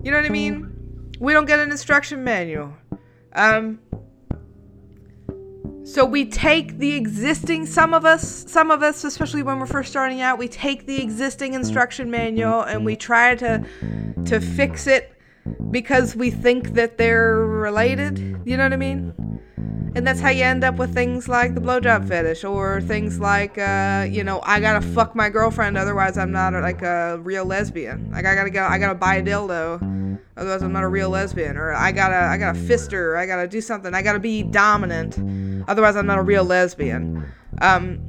you 0.04 0.12
know 0.12 0.18
what 0.18 0.26
I 0.26 0.30
mean? 0.30 1.12
We 1.20 1.34
don't 1.34 1.46
get 1.46 1.60
an 1.60 1.72
instruction 1.72 2.24
manual. 2.24 2.74
Um 3.34 3.80
so 5.86 6.04
we 6.04 6.26
take 6.26 6.80
the 6.80 6.96
existing 6.96 7.68
some 7.68 7.94
of 7.94 8.06
us 8.06 8.52
some 8.52 8.72
of 8.72 8.82
us 8.82 9.04
especially 9.04 9.44
when 9.44 9.60
we're 9.60 9.68
first 9.68 9.92
starting 9.92 10.20
out 10.20 10.40
we 10.40 10.48
take 10.48 10.88
the 10.88 11.00
existing 11.00 11.54
instruction 11.54 12.10
manual 12.10 12.62
and 12.64 12.84
we 12.84 12.96
try 12.96 13.36
to 13.36 13.64
to 14.26 14.42
fix 14.42 14.88
it 14.88 15.15
because 15.72 16.16
we 16.16 16.32
think 16.32 16.74
that 16.74 16.98
they're 16.98 17.40
related, 17.46 18.18
you 18.46 18.58
know 18.58 18.64
what 18.64 18.74
I 18.74 18.78
mean? 18.78 19.14
And 19.96 20.06
that's 20.06 20.20
how 20.20 20.30
you 20.30 20.44
end 20.44 20.64
up 20.66 20.76
with 20.76 20.94
things 20.94 21.30
like 21.30 21.56
the 21.56 21.62
blowjob 21.62 22.08
fetish 22.08 22.44
or 22.44 22.82
things 22.82 23.20
like, 23.20 23.58
uh, 23.58 24.06
you 24.10 24.26
know, 24.26 24.42
I 24.44 24.60
gotta 24.60 24.86
fuck 24.86 25.16
my 25.16 25.30
girlfriend, 25.30 25.78
otherwise 25.78 26.18
I'm 26.18 26.32
not 26.32 26.54
like 26.54 26.82
a 26.82 27.18
real 27.22 27.46
lesbian. 27.46 28.12
Like 28.12 28.26
I 28.26 28.36
gotta 28.36 28.50
go, 28.50 28.66
I 28.66 28.78
gotta 28.78 28.96
buy 28.96 29.16
a 29.16 29.24
dildo, 29.24 30.20
otherwise 30.36 30.64
I'm 30.64 30.74
not 30.74 30.84
a 30.84 30.90
real 30.90 31.10
lesbian. 31.10 31.56
Or 31.56 31.74
I 31.74 31.94
gotta, 31.94 32.18
I 32.18 32.38
gotta 32.38 32.60
fist 32.60 32.92
her, 32.92 33.16
I 33.16 33.26
gotta 33.26 33.48
do 33.48 33.62
something, 33.62 33.94
I 33.94 34.02
gotta 34.02 34.20
be 34.20 34.44
dominant, 34.44 35.18
otherwise 35.70 35.96
I'm 35.96 36.08
not 36.08 36.18
a 36.18 36.24
real 36.24 36.44
lesbian. 36.44 37.26
Um, 37.62 38.02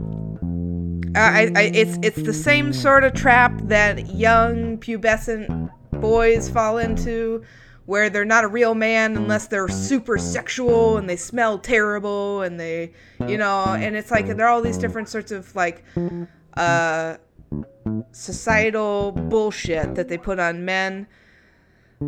I, 1.14 1.52
I, 1.54 1.62
it's 1.72 1.98
it's 2.02 2.22
the 2.22 2.32
same 2.32 2.72
sort 2.72 3.04
of 3.04 3.14
trap 3.14 3.58
that 3.64 4.10
young 4.10 4.76
pubescent 4.78 5.70
boys 6.00 6.48
fall 6.48 6.78
into 6.78 7.44
where 7.86 8.10
they're 8.10 8.24
not 8.24 8.44
a 8.44 8.48
real 8.48 8.74
man 8.74 9.16
unless 9.16 9.46
they're 9.46 9.68
super 9.68 10.18
sexual 10.18 10.96
and 10.96 11.08
they 11.08 11.16
smell 11.16 11.58
terrible 11.58 12.42
and 12.42 12.58
they, 12.58 12.92
you 13.28 13.38
know, 13.38 13.64
and 13.68 13.96
it's 13.96 14.10
like 14.10 14.26
there 14.26 14.46
are 14.46 14.50
all 14.50 14.62
these 14.62 14.78
different 14.78 15.08
sorts 15.08 15.30
of 15.30 15.54
like 15.54 15.84
uh 16.56 17.16
societal 18.10 19.12
bullshit 19.12 19.94
that 19.94 20.08
they 20.08 20.18
put 20.18 20.40
on 20.40 20.64
men 20.64 21.06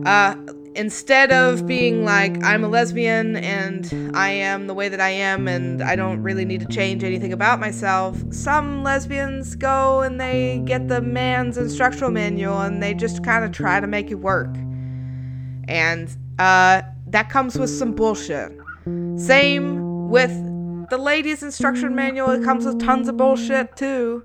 uh, 0.04 0.34
instead 0.74 1.32
of 1.32 1.66
being 1.66 2.04
like 2.04 2.42
i'm 2.44 2.62
a 2.62 2.68
lesbian 2.68 3.36
and 3.36 4.12
i 4.14 4.28
am 4.28 4.66
the 4.66 4.74
way 4.74 4.88
that 4.88 5.00
i 5.00 5.08
am 5.08 5.48
and 5.48 5.82
i 5.82 5.96
don't 5.96 6.22
really 6.22 6.44
need 6.44 6.60
to 6.60 6.68
change 6.68 7.02
anything 7.02 7.32
about 7.32 7.58
myself 7.58 8.22
some 8.30 8.82
lesbians 8.84 9.56
go 9.56 10.00
and 10.00 10.20
they 10.20 10.62
get 10.64 10.88
the 10.88 11.00
man's 11.00 11.56
instructional 11.56 12.10
manual 12.10 12.60
and 12.60 12.82
they 12.82 12.94
just 12.94 13.24
kind 13.24 13.44
of 13.44 13.52
try 13.52 13.80
to 13.80 13.86
make 13.86 14.10
it 14.10 14.16
work. 14.16 14.54
And 15.66 16.08
uh, 16.38 16.82
that 17.08 17.28
comes 17.30 17.58
with 17.58 17.70
some 17.70 17.92
bullshit. 17.92 18.52
Same 19.16 20.08
with 20.08 20.30
the 20.90 20.96
ladies 20.96 21.42
instruction 21.42 21.94
manual 21.94 22.30
it 22.30 22.42
comes 22.42 22.64
with 22.64 22.80
tons 22.80 23.08
of 23.08 23.16
bullshit 23.18 23.76
too 23.76 24.22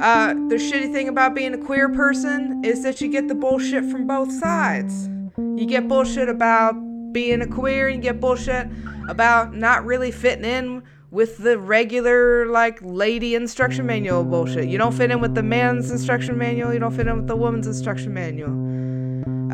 uh, 0.00 0.34
the 0.34 0.56
shitty 0.56 0.92
thing 0.92 1.08
about 1.08 1.34
being 1.34 1.54
a 1.54 1.58
queer 1.58 1.88
person 1.88 2.64
is 2.64 2.82
that 2.82 3.00
you 3.00 3.08
get 3.08 3.28
the 3.28 3.34
bullshit 3.34 3.84
from 3.90 4.06
both 4.06 4.32
sides. 4.32 5.08
You 5.36 5.66
get 5.66 5.88
bullshit 5.88 6.28
about 6.28 6.72
being 7.12 7.42
a 7.42 7.46
queer, 7.46 7.88
and 7.88 7.96
you 7.96 8.02
get 8.10 8.20
bullshit 8.20 8.68
about 9.08 9.54
not 9.54 9.84
really 9.84 10.10
fitting 10.10 10.44
in 10.44 10.82
with 11.10 11.38
the 11.38 11.58
regular, 11.58 12.46
like, 12.46 12.78
lady 12.82 13.36
instruction 13.36 13.86
manual 13.86 14.24
bullshit. 14.24 14.68
You 14.68 14.78
don't 14.78 14.92
fit 14.92 15.12
in 15.12 15.20
with 15.20 15.34
the 15.34 15.42
man's 15.44 15.90
instruction 15.90 16.36
manual, 16.36 16.72
you 16.72 16.80
don't 16.80 16.94
fit 16.94 17.06
in 17.06 17.16
with 17.18 17.28
the 17.28 17.36
woman's 17.36 17.66
instruction 17.66 18.12
manual. 18.12 18.50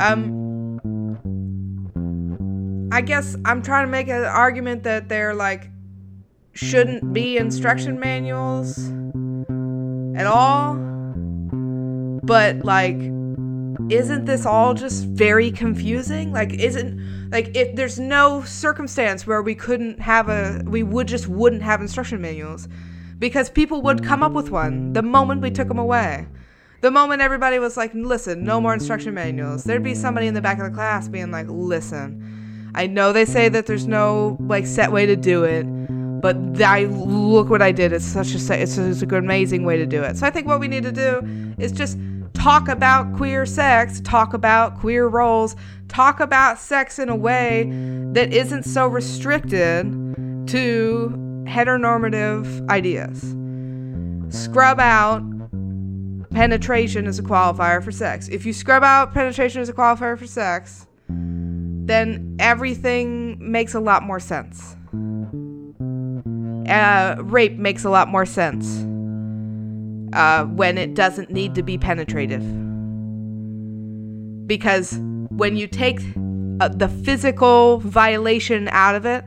Um, 0.00 0.38
I 2.92 3.02
guess 3.02 3.36
I'm 3.44 3.62
trying 3.62 3.86
to 3.86 3.90
make 3.90 4.08
an 4.08 4.24
argument 4.24 4.84
that 4.84 5.08
there, 5.08 5.34
like, 5.34 5.70
shouldn't 6.54 7.12
be 7.12 7.36
instruction 7.36 8.00
manuals 8.00 8.90
at 10.16 10.26
all. 10.26 10.74
But 12.22 12.64
like 12.64 12.96
isn't 13.90 14.24
this 14.24 14.46
all 14.46 14.74
just 14.74 15.04
very 15.04 15.50
confusing? 15.50 16.32
Like 16.32 16.52
isn't 16.52 17.30
like 17.30 17.56
if 17.56 17.74
there's 17.74 17.98
no 17.98 18.42
circumstance 18.42 19.26
where 19.26 19.42
we 19.42 19.54
couldn't 19.54 20.00
have 20.00 20.28
a 20.28 20.62
we 20.66 20.82
would 20.82 21.08
just 21.08 21.28
wouldn't 21.28 21.62
have 21.62 21.80
instruction 21.80 22.20
manuals 22.20 22.68
because 23.18 23.50
people 23.50 23.82
would 23.82 24.04
come 24.04 24.22
up 24.22 24.32
with 24.32 24.50
one 24.50 24.92
the 24.92 25.02
moment 25.02 25.42
we 25.42 25.50
took 25.50 25.68
them 25.68 25.78
away. 25.78 26.26
The 26.82 26.90
moment 26.90 27.20
everybody 27.20 27.58
was 27.58 27.76
like, 27.76 27.92
"Listen, 27.94 28.42
no 28.42 28.60
more 28.60 28.72
instruction 28.72 29.12
manuals." 29.12 29.64
There'd 29.64 29.82
be 29.82 29.94
somebody 29.94 30.26
in 30.26 30.34
the 30.34 30.40
back 30.40 30.58
of 30.58 30.64
the 30.64 30.70
class 30.70 31.08
being 31.08 31.30
like, 31.30 31.46
"Listen, 31.48 32.70
I 32.74 32.86
know 32.86 33.12
they 33.12 33.26
say 33.26 33.48
that 33.50 33.66
there's 33.66 33.86
no 33.86 34.38
like 34.40 34.66
set 34.66 34.90
way 34.90 35.04
to 35.04 35.16
do 35.16 35.44
it, 35.44 35.66
but 36.20 36.36
I 36.60 36.84
look 36.84 37.48
what 37.48 37.62
I 37.62 37.72
did. 37.72 37.92
It's 37.92 38.04
such 38.04 38.34
a 38.34 38.62
it's, 38.62 38.78
a, 38.78 38.90
it's 38.90 39.02
a 39.02 39.06
good, 39.06 39.24
amazing 39.24 39.64
way 39.64 39.76
to 39.76 39.86
do 39.86 40.02
it. 40.02 40.16
So 40.16 40.26
I 40.26 40.30
think 40.30 40.46
what 40.46 40.60
we 40.60 40.68
need 40.68 40.82
to 40.84 40.92
do 40.92 41.54
is 41.58 41.72
just 41.72 41.98
talk 42.34 42.68
about 42.68 43.14
queer 43.16 43.46
sex, 43.46 44.00
talk 44.00 44.34
about 44.34 44.78
queer 44.78 45.08
roles, 45.08 45.56
talk 45.88 46.20
about 46.20 46.58
sex 46.58 46.98
in 46.98 47.08
a 47.08 47.16
way 47.16 47.68
that 48.12 48.32
isn't 48.32 48.64
so 48.64 48.86
restricted 48.86 49.84
to 50.46 51.12
heteronormative 51.44 52.68
ideas. 52.70 53.34
Scrub 54.34 54.78
out 54.80 55.22
penetration 56.30 57.06
as 57.06 57.18
a 57.18 57.22
qualifier 57.22 57.82
for 57.82 57.90
sex. 57.90 58.28
If 58.28 58.46
you 58.46 58.52
scrub 58.52 58.84
out 58.84 59.12
penetration 59.12 59.60
as 59.60 59.68
a 59.68 59.72
qualifier 59.72 60.18
for 60.18 60.26
sex, 60.26 60.86
then 61.08 62.36
everything 62.38 63.36
makes 63.50 63.74
a 63.74 63.80
lot 63.80 64.04
more 64.04 64.20
sense 64.20 64.76
uh, 66.70 67.16
rape 67.22 67.58
makes 67.58 67.84
a 67.84 67.90
lot 67.90 68.08
more 68.08 68.24
sense 68.24 68.84
uh, 70.12 70.44
when 70.44 70.78
it 70.78 70.94
doesn't 70.94 71.30
need 71.30 71.54
to 71.54 71.62
be 71.62 71.76
penetrative. 71.78 72.42
Because 74.46 74.98
when 75.30 75.56
you 75.56 75.66
take 75.66 76.00
uh, 76.60 76.68
the 76.68 76.88
physical 76.88 77.78
violation 77.78 78.68
out 78.68 78.94
of 78.94 79.06
it, 79.06 79.24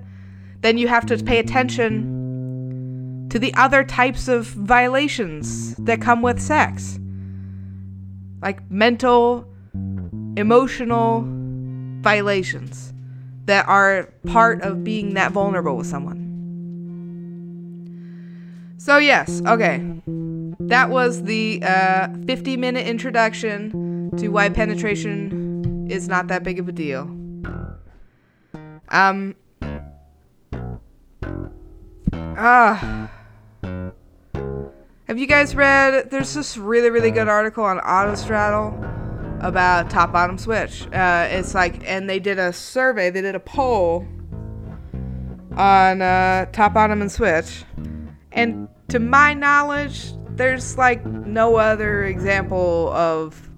then 0.61 0.77
you 0.77 0.87
have 0.87 1.05
to 1.05 1.17
pay 1.23 1.39
attention 1.39 3.27
to 3.29 3.39
the 3.39 3.53
other 3.55 3.83
types 3.83 4.27
of 4.27 4.45
violations 4.45 5.75
that 5.75 6.01
come 6.01 6.21
with 6.21 6.39
sex, 6.39 6.99
like 8.41 8.69
mental, 8.69 9.47
emotional 10.37 11.25
violations 12.01 12.93
that 13.45 13.67
are 13.67 14.13
part 14.27 14.61
of 14.61 14.83
being 14.83 15.15
that 15.15 15.31
vulnerable 15.31 15.75
with 15.75 15.87
someone. 15.87 16.22
So, 18.83 18.97
yes, 18.97 19.41
okay. 19.47 19.81
That 20.59 20.89
was 20.89 21.23
the 21.23 21.63
uh, 21.63 22.09
50 22.27 22.57
minute 22.57 22.85
introduction 22.85 24.11
to 24.17 24.27
why 24.27 24.49
penetration 24.49 25.87
is 25.89 26.09
not 26.09 26.27
that 26.27 26.43
big 26.43 26.59
of 26.59 26.67
a 26.67 26.73
deal. 26.73 27.03
Um. 28.89 29.35
Ah. 32.11 33.09
Uh, 33.63 33.91
have 35.07 35.17
you 35.17 35.27
guys 35.27 35.55
read? 35.55 36.11
There's 36.11 36.33
this 36.33 36.57
really, 36.57 36.89
really 36.89 37.11
good 37.11 37.29
article 37.29 37.63
on 37.63 37.79
Autostraddle 37.79 38.73
about 39.41 39.89
top 39.91 40.11
bottom 40.11 40.37
switch. 40.37 40.87
Uh, 40.87 41.29
it's 41.31 41.55
like, 41.55 41.87
and 41.87 42.09
they 42.09 42.19
did 42.19 42.37
a 42.37 42.51
survey, 42.51 43.09
they 43.09 43.21
did 43.21 43.35
a 43.35 43.39
poll 43.39 44.05
on 45.55 46.01
uh, 46.01 46.47
top 46.51 46.73
bottom 46.73 47.01
and 47.01 47.09
switch. 47.09 47.63
And 48.33 48.67
to 48.89 48.99
my 48.99 49.33
knowledge, 49.33 50.13
there's 50.31 50.77
like 50.77 51.05
no 51.05 51.55
other 51.55 52.03
example 52.05 52.91
of 52.93 53.49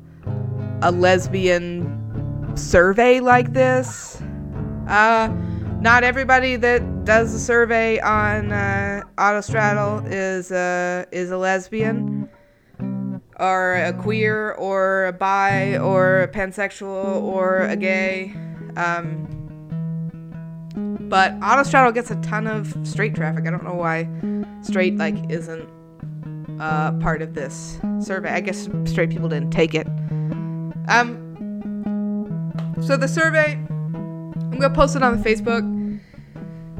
a 0.81 0.91
lesbian 0.91 2.51
survey 2.55 3.19
like 3.19 3.53
this. 3.53 4.21
Uh, 4.87 5.33
not 5.79 6.03
everybody 6.03 6.55
that 6.57 7.05
does 7.05 7.33
a 7.33 7.39
survey 7.39 7.99
on 7.99 8.51
uh, 8.51 9.01
Autostraddle 9.17 10.05
is 10.11 10.51
a 10.51 11.05
is 11.11 11.31
a 11.31 11.37
lesbian, 11.37 12.29
or 13.39 13.75
a 13.75 13.93
queer, 13.93 14.53
or 14.53 15.05
a 15.05 15.13
bi, 15.13 15.77
or 15.77 16.23
a 16.23 16.27
pansexual, 16.27 17.21
or 17.21 17.59
a 17.59 17.75
gay. 17.75 18.33
Um, 18.75 19.44
but 20.75 21.39
Autostraddle 21.39 21.93
gets 21.93 22.11
a 22.11 22.15
ton 22.17 22.47
of 22.47 22.75
straight 22.83 23.15
traffic. 23.15 23.47
I 23.47 23.51
don't 23.51 23.63
know 23.63 23.73
why 23.73 24.07
straight 24.61 24.97
like 24.97 25.15
isn't 25.29 25.69
uh, 26.59 26.91
part 26.93 27.21
of 27.21 27.33
this 27.33 27.79
survey. 27.99 28.29
I 28.29 28.41
guess 28.41 28.69
straight 28.85 29.09
people 29.09 29.29
didn't 29.29 29.51
take 29.51 29.73
it. 29.73 29.87
Um. 30.87 31.21
So 32.81 32.97
the 32.97 33.07
survey, 33.07 33.53
I'm 33.53 34.51
gonna 34.59 34.73
post 34.73 34.95
it 34.95 35.03
on 35.03 35.21
the 35.21 35.29
Facebook, 35.29 35.63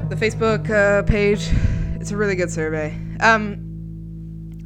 the 0.08 0.16
Facebook 0.16 0.70
uh, 0.70 1.02
page. 1.02 1.48
It's 2.00 2.10
a 2.10 2.16
really 2.16 2.36
good 2.36 2.50
survey. 2.50 2.96
Um. 3.20 3.62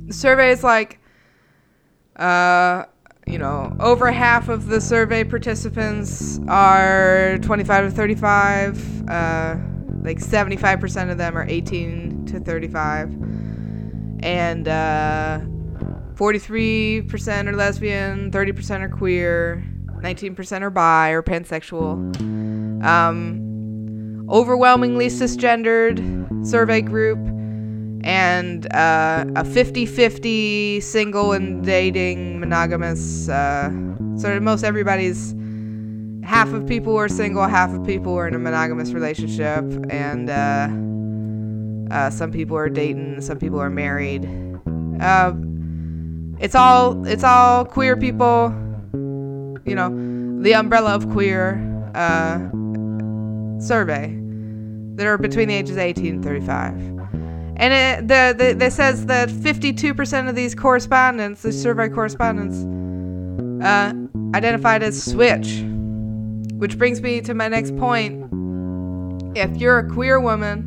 The 0.06 0.14
survey 0.14 0.50
is 0.50 0.64
like, 0.64 0.98
uh, 2.16 2.84
you 3.30 3.38
know, 3.38 3.74
over 3.78 4.10
half 4.10 4.48
of 4.48 4.66
the 4.66 4.80
survey 4.80 5.22
participants 5.22 6.40
are 6.48 7.38
25 7.42 7.90
to 7.90 7.90
35. 7.96 9.08
Uh, 9.08 9.56
like 10.02 10.18
75% 10.18 11.10
of 11.10 11.18
them 11.18 11.38
are 11.38 11.46
18 11.46 12.26
to 12.26 12.40
35. 12.40 13.12
And 14.22 14.66
uh, 14.66 15.40
43% 16.14 17.46
are 17.46 17.56
lesbian, 17.56 18.30
30% 18.30 18.80
are 18.80 18.88
queer, 18.88 19.64
19% 19.86 20.62
are 20.62 20.70
bi 20.70 21.10
or 21.10 21.22
pansexual. 21.22 22.16
Um, 22.84 24.26
overwhelmingly 24.28 25.06
cisgendered 25.06 26.46
survey 26.46 26.80
group 26.80 27.18
and 28.04 28.72
uh, 28.74 29.24
a 29.36 29.44
50-50 29.44 30.82
single 30.82 31.32
and 31.32 31.64
dating 31.64 32.40
monogamous 32.40 33.28
uh, 33.28 33.70
so 34.16 34.38
most 34.40 34.64
everybody's 34.64 35.34
half 36.24 36.52
of 36.52 36.66
people 36.66 36.96
are 36.96 37.08
single 37.08 37.46
half 37.46 37.72
of 37.74 37.84
people 37.84 38.14
are 38.14 38.28
in 38.28 38.34
a 38.34 38.38
monogamous 38.38 38.92
relationship 38.92 39.64
and 39.90 40.30
uh, 40.30 40.68
uh 41.94 42.10
some 42.10 42.30
people 42.30 42.56
are 42.56 42.68
dating 42.68 43.20
some 43.20 43.38
people 43.38 43.60
are 43.60 43.70
married. 43.70 44.24
Uh, 45.00 45.32
it's 46.38 46.54
all 46.54 47.06
it's 47.06 47.24
all 47.24 47.64
queer 47.64 47.96
people 47.96 48.54
you 49.64 49.74
know 49.74 49.90
the 50.42 50.54
umbrella 50.54 50.94
of 50.94 51.08
queer 51.10 51.58
uh, 51.94 52.38
survey 53.60 54.16
that 54.94 55.06
are 55.06 55.18
between 55.18 55.48
the 55.48 55.54
ages 55.54 55.76
18 55.76 56.14
and 56.14 56.24
35 56.24 56.99
and 57.60 57.74
it 57.74 58.08
the, 58.08 58.54
the 58.54 58.70
says 58.70 59.04
that 59.06 59.28
52% 59.28 60.28
of 60.30 60.34
these 60.34 60.54
correspondents, 60.54 61.42
the 61.42 61.52
survey 61.52 61.90
correspondents, 61.90 62.64
uh, 63.62 63.92
identified 64.34 64.82
as 64.82 65.02
switch. 65.02 65.62
Which 66.54 66.78
brings 66.78 67.02
me 67.02 67.20
to 67.20 67.34
my 67.34 67.48
next 67.48 67.76
point. 67.76 68.28
If 69.36 69.58
you're 69.58 69.78
a 69.78 69.88
queer 69.88 70.18
woman 70.18 70.66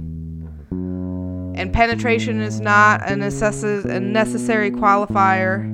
and 1.56 1.74
penetration 1.74 2.40
is 2.40 2.62
not 2.62 3.02
a, 3.02 3.16
necess- 3.16 3.86
a 3.86 4.00
necessary 4.00 4.70
qualifier 4.70 5.66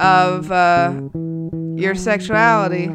of 0.00 0.50
uh, 0.50 1.00
your 1.80 1.94
sexuality, 1.94 2.86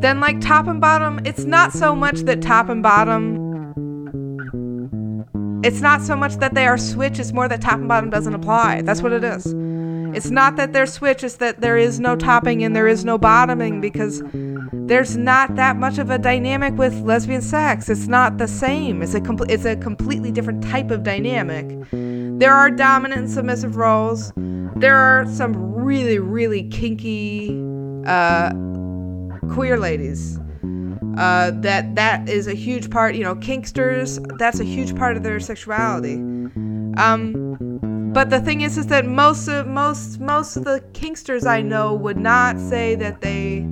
then 0.00 0.18
like 0.20 0.40
top 0.40 0.66
and 0.66 0.80
bottom, 0.80 1.20
it's 1.24 1.44
not 1.44 1.72
so 1.72 1.94
much 1.94 2.20
that 2.22 2.42
top 2.42 2.68
and 2.68 2.82
bottom. 2.82 3.45
It's 5.66 5.80
not 5.80 6.00
so 6.00 6.14
much 6.14 6.36
that 6.36 6.54
they 6.54 6.64
are 6.68 6.78
switch, 6.78 7.18
it's 7.18 7.32
more 7.32 7.48
that 7.48 7.60
top 7.60 7.80
and 7.80 7.88
bottom 7.88 8.08
doesn't 8.08 8.34
apply. 8.34 8.82
That's 8.82 9.02
what 9.02 9.12
it 9.12 9.24
is. 9.24 9.46
It's 10.16 10.30
not 10.30 10.54
that 10.54 10.72
they're 10.72 10.86
switch, 10.86 11.24
it's 11.24 11.38
that 11.38 11.60
there 11.60 11.76
is 11.76 11.98
no 11.98 12.14
topping 12.14 12.62
and 12.62 12.76
there 12.76 12.86
is 12.86 13.04
no 13.04 13.18
bottoming 13.18 13.80
because 13.80 14.22
there's 14.72 15.16
not 15.16 15.56
that 15.56 15.76
much 15.76 15.98
of 15.98 16.08
a 16.08 16.18
dynamic 16.18 16.74
with 16.74 16.94
lesbian 17.00 17.42
sex. 17.42 17.88
It's 17.88 18.06
not 18.06 18.38
the 18.38 18.46
same. 18.46 19.02
It's 19.02 19.14
a 19.14 19.20
com- 19.20 19.40
it's 19.48 19.64
a 19.64 19.74
completely 19.74 20.30
different 20.30 20.62
type 20.62 20.92
of 20.92 21.02
dynamic. 21.02 21.66
There 21.90 22.54
are 22.54 22.70
dominant 22.70 23.22
and 23.22 23.30
submissive 23.30 23.74
roles. 23.76 24.32
There 24.36 24.96
are 24.96 25.26
some 25.26 25.56
really 25.74 26.20
really 26.20 26.68
kinky 26.68 27.60
uh, 28.06 28.52
queer 29.52 29.80
ladies. 29.80 30.38
Uh, 31.16 31.50
that 31.54 31.94
that 31.94 32.28
is 32.28 32.46
a 32.46 32.54
huge 32.54 32.90
part. 32.90 33.14
You 33.14 33.24
know, 33.24 33.34
kinksters. 33.34 34.20
That's 34.38 34.60
a 34.60 34.64
huge 34.64 34.94
part 34.96 35.16
of 35.16 35.22
their 35.22 35.40
sexuality. 35.40 36.14
Um, 36.96 38.12
but 38.12 38.30
the 38.30 38.40
thing 38.40 38.62
is, 38.62 38.78
is 38.78 38.86
that 38.88 39.06
most 39.06 39.48
of 39.48 39.66
most 39.66 40.20
most 40.20 40.56
of 40.56 40.64
the 40.64 40.82
kinksters 40.92 41.46
I 41.46 41.62
know 41.62 41.94
would 41.94 42.16
not 42.18 42.58
say 42.58 42.94
that 42.96 43.20
they 43.20 43.66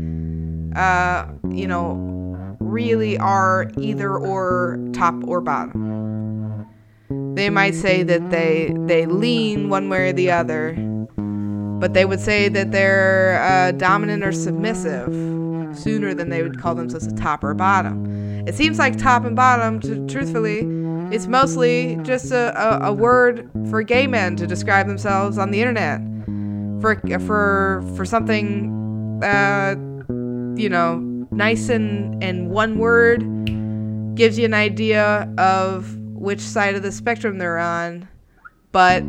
uh, 0.75 1.27
you 1.51 1.67
know, 1.67 1.95
really 2.61 3.17
are 3.19 3.71
either 3.79 4.17
or 4.17 4.79
top 4.93 5.15
or 5.27 5.41
bottom. 5.41 6.67
They 7.35 7.51
might 7.51 7.75
say 7.75 8.03
that 8.03 8.31
they 8.31 8.75
they 8.87 9.07
lean 9.07 9.69
one 9.69 9.89
way 9.89 10.09
or 10.09 10.13
the 10.13 10.31
other, 10.31 10.75
but 11.81 11.95
they 11.95 12.05
would 12.05 12.21
say 12.21 12.49
that 12.49 12.73
they're 12.73 13.43
uh, 13.43 13.73
dominant 13.73 14.25
or 14.25 14.33
submissive 14.33 15.09
sooner 15.77 16.15
than 16.15 16.29
they 16.29 16.43
would 16.43 16.61
call 16.61 16.75
themselves 16.75 17.07
a 17.07 17.15
top 17.15 17.45
or 17.45 17.51
a 17.51 17.55
bottom. 17.55 18.47
It 18.47 18.55
seems 18.55 18.79
like 18.79 18.97
top 18.97 19.25
and 19.25 19.35
bottom, 19.35 19.81
to, 19.81 20.07
truthfully, 20.07 20.61
it's 21.15 21.27
mostly 21.27 21.97
just 22.03 22.33
a, 22.33 22.53
a, 22.59 22.91
a 22.91 22.93
word 22.93 23.51
for 23.71 23.83
gay 23.83 24.07
men 24.07 24.37
to 24.37 24.47
describe 24.47 24.87
themselves 24.87 25.39
on 25.39 25.51
the 25.51 25.61
internet. 25.61 26.01
For 26.81 27.01
for 27.21 27.85
for 27.97 28.05
something 28.05 29.23
uh, 29.23 29.75
you 30.57 30.69
know, 30.69 30.99
nice 31.31 31.69
and, 31.69 32.23
and 32.23 32.51
one 32.51 32.79
word 32.79 33.21
gives 34.15 34.39
you 34.39 34.45
an 34.45 34.55
idea 34.55 35.33
of 35.39 35.97
which 35.97 36.41
side 36.41 36.75
of 36.75 36.83
the 36.83 36.93
spectrum 36.93 37.39
they're 37.39 37.59
on. 37.59 38.09
But 38.73 39.03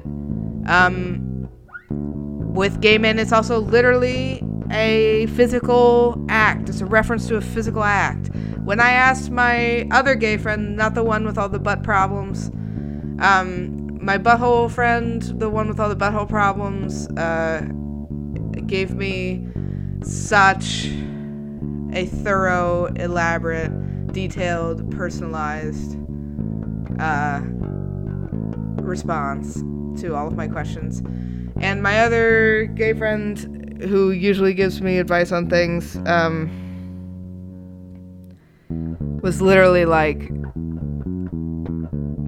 um, 0.68 1.49
with 1.89 2.82
gay 2.82 2.97
men, 2.97 3.20
it's 3.20 3.32
also 3.32 3.59
literally 3.59 4.41
a 4.72 5.28
physical 5.28 6.26
act. 6.30 6.70
It's 6.70 6.82
a 6.82 6.86
reference 6.86 7.28
to 7.28 7.38
a 7.38 7.41
physical 7.41 7.84
act. 7.84 8.30
When 8.63 8.80
I 8.80 8.91
asked 8.91 9.30
my 9.30 9.88
other 9.91 10.16
gay 10.16 10.38
friend, 10.38 10.76
not 10.76 10.95
the 10.95 11.03
one 11.03 11.26
with 11.26 11.38
all 11.38 11.49
the 11.49 11.59
butt 11.59 11.84
problems, 11.84 12.49
um, 13.20 14.03
my 14.03 14.18
butthole 14.18 14.70
friend, 14.70 15.22
the 15.22 15.49
one 15.49 15.68
with 15.68 15.80
all 15.80 15.89
the 15.89 15.95
butthole 15.95 16.28
problems, 16.28 17.07
uh, 17.18 17.61
gave 18.68 18.95
me 18.95 19.47
such 20.03 20.88
a 21.93 22.05
thorough, 22.05 22.86
elaborate, 22.95 23.72
detailed, 24.11 24.91
personalized 24.91 25.97
uh, 26.99 27.41
response 28.82 29.55
to 30.01 30.16
all 30.16 30.28
of 30.28 30.36
my 30.36 30.47
questions. 30.47 31.01
And 31.61 31.82
my 31.82 32.01
other 32.01 32.66
gay 32.66 32.93
friend, 32.93 33.55
who 33.82 34.11
usually 34.11 34.53
gives 34.53 34.82
me 34.82 34.97
advice 34.97 35.32
on 35.32 35.49
things, 35.49 35.97
um, 36.05 36.49
was 39.21 39.41
literally 39.41 39.86
like, 39.86 40.30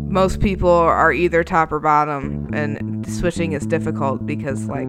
most 0.10 0.39
people 0.39 0.70
are 0.70 1.12
either 1.12 1.43
top 1.43 1.72
or 1.72 1.80
bottom, 1.80 2.50
and 2.54 3.08
switching 3.08 3.52
is 3.54 3.66
difficult 3.66 4.26
because, 4.26 4.66
like, 4.68 4.88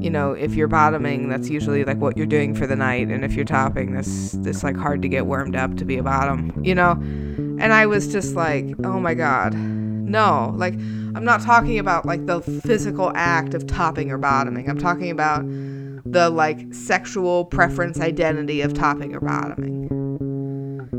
you 0.00 0.10
know, 0.10 0.32
if 0.32 0.54
you're 0.54 0.66
bottoming, 0.68 1.28
that's 1.28 1.48
usually 1.48 1.84
like 1.84 1.98
what 1.98 2.16
you're 2.16 2.26
doing 2.26 2.54
for 2.54 2.66
the 2.66 2.74
night, 2.74 3.08
and 3.08 3.24
if 3.24 3.34
you're 3.34 3.44
topping, 3.44 3.94
this 3.94 4.62
like 4.64 4.76
hard 4.76 5.02
to 5.02 5.08
get 5.08 5.26
warmed 5.26 5.54
up 5.54 5.76
to 5.76 5.84
be 5.84 5.96
a 5.98 6.02
bottom, 6.02 6.52
you 6.64 6.74
know. 6.74 6.92
And 6.92 7.72
I 7.72 7.86
was 7.86 8.08
just 8.08 8.34
like, 8.34 8.66
oh 8.82 8.98
my 8.98 9.14
god, 9.14 9.54
no, 9.54 10.52
like 10.56 10.74
I'm 11.14 11.24
not 11.24 11.42
talking 11.42 11.78
about 11.78 12.06
like 12.06 12.26
the 12.26 12.40
physical 12.40 13.12
act 13.14 13.54
of 13.54 13.66
topping 13.66 14.10
or 14.10 14.18
bottoming. 14.18 14.68
I'm 14.68 14.78
talking 14.78 15.10
about 15.10 15.44
the 15.46 16.30
like 16.30 16.72
sexual 16.74 17.44
preference 17.44 18.00
identity 18.00 18.60
of 18.60 18.74
topping 18.74 19.14
or 19.14 19.20
bottoming. 19.20 19.90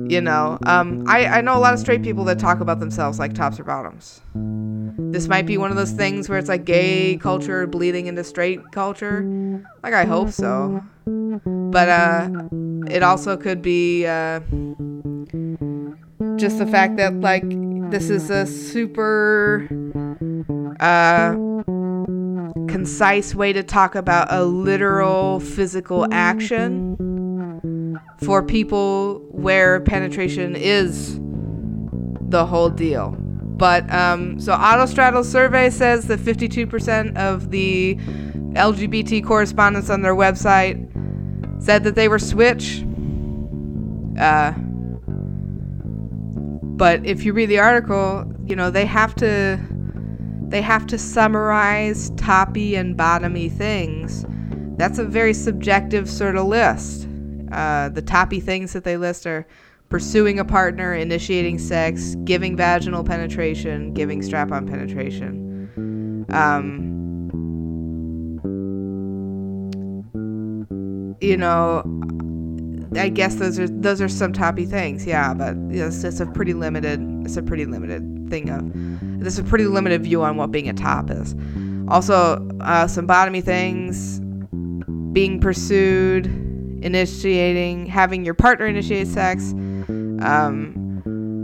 You 0.09 0.22
know, 0.22 0.59
um, 0.66 1.03
I, 1.07 1.26
I 1.26 1.41
know 1.41 1.57
a 1.57 1.59
lot 1.59 1.74
of 1.74 1.80
straight 1.80 2.03
people 2.03 2.26
that 2.26 2.38
talk 2.38 2.59
about 2.59 2.80
themselves 2.80 3.18
like 3.18 3.34
tops 3.34 3.59
or 3.59 3.63
bottoms. 3.63 4.22
This 5.11 5.28
might 5.28 5.45
be 5.45 5.57
one 5.57 5.72
of 5.72 5.78
those 5.78 5.91
things 5.91 6.30
where 6.30 6.38
it's 6.38 6.49
like 6.49 6.63
gay 6.66 7.18
culture 7.18 7.66
bleeding 7.66 8.05
into 8.07 8.24
straight 8.24 8.59
culture. 8.72 9.24
Like, 9.82 9.93
I 9.93 10.05
hope 10.05 10.30
so. 10.30 10.84
But 11.05 11.89
uh, 11.89 12.30
it 12.88 13.01
also 13.01 13.36
could 13.36 13.61
be 13.61 14.05
uh, 14.05 14.41
just 16.36 16.59
the 16.59 16.68
fact 16.70 16.97
that, 16.97 17.20
like, 17.22 17.43
this 17.90 18.10
is 18.10 18.30
a 18.30 18.46
super 18.46 19.68
uh, 20.80 21.34
concise 22.68 23.34
way 23.36 23.54
to 23.54 23.64
talk 23.64 23.96
about 23.96 24.28
a 24.32 24.44
literal 24.44 25.40
physical 25.40 26.08
action 26.12 26.98
for 28.24 28.44
people 28.44 29.20
where 29.32 29.80
penetration 29.82 30.56
is 30.56 31.20
the 32.30 32.46
whole 32.46 32.70
deal. 32.70 33.16
But 33.58 33.92
um, 33.94 34.40
so 34.40 34.54
Autostraddle 34.54 35.24
survey 35.24 35.70
says 35.70 36.08
that 36.08 36.20
52% 36.20 37.16
of 37.16 37.52
the 37.52 37.96
LGBT 37.96 39.26
correspondents 39.26 39.90
on 39.90 40.02
their 40.02 40.16
website 40.16 40.82
said 41.64 41.84
that 41.86 41.96
they 41.96 42.08
were 42.08 42.20
switch. 42.20 42.84
Uh, 44.20 44.54
but 46.78 47.05
if 47.05 47.23
you 47.23 47.34
read 47.34 47.47
the 47.47 47.59
article, 47.59 48.26
you 48.45 48.55
know 48.55 48.69
they 48.69 48.86
have 48.86 49.15
to 49.15 49.59
they 50.47 50.61
have 50.61 50.86
to 50.88 50.97
summarize 50.97 52.11
toppy 52.11 52.76
and 52.76 52.97
bottomy 52.97 53.51
things. 53.51 54.26
That's 54.78 54.99
a 54.99 55.05
very 55.05 55.34
subjective 55.34 56.09
sort 56.09 56.36
of 56.36 56.45
list. 56.47 57.07
Uh, 57.51 57.89
the 57.89 58.01
toppy 58.01 58.39
things 58.39 58.73
that 58.73 58.84
they 58.84 58.97
list 58.97 59.26
are 59.26 59.47
pursuing 59.89 60.39
a 60.39 60.45
partner, 60.45 60.93
initiating 60.93 61.59
sex, 61.59 62.15
giving 62.26 62.57
vaginal 62.57 63.03
penetration, 63.03 63.93
giving 63.93 64.21
strap 64.21 64.51
on 64.51 64.67
penetration. 64.67 66.26
Um, 66.30 66.95
you 71.21 71.38
know, 71.38 71.84
I 72.98 73.10
guess 73.10 73.36
those 73.36 73.60
are 73.60 73.68
those 73.68 74.02
are 74.02 74.10
some 74.10 74.34
toppy 74.34 74.66
things, 74.66 75.06
yeah. 75.06 75.34
But 75.34 75.56
it's, 75.70 76.04
it's 76.04 76.20
a 76.20 76.26
pretty 76.26 76.54
limited 76.54 77.00
it's 77.26 77.38
a 77.38 77.43
pretty 77.43 77.66
limited 77.66 78.30
thing 78.30 78.50
of 78.50 78.72
this 79.20 79.34
is 79.34 79.39
a 79.39 79.43
pretty 79.43 79.66
limited 79.66 80.04
view 80.04 80.24
on 80.24 80.38
what 80.38 80.52
being 80.52 80.70
a 80.70 80.74
top 80.74 81.10
is. 81.10 81.36
Also, 81.88 82.48
uh, 82.62 82.88
some 82.88 83.08
bottomy 83.08 83.43
things, 83.43 84.20
being 85.14 85.39
pursued, 85.39 86.28
initiating, 86.84 87.86
having 87.88 88.24
your 88.26 88.34
partner 88.34 88.68
initiate 88.68 89.08
sex, 89.08 89.52
um, 90.22 91.02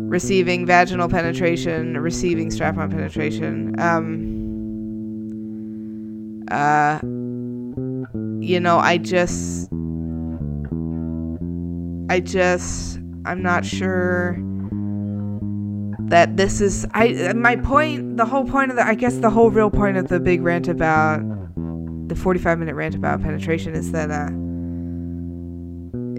receiving 0.09 0.65
vaginal 0.65 1.09
penetration, 1.09 1.97
receiving 1.97 2.51
strap 2.51 2.77
on 2.77 2.91
penetration. 2.91 3.79
Um, 3.79 4.37
uh, 6.51 6.99
you 8.43 8.59
know, 8.59 8.77
I 8.77 8.97
just, 8.97 9.69
I 12.11 12.19
just, 12.19 12.99
I'm 13.23 13.41
not 13.41 13.65
sure 13.65 14.37
that 16.09 16.35
this 16.35 16.59
is 16.59 16.85
I 16.93 17.31
my 17.31 17.55
point 17.55 18.17
the 18.17 18.25
whole 18.25 18.43
point 18.43 18.69
of 18.69 18.75
the 18.75 18.85
I 18.85 18.95
guess 18.95 19.19
the 19.19 19.29
whole 19.29 19.49
real 19.49 19.71
point 19.71 19.95
of 19.95 20.09
the 20.09 20.19
big 20.19 20.41
rant 20.41 20.67
about 20.67 21.21
the 22.09 22.15
45 22.17 22.59
minute 22.59 22.75
rant 22.75 22.95
about 22.95 23.21
penetration 23.21 23.75
is 23.75 23.93
that 23.93 24.11
uh 24.11 24.29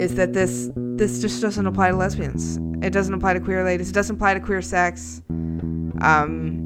is 0.03 0.15
that 0.15 0.33
this 0.33 0.71
this 0.75 1.21
just 1.21 1.43
doesn't 1.43 1.67
apply 1.67 1.91
to 1.91 1.97
lesbians. 1.97 2.59
It 2.83 2.95
doesn't 2.95 3.13
apply 3.13 3.35
to 3.35 3.41
queer 3.41 3.63
ladies. 3.63 3.91
It 3.91 3.93
doesn't 3.93 4.17
apply 4.17 4.33
to 4.33 4.41
queer 4.41 4.63
sex. 4.63 5.21
Um, 6.01 6.63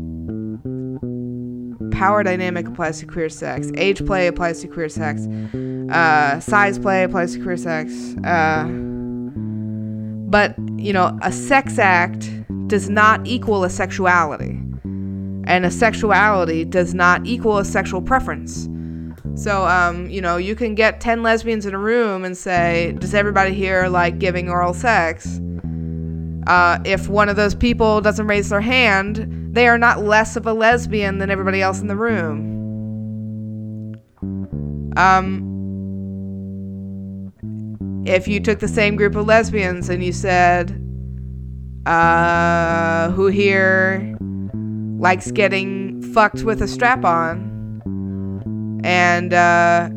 power 1.90 2.22
dynamic 2.22 2.68
applies 2.68 3.00
to 3.00 3.06
queer 3.06 3.28
sex. 3.28 3.72
Age 3.76 4.06
play 4.06 4.28
applies 4.28 4.60
to 4.60 4.68
queer 4.68 4.88
sex. 4.88 5.26
uh, 5.90 6.38
size 6.38 6.78
play 6.78 7.02
applies 7.02 7.32
to 7.32 7.42
queer 7.42 7.56
sex. 7.56 8.14
Uh, 8.24 8.85
but, 10.26 10.54
you 10.76 10.92
know, 10.92 11.18
a 11.22 11.32
sex 11.32 11.78
act 11.78 12.28
does 12.68 12.90
not 12.90 13.26
equal 13.26 13.64
a 13.64 13.70
sexuality. 13.70 14.60
And 15.44 15.64
a 15.64 15.70
sexuality 15.70 16.64
does 16.64 16.94
not 16.94 17.24
equal 17.24 17.58
a 17.58 17.64
sexual 17.64 18.02
preference. 18.02 18.68
So, 19.36 19.66
um, 19.66 20.08
you 20.10 20.20
know, 20.20 20.36
you 20.36 20.56
can 20.56 20.74
get 20.74 21.00
10 21.00 21.22
lesbians 21.22 21.66
in 21.66 21.74
a 21.74 21.78
room 21.78 22.24
and 22.24 22.36
say, 22.36 22.96
Does 22.98 23.14
everybody 23.14 23.54
here 23.54 23.86
like 23.86 24.18
giving 24.18 24.48
oral 24.48 24.74
sex? 24.74 25.40
Uh, 26.46 26.78
if 26.84 27.08
one 27.08 27.28
of 27.28 27.36
those 27.36 27.54
people 27.54 28.00
doesn't 28.00 28.26
raise 28.26 28.48
their 28.48 28.60
hand, 28.60 29.28
they 29.54 29.68
are 29.68 29.78
not 29.78 30.02
less 30.02 30.36
of 30.36 30.46
a 30.46 30.52
lesbian 30.52 31.18
than 31.18 31.30
everybody 31.30 31.60
else 31.60 31.80
in 31.80 31.86
the 31.86 31.96
room. 31.96 32.54
Um, 34.96 35.45
if 38.06 38.28
you 38.28 38.40
took 38.40 38.60
the 38.60 38.68
same 38.68 38.96
group 38.96 39.16
of 39.16 39.26
lesbians 39.26 39.88
and 39.88 40.02
you 40.02 40.12
said, 40.12 40.82
uh, 41.86 43.10
who 43.10 43.26
here 43.26 44.16
likes 44.98 45.30
getting 45.32 46.02
fucked 46.14 46.42
with 46.42 46.62
a 46.62 46.68
strap 46.68 47.04
on? 47.04 47.52
And, 48.84 49.34
uh, 49.34 49.88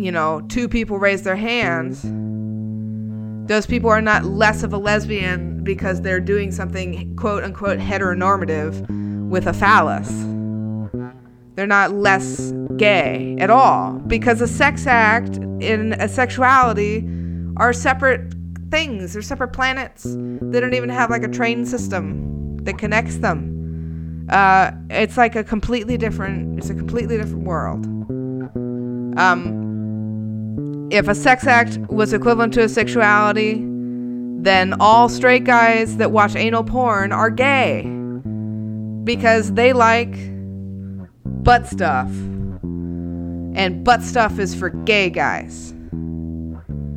you 0.00 0.12
know, 0.12 0.42
two 0.48 0.68
people 0.68 0.98
raise 0.98 1.22
their 1.22 1.36
hands. 1.36 2.02
Those 3.48 3.66
people 3.66 3.90
are 3.90 4.00
not 4.00 4.24
less 4.24 4.62
of 4.62 4.72
a 4.72 4.78
lesbian 4.78 5.64
because 5.64 6.00
they're 6.02 6.20
doing 6.20 6.52
something 6.52 7.16
quote 7.16 7.42
unquote 7.42 7.78
heteronormative 7.78 9.28
with 9.28 9.48
a 9.48 9.52
phallus. 9.52 10.08
They're 11.56 11.66
not 11.66 11.92
less 11.92 12.51
gay 12.76 13.36
at 13.38 13.50
all 13.50 13.92
because 14.06 14.40
a 14.40 14.48
sex 14.48 14.86
act 14.86 15.36
and 15.36 15.94
a 15.94 16.08
sexuality 16.08 17.08
are 17.56 17.72
separate 17.72 18.34
things. 18.70 19.12
They're 19.12 19.22
separate 19.22 19.52
planets. 19.52 20.04
They 20.04 20.60
don't 20.60 20.74
even 20.74 20.88
have 20.88 21.10
like 21.10 21.22
a 21.22 21.28
train 21.28 21.64
system 21.64 22.56
that 22.64 22.78
connects 22.78 23.18
them. 23.18 24.26
Uh, 24.30 24.70
it's 24.90 25.16
like 25.16 25.36
a 25.36 25.44
completely 25.44 25.96
different. 25.96 26.58
It's 26.58 26.70
a 26.70 26.74
completely 26.74 27.16
different 27.18 27.44
world. 27.44 27.84
Um, 29.18 30.88
if 30.90 31.08
a 31.08 31.14
sex 31.14 31.46
act 31.46 31.78
was 31.88 32.12
equivalent 32.12 32.54
to 32.54 32.62
a 32.62 32.68
sexuality, 32.68 33.54
then 34.42 34.74
all 34.80 35.08
straight 35.08 35.44
guys 35.44 35.96
that 35.98 36.10
watch 36.10 36.34
anal 36.34 36.64
porn 36.64 37.12
are 37.12 37.30
gay 37.30 37.82
because 39.04 39.52
they 39.52 39.72
like 39.72 40.14
butt 41.24 41.66
stuff. 41.66 42.10
And 43.54 43.84
butt 43.84 44.02
stuff 44.02 44.38
is 44.38 44.54
for 44.54 44.70
gay 44.70 45.10
guys. 45.10 45.72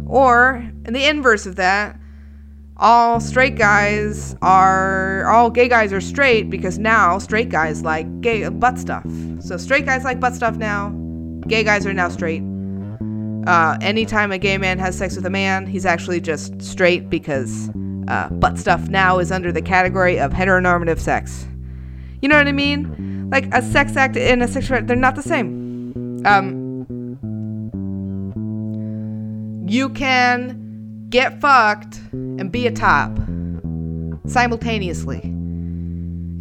Or, 0.08 0.64
in 0.86 0.94
the 0.94 1.06
inverse 1.06 1.46
of 1.46 1.56
that, 1.58 2.00
all 2.78 3.20
straight 3.20 3.56
guys 3.56 4.36
are 4.42 5.28
all 5.28 5.50
gay 5.50 5.70
guys 5.70 5.94
are 5.94 6.02
straight 6.02 6.50
because 6.50 6.78
now 6.78 7.18
straight 7.18 7.50
guys 7.50 7.84
like 7.84 8.22
gay 8.22 8.48
butt 8.50 8.78
stuff. 8.78 9.06
So 9.40 9.58
straight 9.58 9.86
guys 9.86 10.04
like 10.04 10.20
butt 10.20 10.36
stuff 10.36 10.58
now. 10.58 10.90
Gay 11.48 11.64
guys 11.64 11.86
are 11.86 11.94
now 11.94 12.10
straight. 12.10 12.44
Uh, 13.48 13.78
anytime 13.82 14.32
a 14.32 14.38
gay 14.38 14.58
man 14.58 14.78
has 14.80 14.98
sex 14.98 15.16
with 15.16 15.26
a 15.26 15.30
man, 15.30 15.68
he's 15.68 15.86
actually 15.86 16.20
just 16.20 16.62
straight 16.62 17.10
because 17.10 17.70
uh, 18.08 18.28
butt 18.30 18.58
stuff 18.58 18.90
now 18.90 19.20
is 19.20 19.32
under 19.32 19.52
the 19.52 19.62
category 19.62 20.20
of 20.20 20.32
heteronormative 20.34 21.00
sex. 21.00 21.48
You 22.22 22.28
know 22.28 22.38
what 22.38 22.48
I 22.48 22.52
mean? 22.52 23.30
Like 23.32 23.46
a 23.54 23.62
sex 23.62 23.96
act 23.96 24.18
and 24.18 24.44
a 24.44 24.48
sexual, 24.48 24.78
act, 24.78 24.88
they're 24.88 24.96
not 24.96 25.16
the 25.16 25.24
same. 25.24 25.65
Um, 26.26 26.86
you 29.68 29.90
can 29.90 31.08
get 31.10 31.40
fucked 31.40 32.02
and 32.12 32.52
be 32.52 32.68
a 32.68 32.72
top 32.72 33.12
simultaneously. 34.28 35.22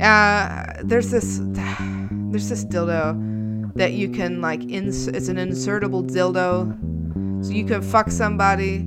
Uh, 0.01 0.65
there's 0.83 1.11
this, 1.11 1.41
there's 1.43 2.49
this 2.49 2.65
dildo 2.65 3.35
that 3.75 3.93
you 3.93 4.09
can 4.09 4.41
like 4.41 4.63
ins- 4.71 5.09
it's 5.09 5.29
an 5.29 5.37
insertable 5.37 6.09
dildo 6.09 7.45
so 7.45 7.53
you 7.53 7.65
can 7.65 7.83
fuck 7.83 8.11
somebody 8.11 8.81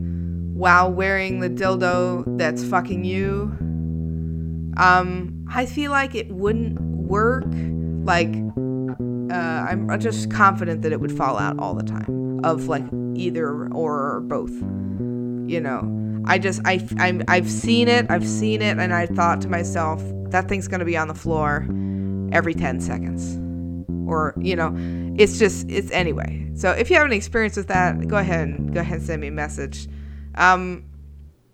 while 0.53 0.91
wearing 0.91 1.39
the 1.39 1.49
dildo 1.49 2.23
that's 2.37 2.63
fucking 2.63 3.03
you 3.03 3.53
um 4.77 5.45
i 5.53 5.65
feel 5.65 5.91
like 5.91 6.15
it 6.15 6.31
wouldn't 6.31 6.79
work 6.79 7.45
like 8.03 8.33
uh, 9.31 9.67
i'm 9.69 9.99
just 9.99 10.29
confident 10.31 10.81
that 10.81 10.91
it 10.91 10.99
would 10.99 11.15
fall 11.15 11.37
out 11.37 11.57
all 11.59 11.73
the 11.73 11.83
time 11.83 12.39
of 12.43 12.67
like 12.67 12.83
either 13.15 13.47
or, 13.47 13.69
or 13.73 14.21
both 14.21 14.51
you 15.49 15.61
know? 15.61 15.93
I 16.25 16.39
just 16.39 16.61
I, 16.65 16.85
I'm, 16.97 17.23
i've 17.27 17.49
seen 17.49 17.87
it 17.87 18.05
i've 18.09 18.27
seen 18.27 18.61
it 18.61 18.77
and 18.77 18.93
i 18.93 19.05
thought 19.05 19.39
to 19.41 19.47
myself 19.47 20.03
that 20.29 20.49
thing's 20.49 20.67
gonna 20.67 20.85
be 20.85 20.97
on 20.97 21.07
the 21.07 21.15
floor 21.15 21.65
every 22.31 22.53
10 22.53 22.81
seconds. 22.81 23.37
Or 24.07 24.33
you 24.39 24.55
know 24.55 24.73
it's 25.17 25.37
just 25.37 25.69
it's 25.69 25.91
anyway. 25.91 26.49
So 26.55 26.71
if 26.71 26.89
you 26.89 26.95
have 26.95 27.05
any 27.05 27.17
experience 27.17 27.57
with 27.57 27.67
that 27.67 28.07
go 28.07 28.17
ahead 28.17 28.47
and 28.47 28.73
go 28.73 28.79
ahead 28.79 28.99
and 28.99 29.07
send 29.07 29.21
me 29.21 29.27
a 29.27 29.31
message. 29.31 29.87
Um 30.35 30.85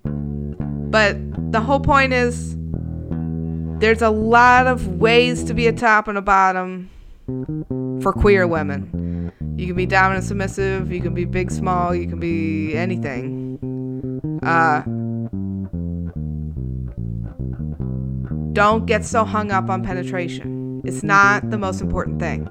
but 0.04 1.18
the 1.52 1.62
whole 1.62 1.80
point 1.80 2.14
is 2.14 2.56
there's 3.80 4.02
a 4.02 4.10
lot 4.10 4.68
of 4.68 4.88
ways 5.00 5.44
to 5.46 5.54
be 5.54 5.68
a 5.68 5.74
top 5.74 6.08
and 6.08 6.18
a 6.18 6.22
bottom 6.22 6.90
for 8.02 8.14
queer 8.14 8.48
women 8.48 9.32
you 9.58 9.68
can 9.68 9.76
be 9.76 9.86
dominant 9.86 10.26
submissive 10.26 10.92
you 10.92 11.02
can 11.02 11.14
be 11.14 11.26
big 11.26 11.52
small 11.52 11.94
you 11.94 12.08
can 12.08 12.20
be 12.20 12.76
anything 12.76 13.60
uh 14.44 14.82
don't 18.54 18.86
get 18.86 19.04
so 19.04 19.24
hung 19.24 19.52
up 19.52 19.70
on 19.70 19.84
penetration 19.84 20.64
it's 20.84 21.02
not 21.02 21.50
the 21.50 21.58
most 21.58 21.80
important 21.80 22.20
thing. 22.20 22.50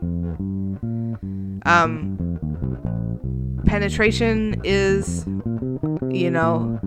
Um, 1.67 2.39
penetration 3.67 4.61
is, 4.65 5.27
you 6.11 6.31
know, 6.31 6.81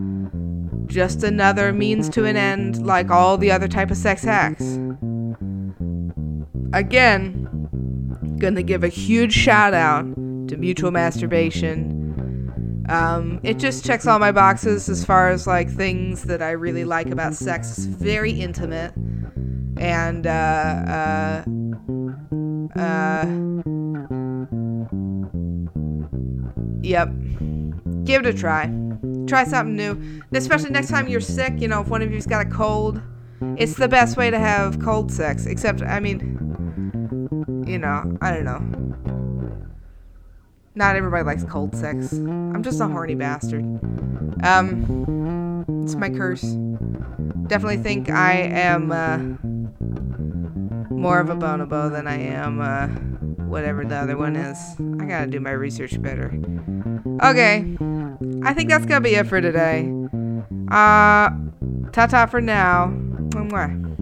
just 0.87 1.23
another 1.23 1.71
means 1.71 2.09
to 2.09 2.25
an 2.25 2.35
end 2.35 2.85
like 2.85 3.11
all 3.11 3.37
the 3.37 3.51
other 3.51 3.67
type 3.67 3.91
of 3.91 3.97
sex 3.97 4.25
acts. 4.25 4.79
Again, 6.73 7.64
gonna 8.37 8.63
give 8.63 8.83
a 8.83 8.89
huge 8.89 9.33
shout 9.33 9.73
out 9.73 10.05
to 10.47 10.57
mutual 10.57 10.91
masturbation. 10.91 12.85
Um, 12.87 13.39
it 13.43 13.57
just 13.57 13.83
checks 13.83 14.05
all 14.05 14.19
my 14.19 14.31
boxes 14.31 14.89
as 14.89 15.03
far 15.03 15.29
as 15.29 15.47
like 15.47 15.69
things 15.69 16.23
that 16.23 16.41
I 16.41 16.51
really 16.51 16.85
like 16.85 17.07
about 17.07 17.33
sex. 17.33 17.77
It's 17.77 17.85
very 17.85 18.31
intimate 18.31 18.93
and 19.77 20.27
uh, 20.27 20.29
uh, 20.87 21.43
uh, 22.79 23.25
yep, 26.81 27.09
give 28.03 28.25
it 28.25 28.27
a 28.27 28.33
try. 28.33 28.71
Try 29.27 29.43
something 29.43 29.75
new, 29.75 30.21
especially 30.33 30.69
next 30.69 30.89
time 30.89 31.07
you're 31.07 31.19
sick. 31.19 31.59
You 31.59 31.67
know, 31.67 31.81
if 31.81 31.87
one 31.87 32.01
of 32.01 32.11
you's 32.11 32.27
got 32.27 32.45
a 32.45 32.49
cold, 32.49 33.01
it's 33.57 33.75
the 33.75 33.87
best 33.87 34.17
way 34.17 34.29
to 34.29 34.39
have 34.39 34.79
cold 34.79 35.11
sex. 35.11 35.45
Except, 35.45 35.81
I 35.81 35.99
mean, 35.99 36.37
you 37.65 37.77
know, 37.77 38.17
I 38.21 38.31
don't 38.31 38.45
know. 38.45 38.61
Not 40.75 40.95
everybody 40.95 41.23
likes 41.23 41.43
cold 41.45 41.75
sex. 41.75 42.11
I'm 42.13 42.63
just 42.63 42.81
a 42.81 42.87
horny 42.87 43.15
bastard. 43.15 43.63
Um, 44.43 45.65
it's 45.83 45.95
my 45.95 46.09
curse. 46.09 46.43
Definitely 47.47 47.77
think 47.77 48.09
I 48.09 48.33
am. 48.33 48.91
Uh, 48.91 49.19
more 51.05 51.19
of 51.19 51.29
a 51.29 51.35
bonobo 51.35 51.91
than 51.91 52.07
I 52.07 52.17
am 52.17 52.59
uh, 52.59 52.87
whatever 53.45 53.85
the 53.85 53.95
other 53.95 54.17
one 54.17 54.35
is. 54.35 54.57
I 54.99 55.05
gotta 55.05 55.27
do 55.27 55.39
my 55.39 55.51
research 55.51 56.01
better. 56.01 56.33
Okay, 57.21 57.77
I 58.43 58.53
think 58.53 58.69
that's 58.69 58.85
gonna 58.85 59.01
be 59.01 59.13
it 59.15 59.27
for 59.27 59.39
today. 59.39 59.91
Uh, 60.69 61.29
ta 61.91 62.07
ta 62.09 62.25
for 62.25 62.41
now. 62.41 62.87
Mwah. 63.29 63.94